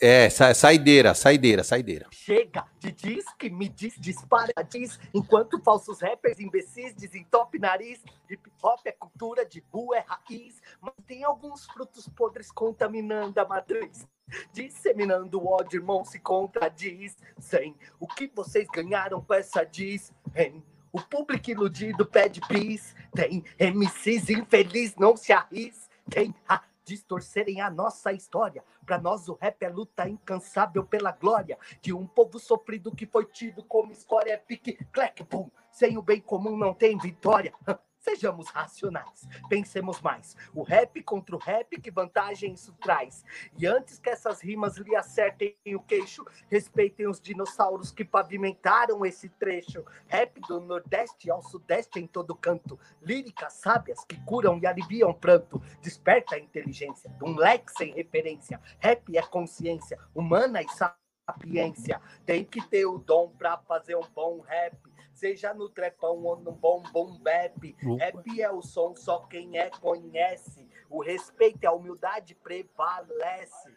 É, 0.00 0.30
sa 0.30 0.54
saideira, 0.54 1.12
saideira, 1.12 1.64
saideira. 1.64 2.06
Chega 2.12 2.64
de 2.78 2.92
diz 2.92 3.24
que 3.36 3.50
me 3.50 3.68
diz, 3.68 3.96
dispara, 3.98 4.52
diz, 4.70 4.96
enquanto 5.12 5.60
falsos 5.60 6.00
rappers 6.00 6.38
imbecis 6.38 6.94
top 7.28 7.58
nariz. 7.58 8.00
Hip 8.30 8.48
hop 8.62 8.78
é 8.84 8.92
cultura, 8.92 9.44
de 9.44 9.60
rua 9.72 9.96
é 9.96 10.04
raiz, 10.06 10.62
mas 10.80 10.94
tem 11.04 11.24
alguns 11.24 11.66
frutos 11.66 12.08
podres 12.08 12.52
contaminando 12.52 13.40
a 13.40 13.44
matriz. 13.44 14.06
Disseminando 14.52 15.40
o 15.40 15.48
ódio, 15.48 15.80
irmão, 15.80 16.04
se 16.04 16.20
contradiz. 16.20 17.16
Sem 17.40 17.74
o 17.98 18.06
que 18.06 18.30
vocês 18.32 18.68
ganharam 18.72 19.20
com 19.20 19.34
essa 19.34 19.64
diz, 19.64 20.12
hein? 20.36 20.62
O 20.92 21.00
público 21.00 21.50
iludido 21.50 22.06
pede 22.06 22.40
bis. 22.48 22.94
Tem 23.14 23.44
MCs 23.58 24.30
infeliz, 24.30 24.96
não 24.96 25.16
se 25.16 25.32
arrisquem 25.32 26.34
a 26.48 26.62
distorcerem 26.84 27.60
a 27.60 27.70
nossa 27.70 28.12
história. 28.12 28.64
Para 28.86 28.98
nós, 28.98 29.28
o 29.28 29.34
rap 29.34 29.62
é 29.62 29.68
luta 29.68 30.08
incansável 30.08 30.84
pela 30.84 31.12
glória 31.12 31.58
de 31.82 31.92
um 31.92 32.06
povo 32.06 32.38
sofrido 32.38 32.94
que 32.94 33.06
foi 33.06 33.26
tido 33.26 33.62
como 33.62 33.92
escória. 33.92 34.32
É 34.32 34.36
pique, 34.36 34.78
clack, 34.90 35.22
pum. 35.24 35.50
Sem 35.70 35.98
o 35.98 36.02
bem 36.02 36.20
comum 36.20 36.56
não 36.56 36.72
tem 36.72 36.96
vitória. 36.96 37.52
Sejamos 38.08 38.48
racionais, 38.48 39.28
pensemos 39.50 40.00
mais. 40.00 40.34
O 40.54 40.62
rap 40.62 41.02
contra 41.02 41.36
o 41.36 41.38
rap, 41.38 41.78
que 41.78 41.90
vantagem 41.90 42.54
isso 42.54 42.72
traz? 42.80 43.22
E 43.58 43.66
antes 43.66 43.98
que 43.98 44.08
essas 44.08 44.40
rimas 44.40 44.78
lhe 44.78 44.96
acertem 44.96 45.54
o 45.74 45.80
queixo, 45.80 46.24
respeitem 46.48 47.06
os 47.06 47.20
dinossauros 47.20 47.92
que 47.92 48.06
pavimentaram 48.06 49.04
esse 49.04 49.28
trecho. 49.28 49.84
Rap 50.06 50.40
do 50.48 50.58
Nordeste 50.58 51.30
ao 51.30 51.42
Sudeste 51.42 52.00
em 52.00 52.06
todo 52.06 52.34
canto. 52.34 52.80
Líricas 53.02 53.52
sábias 53.52 54.02
que 54.06 54.18
curam 54.24 54.58
e 54.58 54.66
aliviam 54.66 55.12
pranto. 55.12 55.60
Desperta 55.82 56.36
a 56.36 56.40
inteligência 56.40 57.10
de 57.10 57.22
um 57.22 57.36
leque 57.36 57.70
sem 57.72 57.92
referência. 57.92 58.58
Rap 58.78 59.14
é 59.14 59.20
consciência 59.20 59.98
humana 60.14 60.62
e 60.62 60.66
sapiência. 60.70 62.00
Tem 62.24 62.42
que 62.42 62.66
ter 62.68 62.86
o 62.86 62.96
dom 62.96 63.28
para 63.36 63.58
fazer 63.58 63.96
um 63.96 64.08
bom 64.14 64.40
rap 64.40 64.78
seja 65.18 65.52
no 65.52 65.68
trepão 65.68 66.22
ou 66.22 66.36
no 66.36 66.52
bom 66.52 66.82
bom 66.92 67.18
bap. 67.18 67.76
Rap 67.98 68.40
é 68.40 68.50
o 68.50 68.62
som, 68.62 68.94
só 68.94 69.20
quem 69.26 69.58
é 69.58 69.68
conhece. 69.68 70.68
O 70.88 71.02
respeito 71.02 71.58
e 71.64 71.66
a 71.66 71.72
humildade 71.72 72.36
prevalece. 72.36 73.74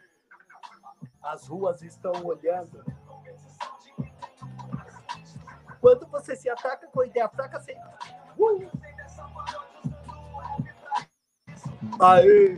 As 1.20 1.48
ruas 1.48 1.82
estão 1.82 2.12
olhando. 2.24 2.84
Quando 5.80 6.06
você 6.06 6.36
se 6.36 6.48
ataca 6.48 6.86
com 6.86 7.04
ideia 7.04 7.28
fraca, 7.28 7.58
você. 7.58 7.76
Uh! 8.38 8.70
Aê! 12.00 12.56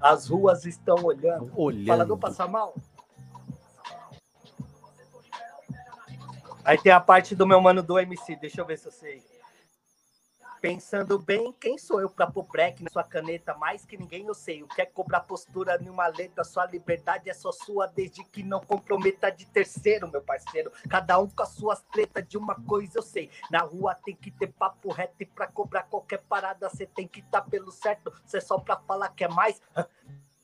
As 0.00 0.28
ruas 0.28 0.64
estão 0.64 0.96
olhando. 1.04 1.52
Olhando. 1.54 1.86
Fala, 1.86 2.06
não 2.06 2.18
passar 2.18 2.48
mal? 2.48 2.74
Aí 6.70 6.78
tem 6.78 6.92
a 6.92 7.00
parte 7.00 7.34
do 7.34 7.44
meu 7.44 7.60
mano 7.60 7.82
do 7.82 7.98
MC, 7.98 8.36
deixa 8.36 8.60
eu 8.60 8.64
ver 8.64 8.78
se 8.78 8.86
eu 8.86 8.92
sei. 8.92 9.24
Pensando 10.60 11.18
bem, 11.18 11.52
quem 11.60 11.76
sou 11.76 12.00
eu 12.00 12.08
para 12.08 12.30
pôr 12.30 12.44
break 12.44 12.84
na 12.84 12.90
sua 12.90 13.02
caneta? 13.02 13.54
Mais 13.54 13.84
que 13.84 13.96
ninguém 13.96 14.24
eu 14.28 14.34
sei. 14.34 14.62
O 14.62 14.68
que 14.68 14.80
é 14.80 14.86
cobrar 14.86 15.18
postura 15.22 15.76
numa 15.78 16.06
letra? 16.06 16.44
Sua 16.44 16.66
liberdade 16.66 17.28
é 17.28 17.34
só 17.34 17.50
sua, 17.50 17.88
desde 17.88 18.22
que 18.22 18.44
não 18.44 18.60
comprometa 18.60 19.32
de 19.32 19.46
terceiro, 19.46 20.08
meu 20.08 20.22
parceiro. 20.22 20.70
Cada 20.88 21.18
um 21.18 21.28
com 21.28 21.42
as 21.42 21.48
suas 21.48 21.82
tretas, 21.90 22.24
de 22.28 22.38
uma 22.38 22.54
coisa 22.54 22.98
eu 22.98 23.02
sei. 23.02 23.32
Na 23.50 23.62
rua 23.62 23.92
tem 23.96 24.14
que 24.14 24.30
ter 24.30 24.52
papo 24.52 24.92
reto 24.92 25.16
e 25.18 25.26
pra 25.26 25.48
cobrar 25.48 25.82
qualquer 25.82 26.22
parada, 26.28 26.68
você 26.68 26.86
tem 26.86 27.08
que 27.08 27.18
estar 27.18 27.40
tá 27.40 27.50
pelo 27.50 27.72
certo. 27.72 28.12
Você 28.24 28.36
é 28.36 28.40
só 28.40 28.56
pra 28.60 28.76
falar 28.76 29.08
que 29.08 29.24
é 29.24 29.28
mais. 29.28 29.60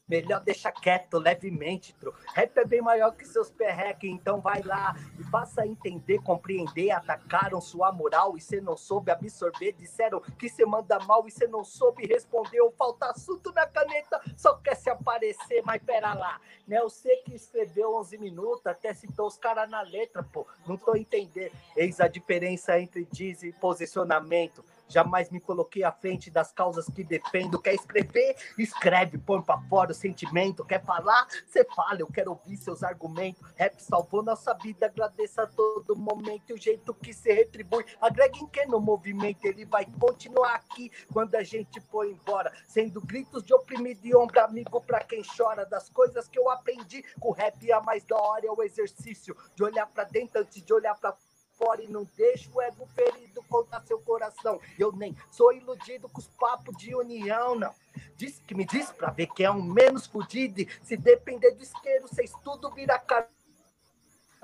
Melhor 0.08 0.40
deixar 0.40 0.70
quieto, 0.70 1.18
levemente, 1.18 1.92
tro. 1.94 2.14
Rap 2.32 2.56
é 2.56 2.64
bem 2.64 2.80
maior 2.80 3.10
que 3.10 3.26
seus 3.26 3.50
perreques, 3.50 4.08
então 4.08 4.40
vai 4.40 4.62
lá 4.62 4.94
e 5.18 5.24
faça 5.24 5.66
entender, 5.66 6.20
compreender. 6.22 6.92
Atacaram 6.92 7.60
sua 7.60 7.90
moral 7.90 8.36
e 8.36 8.40
você 8.40 8.60
não 8.60 8.76
soube 8.76 9.10
absorver. 9.10 9.72
Disseram 9.72 10.20
que 10.20 10.48
você 10.48 10.64
manda 10.64 11.00
mal 11.00 11.26
e 11.26 11.30
você 11.32 11.48
não 11.48 11.64
soube 11.64 12.06
responder. 12.06 12.60
Ou 12.60 12.70
falta 12.70 13.06
assunto 13.06 13.52
na 13.52 13.66
caneta, 13.66 14.20
só 14.36 14.54
quer 14.58 14.76
se 14.76 14.88
aparecer, 14.88 15.62
mas 15.64 15.82
pera 15.82 16.14
lá. 16.14 16.40
Né? 16.68 16.78
Eu 16.78 16.88
sei 16.88 17.16
que 17.16 17.34
escreveu 17.34 17.96
11 17.96 18.16
minutos, 18.18 18.64
até 18.64 18.94
citou 18.94 19.26
os 19.26 19.36
caras 19.36 19.68
na 19.68 19.80
letra, 19.80 20.22
pô. 20.22 20.46
Não 20.68 20.76
tô 20.76 20.94
entendendo. 20.94 21.50
Eis 21.76 22.00
a 22.00 22.06
diferença 22.06 22.78
entre 22.78 23.04
diz 23.10 23.42
e 23.42 23.52
posicionamento. 23.52 24.64
Jamais 24.88 25.30
me 25.30 25.40
coloquei 25.40 25.82
à 25.82 25.92
frente 25.92 26.30
das 26.30 26.52
causas 26.52 26.86
que 26.86 27.02
defendo. 27.02 27.60
Quer 27.60 27.74
escrever? 27.74 28.36
Escreve, 28.58 29.18
põe 29.18 29.42
pra 29.42 29.58
fora 29.68 29.92
o 29.92 29.94
sentimento. 29.94 30.64
Quer 30.64 30.84
falar? 30.84 31.26
Você 31.46 31.64
fala, 31.64 32.00
eu 32.00 32.06
quero 32.06 32.30
ouvir 32.30 32.56
seus 32.56 32.82
argumentos. 32.82 33.42
Rap 33.56 33.80
salvou 33.80 34.22
nossa 34.22 34.54
vida, 34.54 34.86
agradeça 34.86 35.42
a 35.42 35.46
todo 35.46 35.96
momento. 35.96 36.54
O 36.54 36.58
jeito 36.58 36.94
que 36.94 37.12
se 37.12 37.32
retribui, 37.32 37.84
agrega 38.00 38.38
em 38.38 38.46
que 38.46 38.66
no 38.66 38.80
movimento 38.80 39.44
ele 39.44 39.64
vai 39.64 39.86
continuar 39.98 40.54
aqui 40.54 40.90
quando 41.12 41.34
a 41.34 41.42
gente 41.42 41.80
for 41.80 42.06
embora. 42.06 42.52
Sendo 42.66 43.00
gritos 43.00 43.42
de 43.42 43.54
oprimido 43.54 44.00
e 44.04 44.14
ombro 44.14 44.40
amigo 44.40 44.80
pra 44.80 45.02
quem 45.02 45.22
chora. 45.36 45.66
Das 45.66 45.90
coisas 45.90 46.28
que 46.28 46.38
eu 46.38 46.48
aprendi 46.50 47.02
com 47.20 47.30
o 47.30 47.32
rap, 47.32 47.72
a 47.72 47.80
mais 47.80 48.04
da 48.04 48.16
hora 48.16 48.46
é 48.46 48.50
o 48.50 48.62
exercício 48.62 49.36
de 49.54 49.64
olhar 49.64 49.86
pra 49.86 50.04
dentro 50.04 50.40
antes 50.40 50.62
de 50.62 50.72
olhar 50.72 50.94
pra 50.94 51.16
fora 51.58 51.82
e 51.82 51.88
não 51.88 52.04
deixa 52.16 52.50
o 52.52 52.60
ego 52.60 52.86
ferido 52.94 53.42
contra 53.48 53.80
seu 53.82 53.98
coração. 54.00 54.60
Eu 54.78 54.92
nem 54.92 55.16
sou 55.30 55.52
iludido 55.52 56.08
com 56.08 56.20
os 56.20 56.28
papos 56.28 56.76
de 56.76 56.94
união, 56.94 57.54
não. 57.54 57.74
Diz 58.16 58.38
que 58.46 58.54
me 58.54 58.64
diz 58.64 58.90
pra 58.90 59.10
ver 59.10 59.26
que 59.28 59.44
é 59.44 59.50
um 59.50 59.62
menos 59.62 60.06
fudido. 60.06 60.64
Se 60.82 60.96
depender 60.96 61.52
do 61.52 61.62
isqueiro, 61.62 62.08
vocês 62.08 62.32
tudo 62.44 62.70
vira 62.70 62.98
cara. 62.98 63.28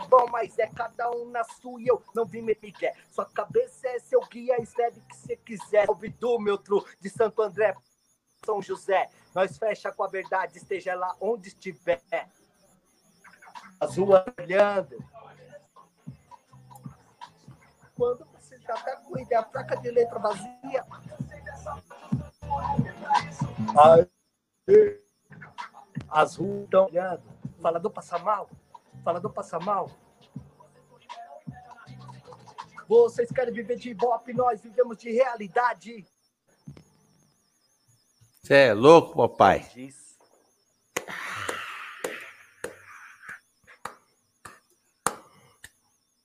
Bom, 0.09 0.27
mas 0.31 0.59
é 0.59 0.67
cada 0.67 1.11
um 1.11 1.31
na 1.31 1.45
sua 1.45 1.81
e 1.81 1.87
eu 1.87 2.03
não 2.15 2.25
vim 2.25 2.43
me 2.43 2.55
piquer. 2.55 2.95
Sua 3.11 3.27
cabeça 3.27 3.89
é 3.89 3.99
seu 3.99 4.21
guia, 4.27 4.61
escreve 4.61 4.99
o 4.99 5.03
que 5.03 5.17
você 5.17 5.37
quiser. 5.37 5.89
Ouve 5.89 6.09
do 6.09 6.39
meu 6.39 6.59
tru 6.59 6.85
de 7.01 7.09
Santo 7.09 7.43
André, 7.43 7.75
São 8.45 8.61
José. 8.61 9.09
Nós 9.35 9.57
fecha 9.59 9.93
com 9.93 10.03
a 10.03 10.09
verdade, 10.09 10.59
esteja 10.59 10.95
lá 10.95 11.15
onde 11.21 11.49
estiver. 11.49 12.01
As 13.79 13.97
ruas 13.97 14.25
olhando, 14.41 14.97
quando 18.03 18.27
você 18.33 18.59
já 18.59 18.75
está 18.75 18.97
com 18.97 19.15
a 19.17 19.43
placa 19.45 19.77
de 19.77 19.89
letra 19.93 20.19
vazia. 20.19 20.85
Aí, 23.79 25.01
as 26.09 26.35
ruas 26.35 26.65
estão 26.65 26.87
olhando. 26.87 27.23
Falador 27.61 27.93
passa 27.93 28.19
mal. 28.19 28.51
Falador 29.05 29.33
passa 29.33 29.61
mal. 29.61 29.89
Vocês 32.89 33.31
querem 33.31 33.55
viver 33.55 33.77
de 33.77 33.91
ibope, 33.91 34.33
nós 34.33 34.61
vivemos 34.61 34.97
de 34.99 35.13
realidade. 35.13 36.05
Você 38.43 38.55
é 38.55 38.75
louco, 38.75 39.17
papai? 39.17 39.61
Diz. 39.73 40.02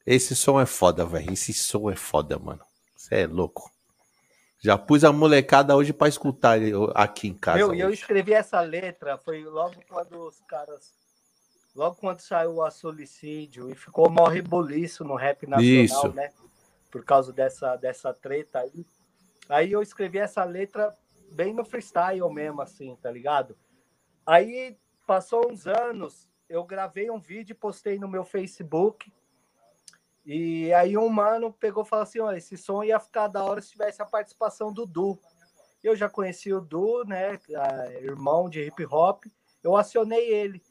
Esse 0.07 0.38
som 0.38 0.57
é 0.57 0.65
foda, 0.65 1.05
velho. 1.05 1.34
Esse 1.34 1.53
som 1.53 1.91
é 1.91 1.95
foda, 1.97 2.39
mano. 2.39 2.61
Você 2.95 3.15
é 3.23 3.27
louco. 3.27 3.69
Já 4.57 4.77
pus 4.77 5.03
a 5.03 5.11
molecada 5.11 5.75
hoje 5.75 5.91
para 5.91 6.07
escutar 6.07 6.57
aqui 6.95 7.27
em 7.27 7.34
casa. 7.34 7.57
Meu, 7.57 7.73
eu 7.73 7.91
escrevi 7.91 8.31
essa 8.34 8.61
letra, 8.61 9.17
foi 9.17 9.43
logo 9.43 9.75
quando 9.89 10.17
os 10.25 10.39
caras. 10.47 10.93
Logo 11.75 11.97
quando 11.97 12.21
saiu 12.21 12.63
a 12.63 12.71
Solicídio 12.71 13.69
e 13.69 13.75
ficou 13.75 14.09
maior 14.09 14.29
reboliço 14.29 15.03
no 15.03 15.15
rap 15.15 15.45
nacional, 15.45 15.84
Isso. 15.84 16.13
né? 16.13 16.31
Por 16.89 17.03
causa 17.03 17.34
dessa, 17.34 17.75
dessa 17.75 18.13
treta 18.13 18.59
aí. 18.59 18.85
Aí 19.49 19.73
eu 19.73 19.81
escrevi 19.81 20.19
essa 20.19 20.43
letra 20.45 20.97
bem 21.34 21.53
no 21.53 21.65
freestyle 21.65 22.34
mesmo, 22.34 22.61
assim, 22.61 22.95
tá 22.95 23.11
ligado? 23.11 23.57
Aí 24.25 24.77
passou 25.05 25.51
uns 25.51 25.67
anos, 25.67 26.29
eu 26.49 26.63
gravei 26.63 27.11
um 27.11 27.19
vídeo 27.19 27.51
e 27.51 27.55
postei 27.55 27.99
no 27.99 28.07
meu 28.07 28.23
Facebook 28.23 29.11
e 30.29 30.73
aí 30.73 30.97
um 30.97 31.07
mano 31.07 31.53
pegou 31.53 31.83
e 31.83 31.87
falou 31.87 32.03
assim: 32.03 32.19
olha, 32.19 32.35
esse 32.35 32.57
som 32.57 32.83
ia 32.83 32.99
ficar 32.99 33.29
da 33.29 33.41
hora 33.45 33.61
se 33.61 33.71
tivesse 33.71 34.01
a 34.01 34.05
participação 34.05 34.73
do 34.73 34.85
Du. 34.85 35.17
Eu 35.81 35.95
já 35.95 36.09
conheci 36.09 36.53
o 36.53 36.59
Du, 36.59 37.05
né? 37.05 37.39
Irmão 38.01 38.49
de 38.49 38.61
hip 38.61 38.85
hop. 38.91 39.23
Eu 39.63 39.77
acionei 39.77 40.29
ele. 40.29 40.61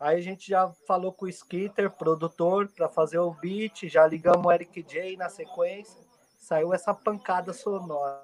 Aí 0.00 0.18
a 0.18 0.20
gente 0.20 0.48
já 0.48 0.68
falou 0.84 1.12
com 1.12 1.26
o 1.26 1.28
Skitter, 1.28 1.88
produtor, 1.92 2.68
para 2.74 2.88
fazer 2.88 3.18
o 3.18 3.30
beat, 3.30 3.88
já 3.88 4.04
ligamos 4.04 4.44
o 4.44 4.50
Eric 4.50 4.82
J 4.82 5.16
na 5.16 5.28
sequência. 5.28 5.96
Saiu 6.36 6.74
essa 6.74 6.92
pancada 6.92 7.52
sonora. 7.52 8.20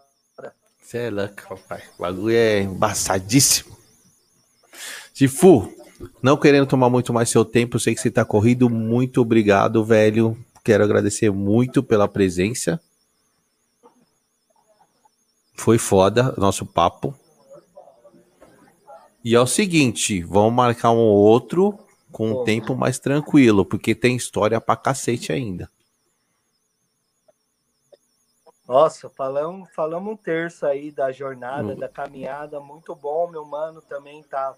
Você 0.76 0.98
é 0.98 1.10
louco, 1.10 1.42
papai. 1.48 1.84
O 1.96 2.02
bagulho 2.02 2.34
é 2.34 2.62
embaçadíssimo. 2.62 3.76
Tifu, 5.14 5.72
não 6.20 6.36
querendo 6.36 6.66
tomar 6.66 6.90
muito 6.90 7.12
mais 7.12 7.30
seu 7.30 7.44
tempo, 7.44 7.78
sei 7.78 7.94
que 7.94 8.00
você 8.00 8.10
tá 8.10 8.24
corrido. 8.24 8.68
Muito 8.68 9.20
obrigado, 9.20 9.84
velho, 9.84 10.36
Quero 10.70 10.84
agradecer 10.84 11.32
muito 11.32 11.82
pela 11.82 12.06
presença. 12.06 12.80
Foi 15.52 15.78
foda 15.78 16.32
nosso 16.38 16.64
papo. 16.64 17.12
E 19.24 19.34
é 19.34 19.40
o 19.40 19.48
seguinte, 19.48 20.22
vamos 20.22 20.52
marcar 20.52 20.92
um 20.92 21.00
outro 21.00 21.76
com 22.12 22.30
um 22.30 22.44
tempo 22.44 22.76
mais 22.76 23.00
tranquilo, 23.00 23.64
porque 23.64 23.96
tem 23.96 24.14
história 24.14 24.60
pra 24.60 24.76
cacete 24.76 25.32
ainda. 25.32 25.68
Nossa, 28.64 29.10
falamos, 29.10 29.68
falamos 29.74 30.12
um 30.12 30.16
terço 30.16 30.66
aí 30.66 30.92
da 30.92 31.10
jornada, 31.10 31.72
hum. 31.72 31.78
da 31.80 31.88
caminhada, 31.88 32.60
muito 32.60 32.94
bom, 32.94 33.28
meu 33.28 33.44
mano 33.44 33.82
também 33.82 34.22
tá, 34.22 34.54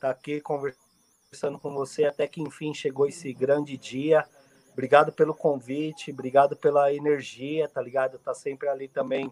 tá 0.00 0.10
aqui 0.10 0.40
conversando 0.40 1.56
com 1.60 1.72
você 1.72 2.04
até 2.04 2.26
que 2.26 2.42
enfim 2.42 2.74
chegou 2.74 3.06
esse 3.06 3.32
grande 3.32 3.76
dia. 3.76 4.26
Obrigado 4.72 5.12
pelo 5.12 5.34
convite, 5.34 6.10
obrigado 6.10 6.56
pela 6.56 6.92
energia, 6.92 7.68
tá 7.68 7.80
ligado? 7.80 8.18
Tá 8.18 8.34
sempre 8.34 8.68
ali 8.68 8.88
também 8.88 9.30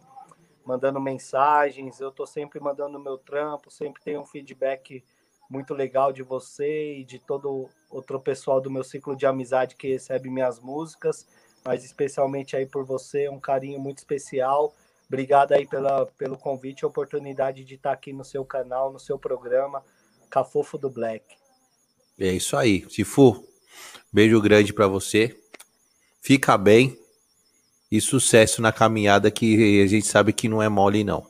mandando 0.65 1.01
mensagens, 1.01 2.01
eu 2.01 2.13
tô 2.13 2.27
sempre 2.27 2.61
mandando 2.61 3.01
meu 3.01 3.17
trampo, 3.17 3.71
sempre 3.71 4.03
tem 4.03 4.19
um 4.19 4.27
feedback 4.27 5.03
muito 5.51 5.75
legal 5.75 6.13
de 6.13 6.23
você 6.23 6.99
e 6.99 7.05
de 7.05 7.19
todo 7.19 7.69
outro 7.91 8.21
pessoal 8.21 8.61
do 8.61 8.71
meu 8.71 8.85
ciclo 8.85 9.17
de 9.17 9.27
amizade 9.27 9.75
que 9.75 9.89
recebe 9.89 10.31
minhas 10.31 10.61
músicas, 10.61 11.27
mas 11.65 11.85
especialmente 11.85 12.55
aí 12.55 12.67
por 12.67 12.85
você, 12.85 13.29
um 13.29 13.41
carinho 13.41 13.81
muito 13.81 13.99
especial. 13.99 14.73
Obrigado 15.09 15.53
aí 15.53 15.67
pela, 15.67 16.07
pelo 16.07 16.39
convite 16.39 16.81
e 16.81 16.87
oportunidade 16.87 17.65
de 17.65 17.75
estar 17.75 17.91
aqui 17.91 18.13
no 18.13 18.25
seu 18.25 18.45
canal, 18.45 18.93
no 18.93 19.01
seu 19.01 19.19
programa, 19.19 19.83
Cafofo 20.31 20.79
do 20.79 20.89
Black. 20.89 21.25
É 22.17 22.29
isso 22.29 22.57
aí. 22.57 22.89
Se 22.89 23.03
for, 23.03 23.43
Beijo 24.13 24.41
grande 24.41 24.73
para 24.73 24.87
você. 24.87 25.39
Fica 26.21 26.59
bem 26.59 26.99
e 27.91 28.01
sucesso 28.01 28.61
na 28.61 28.73
caminhada 28.73 29.31
que 29.31 29.83
a 29.83 29.87
gente 29.87 30.07
sabe 30.07 30.33
que 30.33 30.49
não 30.49 30.63
é 30.63 30.69
mole 30.69 31.05
não. 31.05 31.27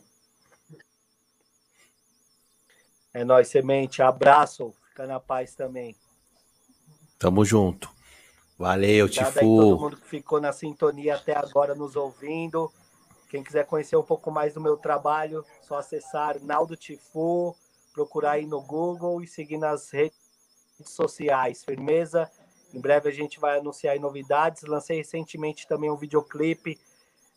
É 3.13 3.25
nóis, 3.25 3.49
semente. 3.49 4.03
Abraço. 4.03 4.75
Fica 4.89 5.07
na 5.07 5.19
paz 5.19 5.55
também. 5.55 5.97
Tamo 7.19 7.45
junto. 7.45 7.91
Valeu, 8.59 9.07
Obrigado 9.07 9.33
Tifu. 9.33 9.41
todo 9.41 9.81
mundo 9.81 9.97
que 9.97 10.09
ficou 10.09 10.41
na 10.41 10.53
sintonia 10.53 11.17
até 11.17 11.37
agora 11.37 11.75
nos 11.75 11.97
ouvindo. 11.97 12.71
Quem 13.31 13.43
quiser 13.43 13.65
conhecer 13.65 13.97
um 13.97 14.03
pouco 14.03 14.31
mais 14.31 14.55
do 14.55 14.61
meu 14.61 14.77
trabalho, 14.77 15.45
só 15.63 15.79
acessar 15.79 16.39
Naldo 16.43 16.77
Tifu, 16.77 17.57
procurar 17.93 18.33
aí 18.33 18.47
no 18.47 18.61
Google 18.61 19.23
e 19.23 19.27
seguir 19.27 19.57
nas 19.57 19.91
redes 19.91 20.19
sociais. 20.85 21.65
Firmeza? 21.65 22.31
Em 22.73 22.81
breve 22.81 23.09
a 23.09 23.13
gente 23.13 23.41
vai 23.41 23.59
anunciar 23.59 23.99
novidades. 23.99 24.63
Lancei 24.63 24.99
recentemente 24.99 25.67
também 25.67 25.91
um 25.91 25.97
videoclipe 25.97 26.79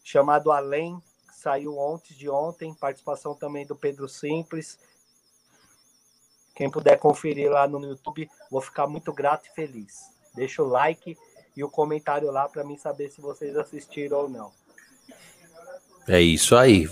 chamado 0.03 0.51
Além, 0.51 1.01
que 1.27 1.35
saiu 1.35 1.77
ontem 1.77 2.14
de 2.14 2.30
ontem, 2.30 2.73
participação 2.73 3.34
também 3.34 3.65
do 3.65 3.76
Pedro 3.76 4.07
Simples. 4.07 4.77
Quem 6.55 6.69
puder 6.69 6.97
conferir 6.99 7.49
lá 7.49 7.68
no 7.68 7.84
YouTube, 7.84 8.30
vou 8.51 8.61
ficar 8.61 8.85
muito 8.85 9.11
grato 9.11 9.47
e 9.47 9.55
feliz. 9.55 10.01
Deixa 10.35 10.61
o 10.61 10.68
like 10.68 11.18
e 11.55 11.64
o 11.64 11.69
comentário 11.69 12.30
lá 12.31 12.47
para 12.47 12.64
mim 12.64 12.77
saber 12.77 13.10
se 13.10 13.22
vocês 13.22 13.55
assistiram 13.55 14.18
ou 14.19 14.30
não. 14.30 14.51
É 16.07 16.22
isso 16.22 16.55
aí. 16.55 16.89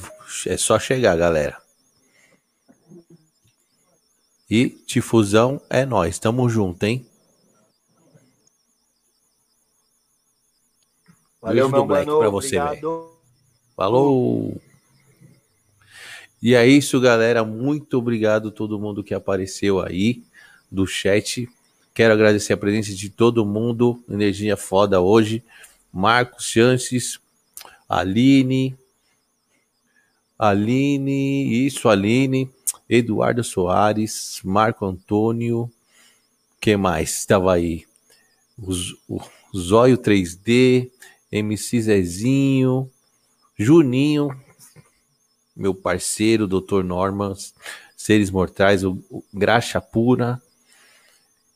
É 0.48 0.58
só 0.58 0.80
chegar, 0.80 1.18
galera. 1.18 1.62
E 4.50 4.70
Tifusão 4.70 5.62
é 5.70 5.86
nós. 5.86 6.18
Tamo 6.18 6.50
junto, 6.50 6.84
hein? 6.84 7.06
Valeu, 11.42 11.66
Beijo 11.66 11.70
do 11.70 11.78
meu 11.78 11.86
Black 11.86 12.06
mano. 12.06 12.20
pra 12.20 12.30
você, 12.30 12.60
Obrigado. 12.60 13.12
Falou! 13.76 14.62
E 16.42 16.54
é 16.54 16.68
isso, 16.68 17.00
galera. 17.00 17.44
Muito 17.44 17.98
obrigado 17.98 18.50
a 18.50 18.52
todo 18.52 18.80
mundo 18.80 19.04
que 19.04 19.14
apareceu 19.14 19.80
aí 19.80 20.24
do 20.72 20.86
chat. 20.86 21.50
Quero 21.94 22.14
agradecer 22.14 22.54
a 22.54 22.58
presença 22.58 22.94
de 22.94 23.10
todo 23.10 23.46
mundo. 23.46 24.04
Energia 24.10 24.56
foda 24.56 25.02
hoje. 25.02 25.44
Marcos 25.92 26.46
Chances, 26.46 27.20
Aline, 27.88 28.78
Aline, 30.40 31.66
isso, 31.66 31.90
Aline, 31.90 32.50
Eduardo 32.90 33.44
Soares, 33.44 34.40
Marco 34.44 34.86
Antônio, 34.86 35.70
que 36.60 36.76
mais 36.76 37.18
estava 37.20 37.54
aí? 37.54 37.86
O, 38.58 38.72
o 39.08 39.22
Zóio 39.56 39.98
3D, 39.98 40.90
MC 41.32 41.82
Zezinho, 41.82 42.90
Juninho, 43.58 44.30
meu 45.56 45.74
parceiro, 45.74 46.48
Dr. 46.48 46.84
Norman, 46.84 47.36
Seres 47.96 48.32
Mortais, 48.32 48.84
o, 48.84 49.04
o 49.10 49.24
Graxa 49.34 49.80
Pura, 49.80 50.42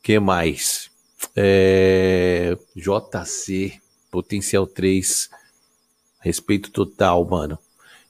que 0.02 0.18
mais? 0.18 0.90
É, 1.34 2.56
JC, 2.74 3.80
Potencial 4.10 4.66
3, 4.66 5.28
respeito 6.20 6.70
total, 6.70 7.24
mano. 7.24 7.58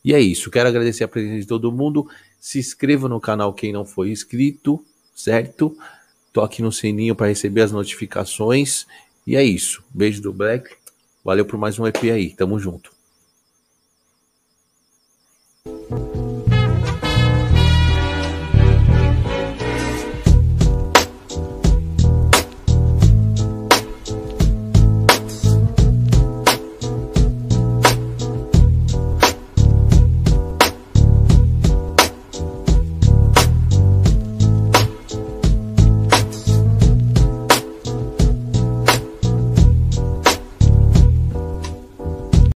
E 0.04 0.14
é 0.14 0.20
isso, 0.20 0.50
quero 0.50 0.68
agradecer 0.68 1.04
a 1.04 1.08
presença 1.08 1.40
de 1.40 1.46
todo 1.46 1.72
mundo. 1.72 2.08
Se 2.38 2.58
inscreva 2.58 3.08
no 3.08 3.20
canal 3.20 3.52
quem 3.52 3.72
não 3.72 3.84
foi 3.84 4.10
inscrito, 4.10 4.84
certo? 5.14 5.76
Toque 6.32 6.62
no 6.62 6.70
sininho 6.70 7.16
para 7.16 7.26
receber 7.28 7.62
as 7.62 7.72
notificações. 7.72 8.86
E 9.26 9.34
é 9.34 9.42
isso. 9.42 9.82
Beijo 9.90 10.22
do 10.22 10.32
Black. 10.32 10.76
Valeu 11.26 11.44
por 11.44 11.58
mais 11.58 11.76
um 11.76 11.84
EP 11.88 12.04
aí. 12.04 12.30
Tamo 12.30 12.56
junto. 12.56 12.95